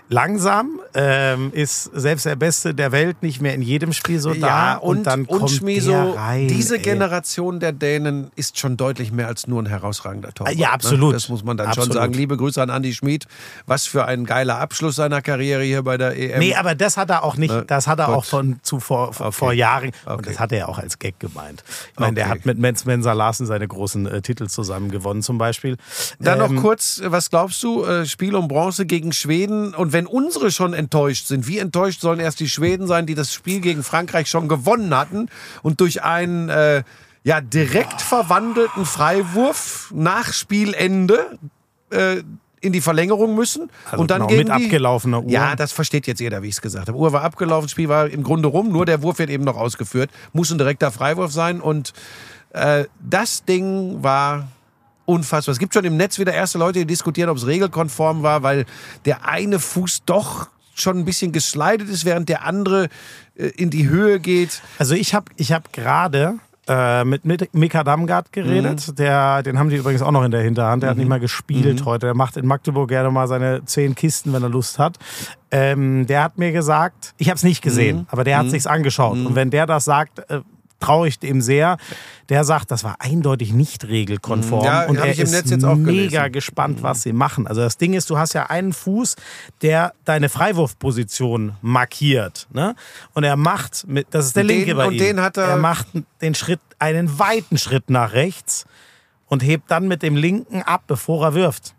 Langsam 0.09 0.79
ähm, 0.95 1.51
ist 1.53 1.85
selbst 1.93 2.25
der 2.25 2.35
Beste 2.35 2.73
der 2.75 2.91
Welt 2.91 3.23
nicht 3.23 3.41
mehr 3.41 3.53
in 3.55 3.61
jedem 3.61 3.93
Spiel 3.93 4.19
so 4.19 4.33
da. 4.33 4.47
Ja, 4.73 4.75
und, 4.77 5.07
dann 5.07 5.21
und 5.25 5.39
kommt 5.39 5.49
Schmiso, 5.51 5.91
der 5.91 6.15
rein, 6.15 6.47
diese 6.49 6.75
ey. 6.75 6.81
Generation 6.81 7.59
der 7.61 7.71
Dänen 7.71 8.29
ist 8.35 8.59
schon 8.59 8.75
deutlich 8.75 9.11
mehr 9.13 9.27
als 9.27 9.47
nur 9.47 9.63
ein 9.63 9.65
herausragender 9.65 10.33
Torwart. 10.33 10.55
Ja, 10.55 10.71
absolut. 10.71 11.09
Ne? 11.11 11.13
Das 11.13 11.29
muss 11.29 11.43
man 11.43 11.55
dann 11.57 11.67
schon 11.67 11.83
Absolut. 11.83 11.93
sagen. 11.93 12.13
Liebe 12.13 12.35
Grüße 12.37 12.61
an 12.61 12.69
Andi 12.69 12.93
Schmid. 12.93 13.27
Was 13.65 13.85
für 13.87 14.05
ein 14.05 14.25
geiler 14.25 14.59
Abschluss 14.59 14.97
seiner 14.97 15.21
Karriere 15.21 15.63
hier 15.63 15.83
bei 15.83 15.97
der 15.97 16.17
EM. 16.17 16.39
Nee, 16.39 16.53
aber 16.55 16.75
das 16.75 16.97
hat 16.97 17.09
er 17.09 17.23
auch 17.23 17.37
nicht, 17.37 17.53
Äh, 17.53 17.63
das 17.65 17.87
hat 17.87 17.99
er 17.99 18.07
Gott. 18.07 18.15
auch 18.17 18.25
von 18.25 18.59
zuvor 18.61 19.13
vor, 19.13 19.31
vor 19.43 19.53
Jahren 19.53 19.91
und 20.05 20.11
Okay. 20.13 20.29
das 20.29 20.39
hat 20.39 20.51
er 20.51 20.57
ja 20.59 20.67
auch 20.67 20.77
als 20.77 20.99
Gag 20.99 21.19
gemeint. 21.19 21.63
Ich 21.93 21.99
meine, 21.99 22.15
der 22.15 22.25
Okay. 22.25 22.33
hat 22.39 22.45
mit 22.45 22.57
Menz 22.57 22.85
Mensa 22.85 23.13
Larsen 23.13 23.45
seine 23.45 23.67
großen 23.67 24.05
äh, 24.07 24.21
Titel 24.21 24.47
zusammen 24.47 24.89
gewonnen 24.91 25.21
zum 25.21 25.37
Beispiel. 25.37 25.77
Dann 26.19 26.39
Ähm, 26.41 26.55
noch 26.55 26.61
kurz, 26.61 27.01
was 27.05 27.29
glaubst 27.29 27.61
du, 27.63 27.83
äh, 27.85 28.05
Spiel 28.05 28.35
um 28.35 28.47
Bronze 28.47 28.85
gegen 28.85 29.11
Schweden? 29.13 29.73
Und 29.73 29.93
wenn 29.93 30.07
unsere 30.07 30.51
schon 30.51 30.73
enttäuscht 30.73 31.27
sind, 31.27 31.47
wie 31.47 31.59
enttäuscht 31.59 32.01
sollen 32.01 32.19
erst 32.19 32.39
die 32.39 32.49
Schweden 32.49 32.87
sein, 32.87 33.05
die 33.05 33.15
das 33.15 33.33
Spiel 33.33 33.59
gegen 33.61 33.83
Frankreich 33.83 34.29
schon 34.29 34.47
gewonnen 34.47 34.95
hatten 34.95 35.29
und 35.61 35.79
durch 35.81 36.03
einen 36.03 36.49
äh, 36.49 36.83
ja, 37.23 37.39
direkt 37.41 38.01
verwandelten 38.01 38.85
Freiwurf 38.85 39.91
nach 39.95 40.33
Spielende 40.33 41.37
äh, 41.89 42.17
in 42.63 42.73
die 42.73 42.81
Verlängerung 42.81 43.35
müssen 43.35 43.69
Also 43.85 44.01
und 44.01 44.11
dann 44.11 44.19
genau, 44.19 44.27
gegen 44.27 44.49
mit 44.49 44.59
die, 44.59 44.65
abgelaufener 44.65 45.23
Uhr. 45.23 45.29
Ja, 45.29 45.55
das 45.55 45.71
versteht 45.71 46.07
jetzt 46.07 46.19
jeder, 46.19 46.41
wie 46.41 46.47
ich 46.47 46.55
es 46.55 46.61
gesagt 46.61 46.87
habe. 46.87 46.97
Uhr 46.97 47.11
war 47.13 47.23
abgelaufen, 47.23 47.69
Spiel 47.69 47.89
war 47.89 48.09
im 48.09 48.23
Grunde 48.23 48.47
rum, 48.47 48.71
nur 48.71 48.85
der 48.85 49.01
Wurf 49.03 49.19
wird 49.19 49.29
eben 49.29 49.43
noch 49.43 49.57
ausgeführt. 49.57 50.09
Muss 50.31 50.51
ein 50.51 50.57
direkter 50.57 50.91
Freiwurf 50.91 51.31
sein 51.31 51.61
und 51.61 51.93
äh, 52.51 52.85
das 52.99 53.45
Ding 53.45 54.01
war 54.01 54.47
unfassbar. 55.05 55.51
Es 55.51 55.59
gibt 55.59 55.73
schon 55.73 55.85
im 55.85 55.97
Netz 55.97 56.19
wieder 56.19 56.33
erste 56.33 56.57
Leute, 56.57 56.79
die 56.79 56.85
diskutieren, 56.85 57.29
ob 57.29 57.37
es 57.37 57.45
regelkonform 57.45 58.23
war, 58.23 58.43
weil 58.43 58.65
der 59.05 59.27
eine 59.27 59.59
Fuß 59.59 60.03
doch 60.05 60.47
schon 60.75 60.99
ein 60.99 61.05
bisschen 61.05 61.31
geslidet 61.31 61.89
ist, 61.89 62.05
während 62.05 62.29
der 62.29 62.45
andere 62.45 62.89
äh, 63.35 63.47
in 63.47 63.69
die 63.69 63.89
Höhe 63.89 64.19
geht. 64.19 64.61
Also 64.79 64.95
ich 64.95 65.13
habe 65.13 65.25
ich 65.37 65.51
hab 65.51 65.73
gerade 65.73 66.39
äh, 66.67 67.03
mit, 67.03 67.25
mit 67.25 67.53
Mika 67.53 67.83
Damgard 67.83 68.31
geredet. 68.31 68.87
Mhm. 68.87 68.95
Der, 68.95 69.43
den 69.43 69.59
haben 69.59 69.69
die 69.69 69.75
übrigens 69.77 70.01
auch 70.01 70.11
noch 70.11 70.23
in 70.23 70.31
der 70.31 70.41
Hinterhand. 70.41 70.83
Der 70.83 70.89
hat 70.91 70.97
nicht 70.97 71.09
mal 71.09 71.19
gespielt 71.19 71.85
heute. 71.85 72.07
Der 72.07 72.15
macht 72.15 72.37
in 72.37 72.45
Magdeburg 72.45 72.87
gerne 72.89 73.11
mal 73.11 73.27
seine 73.27 73.65
zehn 73.65 73.95
Kisten, 73.95 74.31
wenn 74.33 74.43
er 74.43 74.49
Lust 74.49 74.79
hat. 74.79 74.97
Ähm, 75.51 76.07
der 76.07 76.23
hat 76.23 76.37
mir 76.37 76.51
gesagt, 76.51 77.13
ich 77.17 77.27
habe 77.29 77.35
es 77.35 77.43
nicht 77.43 77.61
gesehen, 77.61 77.97
Mhm. 77.97 78.07
aber 78.09 78.23
der 78.23 78.37
hat 78.37 78.49
sich's 78.49 78.67
angeschaut. 78.67 79.17
Und 79.17 79.35
wenn 79.35 79.49
der 79.49 79.65
das 79.65 79.85
sagt, 79.85 80.19
äh, 80.29 80.39
traue 80.83 81.07
ich 81.07 81.19
dem 81.19 81.41
sehr. 81.41 81.77
Der 82.29 82.43
sagt, 82.45 82.71
das 82.71 82.83
war 82.83 82.95
eindeutig 82.99 83.51
nicht 83.53 83.85
regelkonform. 83.85 84.63
Ja, 84.65 84.85
und 84.87 84.95
er 84.97 85.07
ich 85.11 85.19
im 85.19 85.25
ist 85.25 85.31
Netz 85.31 85.49
jetzt 85.49 85.65
auch 85.65 85.75
mega 85.75 85.91
gelesen. 86.23 86.31
gespannt, 86.31 86.83
was 86.83 87.01
sie 87.03 87.13
machen. 87.13 87.47
Also 87.47 87.61
das 87.61 87.77
Ding 87.77 87.93
ist, 87.93 88.09
du 88.09 88.17
hast 88.17 88.33
ja 88.33 88.45
einen 88.47 88.73
Fuß, 88.73 89.15
der 89.61 89.93
deine 90.05 90.29
Freiwurfposition 90.29 91.55
markiert. 91.61 92.47
Ne? 92.51 92.75
Und 93.13 93.23
er 93.23 93.35
macht, 93.35 93.85
mit, 93.87 94.07
das 94.11 94.27
ist 94.27 94.35
der 94.35 94.43
Und 94.43 94.47
linke 94.47 94.65
den- 94.67 94.77
bei 94.77 94.87
und 94.87 94.93
ihm. 94.93 94.99
den 94.99 95.21
hat 95.21 95.37
er- 95.37 95.45
er 95.45 95.57
macht 95.57 95.87
den 96.21 96.35
Schritt, 96.35 96.59
einen 96.79 97.19
weiten 97.19 97.57
Schritt 97.57 97.89
nach 97.89 98.13
rechts 98.13 98.65
und 99.27 99.43
hebt 99.43 99.69
dann 99.71 99.87
mit 99.87 100.01
dem 100.01 100.15
linken 100.15 100.61
ab, 100.63 100.83
bevor 100.87 101.25
er 101.25 101.33
wirft. 101.33 101.73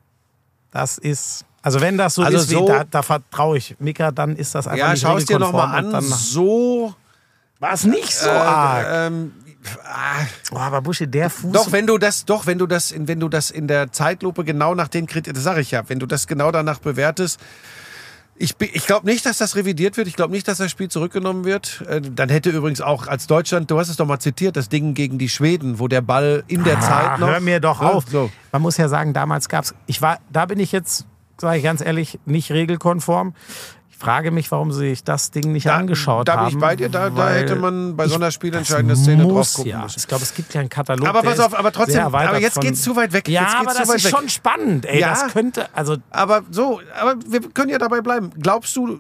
Das 0.71 0.99
ist, 0.99 1.45
also 1.63 1.81
wenn 1.81 1.97
das 1.97 2.15
so 2.17 2.23
Also 2.23 2.39
ist, 2.39 2.49
so- 2.51 2.67
da, 2.67 2.85
da 2.85 3.03
vertraue 3.03 3.57
ich 3.59 3.77
Mika, 3.79 4.11
dann 4.11 4.37
ist 4.37 4.55
das 4.55 4.67
einfach 4.67 4.79
Ja, 4.79 4.91
nicht 4.93 5.03
schau 5.03 5.17
es 5.17 5.25
dir 5.25 5.39
noch 5.39 5.53
mal 5.53 5.77
regelkonform 5.77 6.13
an. 6.13 6.19
So. 6.19 6.95
War 7.61 7.73
es 7.73 7.85
nicht 7.85 8.15
so 8.15 8.31
arg. 8.31 8.87
Äh, 8.87 9.07
ähm, 9.07 9.33
ah, 9.85 10.25
Oh, 10.53 10.57
aber 10.59 10.83
Buschi, 10.83 11.07
der 11.07 11.31
Fuß. 11.31 11.53
Doch, 11.53 11.73
wenn 11.73 11.87
du 11.87 11.99
das, 11.99 12.25
doch, 12.25 12.47
wenn 12.47 12.59
du 12.59 12.67
das, 12.67 12.91
in- 12.93 13.09
wenn 13.09 13.21
du 13.21 13.29
das 13.29 13.51
in 13.51 13.67
der 13.69 13.93
Zeitlupe 13.93 14.45
genau 14.45 14.75
nach 14.75 14.89
den 14.89 15.07
Kriterien, 15.07 15.35
das 15.35 15.45
sage 15.45 15.61
ich 15.61 15.71
ja, 15.71 15.83
wenn 15.89 15.99
du 15.99 16.07
das 16.07 16.27
genau 16.27 16.51
danach 16.51 16.79
bewertest, 16.81 17.41
ich, 18.37 18.57
ich 18.61 18.85
glaube 18.87 19.07
nicht, 19.07 19.25
dass 19.27 19.39
das 19.39 19.55
revidiert 19.55 19.97
wird. 19.97 20.09
Ich 20.09 20.17
glaube 20.17 20.33
nicht, 20.33 20.49
dass 20.49 20.59
das 20.59 20.69
Spiel 20.69 20.89
zurückgenommen 20.89 21.45
wird. 21.45 21.85
Äh, 21.89 22.01
Dann 22.01 22.29
hätte 22.29 22.51
übrigens 22.51 22.81
auch 22.81 23.07
als 23.07 23.29
Deutschland, 23.29 23.71
du 23.71 23.79
hast 23.79 23.89
es 23.89 23.97
doch 23.97 24.07
mal 24.07 24.19
zitiert, 24.19 24.57
das 24.57 24.69
Ding 24.69 24.95
gegen 24.95 25.19
die 25.19 25.29
Schweden, 25.29 25.79
wo 25.79 25.87
der 25.87 26.01
Ball 26.01 26.43
in 26.49 26.65
der 26.65 26.79
Ah, 26.79 26.81
Zeit 26.81 27.19
noch. 27.21 27.29
Hör 27.29 27.39
mir 27.39 27.61
doch 27.61 27.81
Ja, 27.81 27.91
auf. 27.91 28.05
So. 28.11 28.33
Man 28.51 28.61
muss 28.63 28.77
ja 28.77 28.89
sagen, 28.89 29.13
damals 29.13 29.49
gab 29.49 29.63
es, 29.65 29.75
ich 29.87 30.03
war, 30.03 30.19
da 30.33 30.47
bin 30.47 30.59
ich 30.59 30.73
jetzt, 30.73 31.07
sage 31.41 31.59
ich 31.59 31.63
ganz 31.65 31.81
ehrlich, 31.81 32.19
nicht 32.27 32.51
regelkonform. 32.51 33.35
Ich 33.97 34.01
frage 34.01 34.33
mich, 34.33 34.51
warum 34.51 34.73
sie 34.73 34.89
sich 34.91 35.05
das 35.05 35.31
Ding 35.31 35.53
nicht 35.53 35.67
Da- 35.67 35.77
angeschaut 35.77 36.27
da 36.27 36.35
haben. 36.37 36.47
bin 36.49 36.57
ich 36.57 36.61
bei 36.61 36.75
dir, 36.75 36.89
da- 36.89 37.11
da 37.11 37.31
hätte 37.31 37.55
man 37.55 37.97
bei 37.97 38.09
so 38.09 38.17
einer 38.17 38.33
spielentscheidenden 38.33 38.97
Szene 38.97 39.23
drauf 39.23 39.53
gucken 39.55 39.71
ja. 39.71 39.83
müssen. 39.83 40.01
Ich 40.01 40.09
glaube, 40.09 40.25
es 40.25 40.35
gibt 40.35 40.53
ja 40.53 40.61
einen 40.61 40.69
Katalog. 40.69 41.07
Aber 41.07 41.23
pass 41.23 41.39
auf, 41.39 41.57
aber 41.57 41.71
trotzdem, 41.71 42.03
aber 42.03 42.39
jetzt 42.41 42.61
geht's 42.61 42.83
zu 42.83 42.97
weit 42.97 43.13
weg. 43.13 43.29
Ja, 43.29 43.61
aber 43.61 43.73
das 43.73 43.89
ist 43.89 44.05
weg. 44.05 44.11
schon 44.11 44.29
spannend. 44.29 44.85
Ey, 44.85 45.01
Ja. 45.01 45.11
das 45.11 45.33
könnte, 45.33 45.69
also 45.75 45.97
Aber 46.11 46.43
so, 46.51 46.81
aber 47.01 47.15
wir 47.27 47.41
können 47.51 47.71
ja 47.71 47.79
dabei 47.79 48.01
bleiben. 48.01 48.31
Glaubst 48.41 48.75
du, 48.77 48.99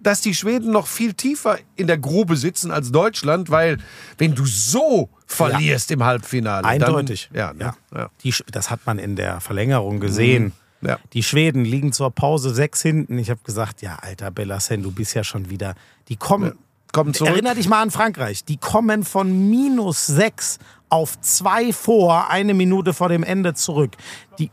dass 0.00 0.20
die 0.20 0.34
Schweden 0.34 0.72
noch 0.72 0.88
viel 0.88 1.14
tiefer 1.14 1.56
in 1.76 1.86
der 1.86 1.96
Grube 1.98 2.36
sitzen 2.36 2.72
als 2.72 2.90
Deutschland? 2.90 3.50
Weil, 3.50 3.78
wenn 4.18 4.34
du 4.34 4.44
so 4.44 5.08
verlierst 5.26 5.90
im 5.92 6.04
Halbfinale. 6.04 6.66
Eindeutig. 6.66 7.30
Dann, 7.32 7.38
ja, 7.38 7.52
ne? 7.70 7.74
ja. 7.96 8.08
Die, 8.24 8.32
Sch- 8.32 8.44
das 8.50 8.70
hat 8.70 8.80
man 8.84 8.98
in 8.98 9.14
der 9.16 9.40
Verlängerung 9.40 10.00
gesehen. 10.00 10.52
Ja. 10.86 10.98
Die 11.12 11.22
Schweden 11.22 11.64
liegen 11.64 11.92
zur 11.92 12.10
Pause 12.10 12.54
sechs 12.54 12.82
hinten. 12.82 13.18
Ich 13.18 13.30
habe 13.30 13.40
gesagt, 13.44 13.82
ja, 13.82 13.96
alter 14.00 14.30
Bellasen, 14.30 14.82
du 14.82 14.92
bist 14.92 15.14
ja 15.14 15.24
schon 15.24 15.50
wieder. 15.50 15.74
Die 16.08 16.16
kommen. 16.16 16.58
Kommen 16.92 17.12
zurück. 17.12 17.32
Erinner 17.32 17.56
dich 17.56 17.68
mal 17.68 17.82
an 17.82 17.90
Frankreich. 17.90 18.44
Die 18.44 18.56
kommen 18.56 19.02
von 19.02 19.50
minus 19.50 20.06
sechs 20.06 20.60
auf 20.88 21.20
zwei 21.20 21.72
vor, 21.72 22.30
eine 22.30 22.54
Minute 22.54 22.94
vor 22.94 23.08
dem 23.08 23.24
Ende 23.24 23.54
zurück. 23.54 23.96
Die, 24.38 24.52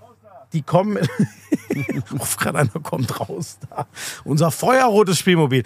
die 0.51 0.63
kommen. 0.63 0.97
Ruf 2.11 2.37
gerade 2.37 2.57
einer 2.57 2.69
kommt 2.81 3.19
raus 3.19 3.59
da. 3.69 3.85
Unser 4.23 4.49
feuerrotes 4.49 5.19
Spielmobil. 5.19 5.63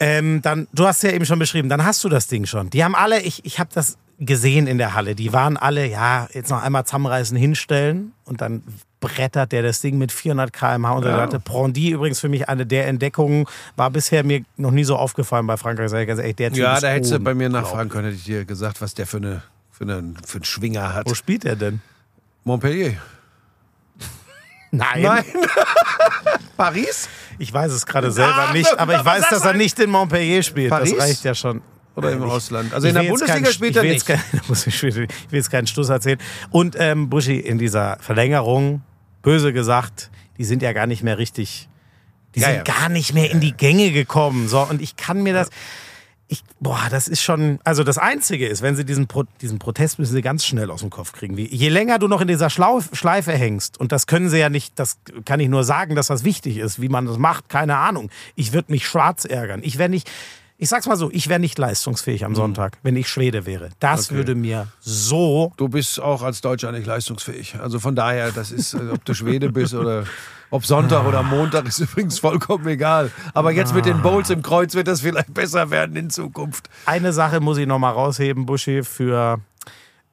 Ähm, 0.00 0.40
dann, 0.42 0.66
du 0.72 0.86
hast 0.86 1.02
ja 1.02 1.12
eben 1.12 1.26
schon 1.26 1.38
beschrieben, 1.38 1.68
dann 1.68 1.84
hast 1.84 2.02
du 2.02 2.08
das 2.08 2.26
Ding 2.26 2.46
schon. 2.46 2.70
Die 2.70 2.82
haben 2.82 2.94
alle, 2.94 3.20
ich, 3.20 3.44
ich 3.44 3.60
habe 3.60 3.70
das 3.72 3.98
gesehen 4.24 4.66
in 4.66 4.78
der 4.78 4.94
Halle, 4.94 5.14
die 5.14 5.32
waren 5.32 5.56
alle, 5.56 5.86
ja, 5.86 6.28
jetzt 6.32 6.50
noch 6.50 6.62
einmal 6.62 6.84
zusammenreißen, 6.84 7.36
hinstellen 7.36 8.12
und 8.24 8.40
dann 8.40 8.62
brettert 9.00 9.52
der 9.52 9.62
das 9.62 9.80
Ding 9.80 9.98
mit 9.98 10.12
400 10.12 10.52
km/h 10.52 10.92
unter 10.94 11.08
der 11.08 11.16
Latte. 11.16 11.40
Prondy 11.40 11.90
übrigens 11.90 12.20
für 12.20 12.28
mich 12.28 12.48
eine 12.48 12.64
der 12.64 12.86
Entdeckungen, 12.86 13.46
war 13.76 13.90
bisher 13.90 14.22
mir 14.24 14.44
noch 14.56 14.70
nie 14.70 14.84
so 14.84 14.96
aufgefallen 14.96 15.46
bei 15.46 15.56
Frankreich, 15.56 15.90
sag 15.90 16.02
ich 16.02 16.06
ganz 16.08 16.20
ehrlich, 16.20 16.36
der 16.36 16.50
Typ 16.50 16.58
Ja, 16.58 16.78
da 16.80 16.88
hättest 16.88 17.12
du 17.12 17.18
bei 17.18 17.34
mir 17.34 17.48
nachfragen 17.48 17.90
können, 17.90 18.04
hätte 18.04 18.16
ich 18.16 18.24
dir 18.24 18.44
gesagt, 18.44 18.80
was 18.80 18.94
der 18.94 19.06
für, 19.06 19.16
eine, 19.16 19.42
für, 19.70 19.84
einen, 19.84 20.16
für 20.24 20.38
einen 20.38 20.44
Schwinger 20.44 20.94
hat. 20.94 21.08
Wo 21.10 21.14
spielt 21.14 21.44
er 21.44 21.56
denn? 21.56 21.80
Montpellier. 22.44 22.94
Nein, 24.70 25.02
Nein. 25.02 25.24
Paris? 26.56 27.08
ich 27.38 27.52
weiß 27.52 27.72
es 27.72 27.84
gerade 27.84 28.12
selber 28.12 28.48
Ah, 28.50 28.52
nicht, 28.52 28.78
aber 28.78 28.96
ich 28.96 29.04
weiß, 29.04 29.28
dass 29.30 29.44
er 29.44 29.54
nicht 29.54 29.78
in 29.80 29.90
Montpellier 29.90 30.42
spielt. 30.44 30.70
Paris? 30.70 30.94
Das 30.94 31.00
reicht 31.04 31.24
ja 31.24 31.34
schon. 31.34 31.60
Oder 31.94 32.12
im 32.12 32.22
Ich- 32.22 32.30
Ausland? 32.30 32.72
Also 32.74 32.88
in 32.88 32.96
ich 32.96 33.02
der 33.02 33.08
Bundesliga 33.10 33.52
spielt 33.52 33.70
ich 33.72 33.76
er 33.76 33.82
will 33.82 33.90
nicht. 33.92 34.08
jetzt 34.08 34.20
keinen- 34.32 34.42
muss 34.48 34.66
ich 34.66 34.82
will 34.82 35.06
ich 35.08 35.32
jetzt 35.32 35.50
keinen 35.50 35.66
Stuss 35.66 35.88
erzählen. 35.88 36.18
Und 36.50 36.76
ähm, 36.78 37.08
Buschi, 37.10 37.38
in 37.38 37.58
dieser 37.58 37.98
Verlängerung, 38.00 38.82
böse 39.22 39.52
gesagt, 39.52 40.10
die 40.38 40.44
sind 40.44 40.62
ja 40.62 40.72
gar 40.72 40.86
nicht 40.86 41.02
mehr 41.02 41.18
richtig, 41.18 41.68
die 42.34 42.40
Ja, 42.40 42.48
sind 42.48 42.56
ja. 42.68 42.74
gar 42.74 42.88
nicht 42.88 43.12
mehr 43.14 43.30
in 43.30 43.40
die 43.40 43.52
Gänge 43.52 43.90
gekommen. 43.92 44.48
So, 44.48 44.60
und 44.62 44.80
ich 44.80 44.96
kann 44.96 45.22
mir 45.22 45.34
das, 45.34 45.50
ich, 46.28 46.42
boah, 46.60 46.80
das 46.90 47.08
ist 47.08 47.20
schon, 47.20 47.58
also 47.62 47.84
das 47.84 47.98
Einzige 47.98 48.46
ist, 48.48 48.62
wenn 48.62 48.74
sie 48.74 48.86
diesen, 48.86 49.06
Pro, 49.06 49.24
diesen 49.42 49.58
Protest 49.58 49.98
müssen 49.98 50.14
sie 50.14 50.22
ganz 50.22 50.46
schnell 50.46 50.70
aus 50.70 50.80
dem 50.80 50.88
Kopf 50.88 51.12
kriegen. 51.12 51.36
Wie, 51.36 51.46
je 51.46 51.68
länger 51.68 51.98
du 51.98 52.08
noch 52.08 52.22
in 52.22 52.28
dieser 52.28 52.48
Schlau, 52.48 52.80
Schleife 52.94 53.32
hängst, 53.32 53.78
und 53.78 53.92
das 53.92 54.06
können 54.06 54.30
sie 54.30 54.38
ja 54.38 54.48
nicht, 54.48 54.78
das 54.78 54.96
kann 55.26 55.40
ich 55.40 55.50
nur 55.50 55.62
sagen, 55.62 55.94
dass 55.94 56.06
das 56.06 56.24
wichtig 56.24 56.56
ist, 56.56 56.80
wie 56.80 56.88
man 56.88 57.04
das 57.04 57.18
macht, 57.18 57.50
keine 57.50 57.76
Ahnung. 57.76 58.08
Ich 58.34 58.54
würde 58.54 58.72
mich 58.72 58.86
schwarz 58.86 59.26
ärgern. 59.26 59.60
Ich 59.62 59.76
wäre 59.76 59.90
nicht, 59.90 60.10
ich 60.62 60.68
sag's 60.68 60.86
mal 60.86 60.96
so, 60.96 61.10
ich 61.10 61.28
wäre 61.28 61.40
nicht 61.40 61.58
leistungsfähig 61.58 62.24
am 62.24 62.36
Sonntag, 62.36 62.78
wenn 62.84 62.94
ich 62.94 63.08
Schwede 63.08 63.46
wäre. 63.46 63.70
Das 63.80 64.06
Okay. 64.06 64.14
würde 64.14 64.36
mir 64.36 64.68
so 64.78 65.52
Du 65.56 65.68
bist 65.68 66.00
auch 66.00 66.22
als 66.22 66.40
Deutscher 66.40 66.70
nicht 66.70 66.86
leistungsfähig. 66.86 67.56
Also 67.60 67.80
von 67.80 67.96
daher, 67.96 68.30
das 68.30 68.52
ist, 68.52 68.74
äh, 68.74 68.90
ob 68.92 69.04
du 69.04 69.12
Schwede 69.12 69.50
bist 69.50 69.74
oder 69.74 70.04
ob 70.50 70.64
Sonntag 70.64 71.04
oder 71.04 71.24
Montag, 71.24 71.66
ist 71.66 71.80
übrigens 71.80 72.20
vollkommen 72.20 72.66
egal. 72.68 73.10
Aber 73.34 73.50
jetzt 73.50 73.74
mit 73.74 73.86
den 73.86 74.02
Bowls 74.02 74.30
im 74.30 74.42
Kreuz 74.42 74.74
wird 74.74 74.86
das 74.86 75.00
vielleicht 75.00 75.34
besser 75.34 75.70
werden 75.70 75.96
in 75.96 76.10
Zukunft. 76.10 76.68
Eine 76.86 77.12
Sache 77.12 77.40
muss 77.40 77.58
ich 77.58 77.66
noch 77.66 77.80
mal 77.80 77.90
rausheben, 77.90 78.46
Buschi, 78.46 78.84
für 78.84 79.40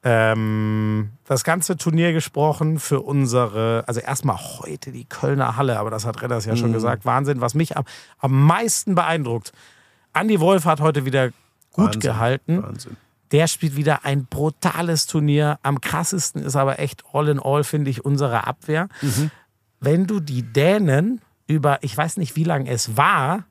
ähm, 0.02 1.10
das 1.26 1.44
ganze 1.44 1.76
Turnier 1.76 2.12
gesprochen, 2.12 2.80
für 2.80 3.00
unsere, 3.02 3.84
also 3.86 4.00
erstmal 4.00 4.36
heute 4.36 4.90
die 4.92 5.04
Kölner 5.04 5.56
Halle, 5.56 5.78
aber 5.78 5.90
das 5.90 6.06
hat 6.06 6.22
Redders 6.22 6.44
ja 6.46 6.54
Mhm. 6.54 6.56
schon 6.56 6.72
gesagt, 6.72 7.04
Wahnsinn, 7.04 7.40
was 7.40 7.54
mich 7.54 7.76
am, 7.76 7.84
am 8.18 8.32
meisten 8.46 8.94
beeindruckt. 8.96 9.52
Andi 10.12 10.40
Wolf 10.40 10.64
hat 10.64 10.80
heute 10.80 11.04
wieder 11.04 11.28
gut 11.72 11.86
Wahnsinn, 11.86 12.00
gehalten. 12.00 12.62
Wahnsinn. 12.62 12.96
Der 13.32 13.46
spielt 13.46 13.76
wieder 13.76 14.04
ein 14.04 14.26
brutales 14.26 15.06
Turnier. 15.06 15.58
Am 15.62 15.80
krassesten 15.80 16.42
ist 16.42 16.56
aber 16.56 16.80
echt 16.80 17.04
all 17.12 17.28
in 17.28 17.38
all, 17.38 17.62
finde 17.62 17.90
ich, 17.90 18.04
unsere 18.04 18.44
Abwehr. 18.46 18.88
Wenn 19.78 20.06
du 20.06 20.18
die 20.20 20.42
Dänen 20.42 21.20
über, 21.46 21.78
ich 21.82 21.96
weiß 21.96 22.16
nicht, 22.16 22.34
wie 22.36 22.44
lange 22.44 22.68
es 22.70 22.96
war, 22.96 23.44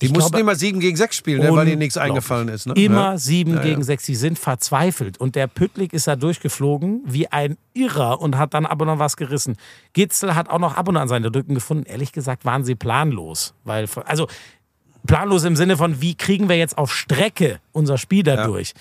Die 0.00 0.06
Ich 0.06 0.12
mussten 0.12 0.32
glaube, 0.32 0.40
immer 0.40 0.56
7 0.56 0.80
gegen 0.80 0.96
6 0.96 1.14
spielen, 1.16 1.42
ne, 1.42 1.52
weil 1.54 1.68
ihnen 1.68 1.78
nichts 1.78 1.96
eingefallen 1.96 2.48
ist. 2.48 2.66
Ne? 2.66 2.74
Immer 2.74 3.12
Ja. 3.12 3.18
sieben 3.18 3.54
Ja, 3.54 3.62
gegen 3.62 3.82
ja. 3.82 3.84
sechs. 3.84 4.04
Die 4.04 4.16
sind 4.16 4.36
verzweifelt. 4.36 5.16
Und 5.18 5.36
der 5.36 5.46
Püttlik 5.46 5.92
ist 5.92 6.08
da 6.08 6.16
durchgeflogen 6.16 7.02
wie 7.06 7.28
ein 7.28 7.56
Irrer 7.72 8.20
und 8.20 8.36
hat 8.36 8.52
dann 8.52 8.66
ab 8.66 8.82
und 8.82 8.88
an 8.88 8.98
was 8.98 9.16
gerissen. 9.16 9.56
Gitzel 9.92 10.34
hat 10.34 10.48
auch 10.50 10.58
noch 10.58 10.76
ab 10.76 10.88
und 10.88 10.96
an 10.96 11.06
seine 11.06 11.32
Rücken 11.32 11.54
gefunden. 11.54 11.84
Ehrlich 11.86 12.10
gesagt 12.10 12.44
waren 12.44 12.64
sie 12.64 12.74
planlos. 12.74 13.54
Weil, 13.62 13.86
also 14.04 14.26
planlos 15.06 15.44
im 15.44 15.56
Sinne 15.56 15.76
von, 15.76 16.00
wie 16.00 16.14
kriegen 16.14 16.48
wir 16.48 16.56
jetzt 16.56 16.78
auf 16.78 16.94
Strecke 16.94 17.60
unser 17.72 17.98
Spiel 17.98 18.22
dadurch? 18.22 18.74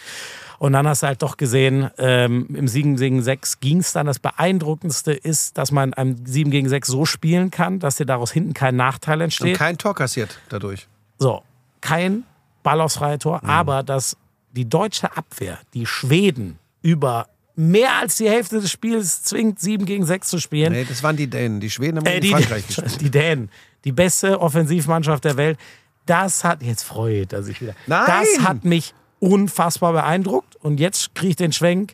Und 0.59 0.73
dann 0.73 0.87
hast 0.87 1.01
du 1.01 1.07
halt 1.07 1.23
doch 1.23 1.37
gesehen, 1.37 1.89
ähm, 1.97 2.47
im 2.53 2.67
7 2.67 2.95
gegen 2.95 3.23
6 3.23 3.61
ging 3.61 3.79
es 3.79 3.93
dann. 3.93 4.05
Das 4.05 4.19
Beeindruckendste 4.19 5.11
ist, 5.11 5.57
dass 5.57 5.71
man 5.71 5.93
am 5.95 6.17
7 6.23 6.51
gegen 6.51 6.69
6 6.69 6.87
so 6.87 7.05
spielen 7.05 7.49
kann, 7.49 7.79
dass 7.79 7.95
dir 7.95 8.05
daraus 8.05 8.31
hinten 8.31 8.53
kein 8.53 8.75
Nachteil 8.75 9.15
Und 9.17 9.21
entsteht. 9.23 9.57
kein 9.57 9.79
Tor 9.79 9.95
kassiert 9.95 10.37
dadurch. 10.49 10.87
So, 11.17 11.41
kein 11.81 12.25
Ball 12.61 12.79
aufs 12.81 12.95
freie 12.97 13.17
Tor, 13.17 13.43
aber 13.43 13.81
dass 13.81 14.15
die 14.51 14.69
deutsche 14.69 15.17
Abwehr, 15.17 15.57
die 15.73 15.87
Schweden, 15.87 16.59
über 16.83 17.27
mehr 17.55 17.93
als 17.99 18.17
die 18.17 18.29
Hälfte 18.29 18.61
des 18.61 18.69
Spiels 18.69 19.23
zwingt, 19.23 19.59
7 19.59 19.85
gegen 19.85 20.05
6 20.05 20.29
zu 20.29 20.39
spielen. 20.39 20.73
Nee, 20.73 20.85
das 20.87 21.01
waren 21.01 21.17
die 21.17 21.27
Dänen. 21.27 21.59
Die 21.59 21.71
Schweden 21.71 21.97
haben 21.97 22.05
Äh, 22.05 22.17
in 22.17 22.21
die, 22.21 22.29
Frankreich 22.29 22.67
gespielt. 22.67 23.01
die 23.01 23.09
Dänen, 23.09 23.49
die 23.83 23.91
beste 23.91 24.39
Offensivmannschaft 24.39 25.25
der 25.25 25.37
Welt. 25.37 25.57
Das 26.05 26.43
hat, 26.43 26.63
jetzt 26.63 26.83
freut 26.83 27.33
er 27.33 27.43
sich 27.43 27.61
wieder. 27.61 27.73
Nein! 27.87 28.05
Das 28.07 28.43
hat 28.43 28.65
mich 28.65 28.93
unfassbar 29.19 29.93
beeindruckt. 29.93 30.55
Und 30.57 30.79
jetzt 30.79 31.15
kriege 31.15 31.29
ich 31.29 31.35
den 31.35 31.53
Schwenk 31.53 31.93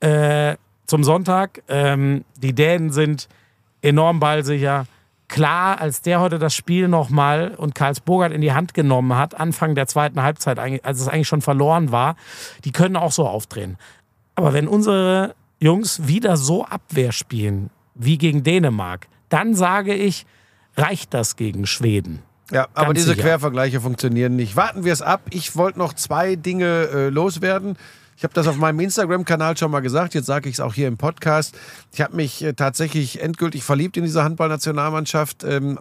äh, 0.00 0.56
zum 0.86 1.02
Sonntag. 1.04 1.62
Ähm, 1.68 2.24
die 2.36 2.54
Dänen 2.54 2.90
sind 2.90 3.28
enorm 3.82 4.20
ballsicher. 4.20 4.86
Klar, 5.28 5.80
als 5.80 6.00
der 6.00 6.20
heute 6.20 6.38
das 6.38 6.54
Spiel 6.54 6.88
nochmal 6.88 7.54
und 7.56 7.74
Karls 7.74 8.00
Burgert 8.00 8.32
in 8.32 8.40
die 8.40 8.52
Hand 8.52 8.72
genommen 8.72 9.16
hat, 9.16 9.38
Anfang 9.38 9.74
der 9.74 9.86
zweiten 9.86 10.22
Halbzeit, 10.22 10.58
als 10.58 11.00
es 11.00 11.08
eigentlich 11.08 11.28
schon 11.28 11.42
verloren 11.42 11.92
war, 11.92 12.16
die 12.64 12.72
können 12.72 12.96
auch 12.96 13.12
so 13.12 13.26
aufdrehen. 13.26 13.76
Aber 14.36 14.54
wenn 14.54 14.68
unsere 14.68 15.34
Jungs 15.60 16.06
wieder 16.06 16.36
so 16.36 16.64
Abwehr 16.64 17.12
spielen 17.12 17.70
wie 17.94 18.16
gegen 18.16 18.42
Dänemark, 18.42 19.08
dann 19.28 19.54
sage 19.54 19.94
ich, 19.94 20.24
reicht 20.76 21.12
das 21.12 21.36
gegen 21.36 21.66
Schweden. 21.66 22.22
Ja, 22.50 22.66
aber 22.74 22.86
Ganz 22.88 23.00
diese 23.00 23.10
sicher. 23.10 23.22
Quervergleiche 23.22 23.80
funktionieren 23.80 24.36
nicht. 24.36 24.56
Warten 24.56 24.84
wir 24.84 24.92
es 24.92 25.02
ab. 25.02 25.22
Ich 25.30 25.54
wollte 25.56 25.78
noch 25.78 25.92
zwei 25.92 26.34
Dinge 26.36 26.88
äh, 26.92 27.08
loswerden. 27.10 27.76
Ich 28.16 28.24
habe 28.24 28.34
das 28.34 28.48
auf 28.48 28.56
meinem 28.56 28.80
Instagram-Kanal 28.80 29.56
schon 29.56 29.70
mal 29.70 29.80
gesagt. 29.80 30.14
Jetzt 30.14 30.26
sage 30.26 30.48
ich 30.48 30.56
es 30.56 30.60
auch 30.60 30.74
hier 30.74 30.88
im 30.88 30.96
Podcast. 30.96 31.56
Ich 31.92 32.00
habe 32.00 32.16
mich 32.16 32.42
äh, 32.42 32.54
tatsächlich 32.54 33.22
endgültig 33.22 33.62
verliebt 33.62 33.96
in 33.96 34.04
diese 34.04 34.24
Handballnationalmannschaft. 34.24 35.44
Ähm, 35.44 35.78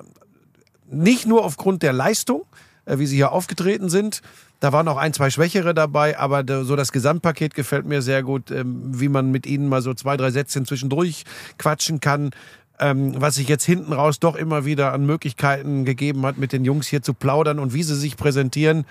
nicht 0.89 1.25
nur 1.25 1.43
aufgrund 1.43 1.83
der 1.83 1.93
Leistung, 1.93 2.43
äh, 2.85 2.99
wie 2.99 3.07
sie 3.07 3.15
hier 3.15 3.31
aufgetreten 3.31 3.89
sind. 3.89 4.21
Da 4.59 4.73
waren 4.73 4.87
auch 4.87 4.97
ein, 4.97 5.13
zwei 5.13 5.29
Schwächere 5.29 5.73
dabei, 5.73 6.17
aber 6.17 6.43
so 6.65 6.75
das 6.75 6.91
Gesamtpaket 6.91 7.53
gefällt 7.53 7.85
mir 7.85 8.01
sehr 8.01 8.23
gut, 8.23 8.49
ähm, 8.51 8.81
wie 8.99 9.07
man 9.07 9.31
mit 9.31 9.45
ihnen 9.45 9.69
mal 9.69 9.81
so 9.81 9.93
zwei, 9.93 10.17
drei 10.17 10.31
Sätzchen 10.31 10.65
zwischendurch 10.65 11.23
quatschen 11.57 11.99
kann. 11.99 12.31
Ähm, 12.79 13.13
was 13.17 13.35
sich 13.35 13.47
jetzt 13.47 13.63
hinten 13.63 13.91
raus 13.93 14.19
doch 14.19 14.35
immer 14.35 14.65
wieder 14.65 14.93
an 14.93 15.05
Möglichkeiten 15.05 15.83
gegeben 15.83 16.25
hat, 16.25 16.37
mit 16.37 16.53
den 16.53 16.63
Jungs 16.63 16.87
hier 16.87 17.01
zu 17.01 17.13
plaudern 17.13 17.57
und 17.57 17.73
wie 17.73 17.83
sie 17.83 17.95
sich 17.95 18.17
präsentieren. 18.17 18.85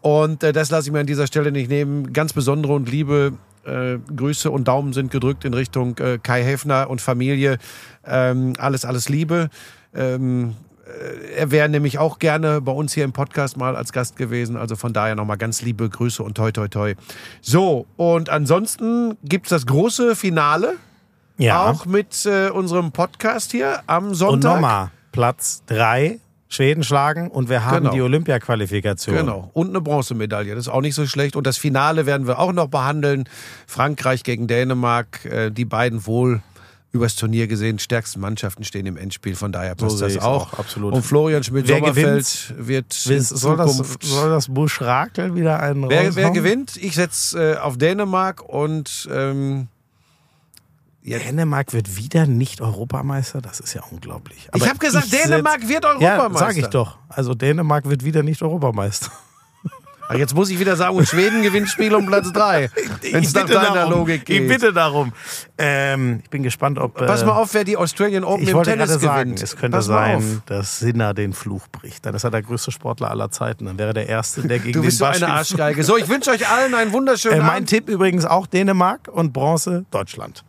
Und 0.00 0.42
äh, 0.42 0.52
das 0.52 0.70
lasse 0.70 0.88
ich 0.88 0.92
mir 0.92 1.00
an 1.00 1.06
dieser 1.06 1.28
Stelle 1.28 1.52
nicht 1.52 1.70
nehmen. 1.70 2.12
Ganz 2.12 2.32
besondere 2.32 2.72
und 2.72 2.90
liebe 2.90 3.34
äh, 3.64 3.98
Grüße 4.14 4.50
und 4.50 4.66
Daumen 4.66 4.92
sind 4.92 5.10
gedrückt 5.10 5.44
in 5.44 5.54
Richtung 5.54 5.96
äh, 5.98 6.18
Kai 6.20 6.42
Häfner 6.42 6.90
und 6.90 7.00
Familie. 7.00 7.58
Ähm, 8.04 8.54
alles, 8.58 8.84
alles 8.84 9.08
Liebe. 9.08 9.50
Ähm, 9.94 10.56
äh, 10.84 11.36
er 11.36 11.50
wäre 11.50 11.68
nämlich 11.68 11.98
auch 11.98 12.18
gerne 12.18 12.60
bei 12.60 12.72
uns 12.72 12.92
hier 12.92 13.04
im 13.04 13.12
Podcast 13.12 13.56
mal 13.56 13.76
als 13.76 13.92
Gast 13.92 14.16
gewesen. 14.16 14.56
Also 14.56 14.76
von 14.76 14.92
daher 14.92 15.14
nochmal 15.14 15.38
ganz 15.38 15.62
liebe 15.62 15.88
Grüße 15.88 16.22
und 16.22 16.36
toi, 16.36 16.50
toi, 16.50 16.68
toi. 16.68 16.94
So, 17.40 17.86
und 17.96 18.30
ansonsten 18.30 19.16
gibt 19.22 19.46
es 19.46 19.50
das 19.50 19.66
große 19.66 20.16
Finale. 20.16 20.74
Ja. 21.42 21.70
Auch 21.70 21.86
mit 21.86 22.24
äh, 22.26 22.48
unserem 22.50 22.92
Podcast 22.92 23.50
hier 23.52 23.82
am 23.86 24.08
und 24.08 24.14
Sonntag. 24.14 24.54
nochmal, 24.54 24.90
Platz 25.12 25.62
3, 25.66 26.18
Schweden 26.48 26.84
schlagen 26.84 27.30
und 27.30 27.48
wir 27.48 27.64
haben 27.64 27.78
Genau. 27.84 27.92
die 27.94 28.00
Olympia-Qualifikation. 28.02 29.16
Genau. 29.16 29.50
Und 29.54 29.70
eine 29.70 29.80
Bronzemedaille. 29.80 30.54
Das 30.54 30.66
ist 30.66 30.72
auch 30.72 30.82
nicht 30.82 30.94
so 30.94 31.06
schlecht. 31.06 31.34
Und 31.34 31.46
das 31.46 31.56
Finale 31.58 32.04
werden 32.06 32.26
wir 32.26 32.38
auch 32.38 32.52
noch 32.52 32.68
behandeln. 32.68 33.24
Frankreich 33.66 34.22
gegen 34.22 34.46
Dänemark. 34.46 35.24
Äh, 35.24 35.50
Die 35.50 35.64
beiden 35.64 36.06
wohl 36.06 36.42
übers 36.92 37.16
Turnier 37.16 37.46
gesehen 37.46 37.78
stärksten 37.78 38.20
Mannschaften 38.20 38.64
stehen 38.64 38.84
im 38.84 38.98
Endspiel. 38.98 39.34
Von 39.34 39.50
daher 39.50 39.74
passt 39.74 39.96
sehe 39.98 40.08
das 40.08 40.18
auch. 40.18 40.52
auch, 40.52 40.58
absolut. 40.58 40.92
Und 40.92 41.02
Florian 41.02 41.38
Wer 41.38 41.44
Schmidt-Sommerfeld 41.44 42.54
wird 42.58 43.06
in 43.06 43.20
Soll 43.22 43.56
das, 43.56 43.78
soll 44.02 44.28
das 44.28 44.48
Buschrakel 44.48 45.34
wieder 45.34 45.58
einen 45.60 45.88
wer, 45.88 46.14
wer 46.14 46.30
gewinnt? 46.32 46.76
Ich 46.76 46.94
setze 46.94 47.54
äh, 47.54 47.56
auf 47.56 47.78
Dänemark 47.78 48.42
und... 48.46 49.08
Ähm, 49.10 49.68
Dänemark 51.04 51.72
wird 51.72 51.96
wieder 51.96 52.26
nicht 52.26 52.60
Europameister, 52.60 53.40
das 53.40 53.60
ist 53.60 53.74
ja 53.74 53.82
unglaublich. 53.90 54.38
ich 54.46 54.54
Aber 54.54 54.68
habe 54.68 54.78
gesagt, 54.78 55.06
setz- 55.06 55.28
Dänemark 55.28 55.66
wird 55.68 55.84
Ja, 55.84 55.90
Europameister. 55.90 56.46
sag 56.46 56.56
ich 56.56 56.66
doch. 56.68 56.98
Also 57.08 57.34
Dänemark 57.34 57.88
wird 57.88 58.04
wieder 58.04 58.22
nicht 58.22 58.40
Europameister. 58.42 59.10
Ach, 60.08 60.14
Jetzt 60.16 60.34
muss 60.34 60.50
ich 60.50 60.58
wieder 60.60 60.76
sagen, 60.76 60.94
und 60.96 61.08
Schweden 61.08 61.42
gewinnt 61.42 61.68
Spiel 61.70 61.94
um 61.94 62.06
Platz 62.06 62.30
3. 62.32 62.70
Wenn 63.10 63.24
es 63.24 63.32
nach 63.34 63.46
deiner 63.46 63.72
darum. 63.74 63.92
Logik 63.92 64.26
geht. 64.26 64.42
Ich 64.42 64.48
bitte 64.48 64.72
darum. 64.72 65.12
Ähm, 65.58 66.20
ich 66.22 66.30
bin 66.30 66.42
gespannt, 66.42 66.78
ob. 66.78 66.94
Pass 66.94 67.22
äh, 67.22 67.26
mal 67.26 67.32
auf, 67.32 67.54
wer 67.54 67.64
die 67.64 67.76
Australian 67.76 68.22
Open 68.24 68.42
Ich 68.42 68.50
im 68.50 68.62
Tennis 68.62 68.90
gerade 68.90 69.00
sagen, 69.00 69.22
gewinnt. 69.30 69.42
es 69.42 69.56
könnte 69.56 69.76
Pass 69.78 69.86
sein, 69.86 70.42
dass 70.46 70.78
Sinner 70.80 71.14
den 71.14 71.32
Fluch 71.32 71.66
bricht. 71.68 72.04
Dann 72.04 72.14
ist 72.14 72.24
er 72.24 72.30
der 72.30 72.42
größte 72.42 72.70
Sportler 72.72 73.10
aller 73.10 73.30
Zeiten. 73.30 73.64
Dann 73.64 73.78
wäre 73.78 73.94
der 73.94 74.06
Erste, 74.08 74.42
der 74.46 74.58
gegen 74.58 74.72
Du 74.72 74.82
bist 74.82 74.98
so 74.98 75.04
den 75.06 75.14
eine 75.14 75.26
Baschkin- 75.26 75.30
Arschgeige. 75.60 75.82
So, 75.82 75.96
ich 75.96 76.08
wünsche 76.08 76.30
euch 76.30 76.48
allen 76.48 76.74
einen 76.74 76.92
wunderschönen 76.92 77.38
Äh, 77.38 77.42
mein 77.42 77.50
Abend. 77.50 77.68
Tipp 77.70 77.88
übrigens 77.88 78.24
auch 78.24 78.46
Dänemark 78.46 79.08
und 79.08 79.32
Bronze 79.32 79.84
Deutschland. 79.90 80.44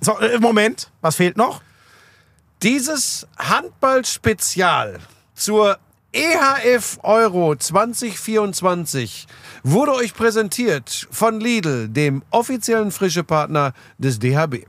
So, 0.00 0.18
äh, 0.18 0.38
Moment, 0.38 0.90
was 1.00 1.16
fehlt 1.16 1.36
noch? 1.36 1.62
Dieses 2.62 3.26
Handball-Spezial 3.38 4.98
zur 5.34 5.78
EHF 6.12 6.98
Euro 7.02 7.54
2024 7.54 9.26
wurde 9.62 9.92
euch 9.94 10.14
präsentiert 10.14 11.06
von 11.10 11.38
Lidl, 11.38 11.88
dem 11.88 12.22
offiziellen 12.30 12.90
Frischepartner 12.90 13.74
des 13.98 14.18
DHB. 14.18 14.66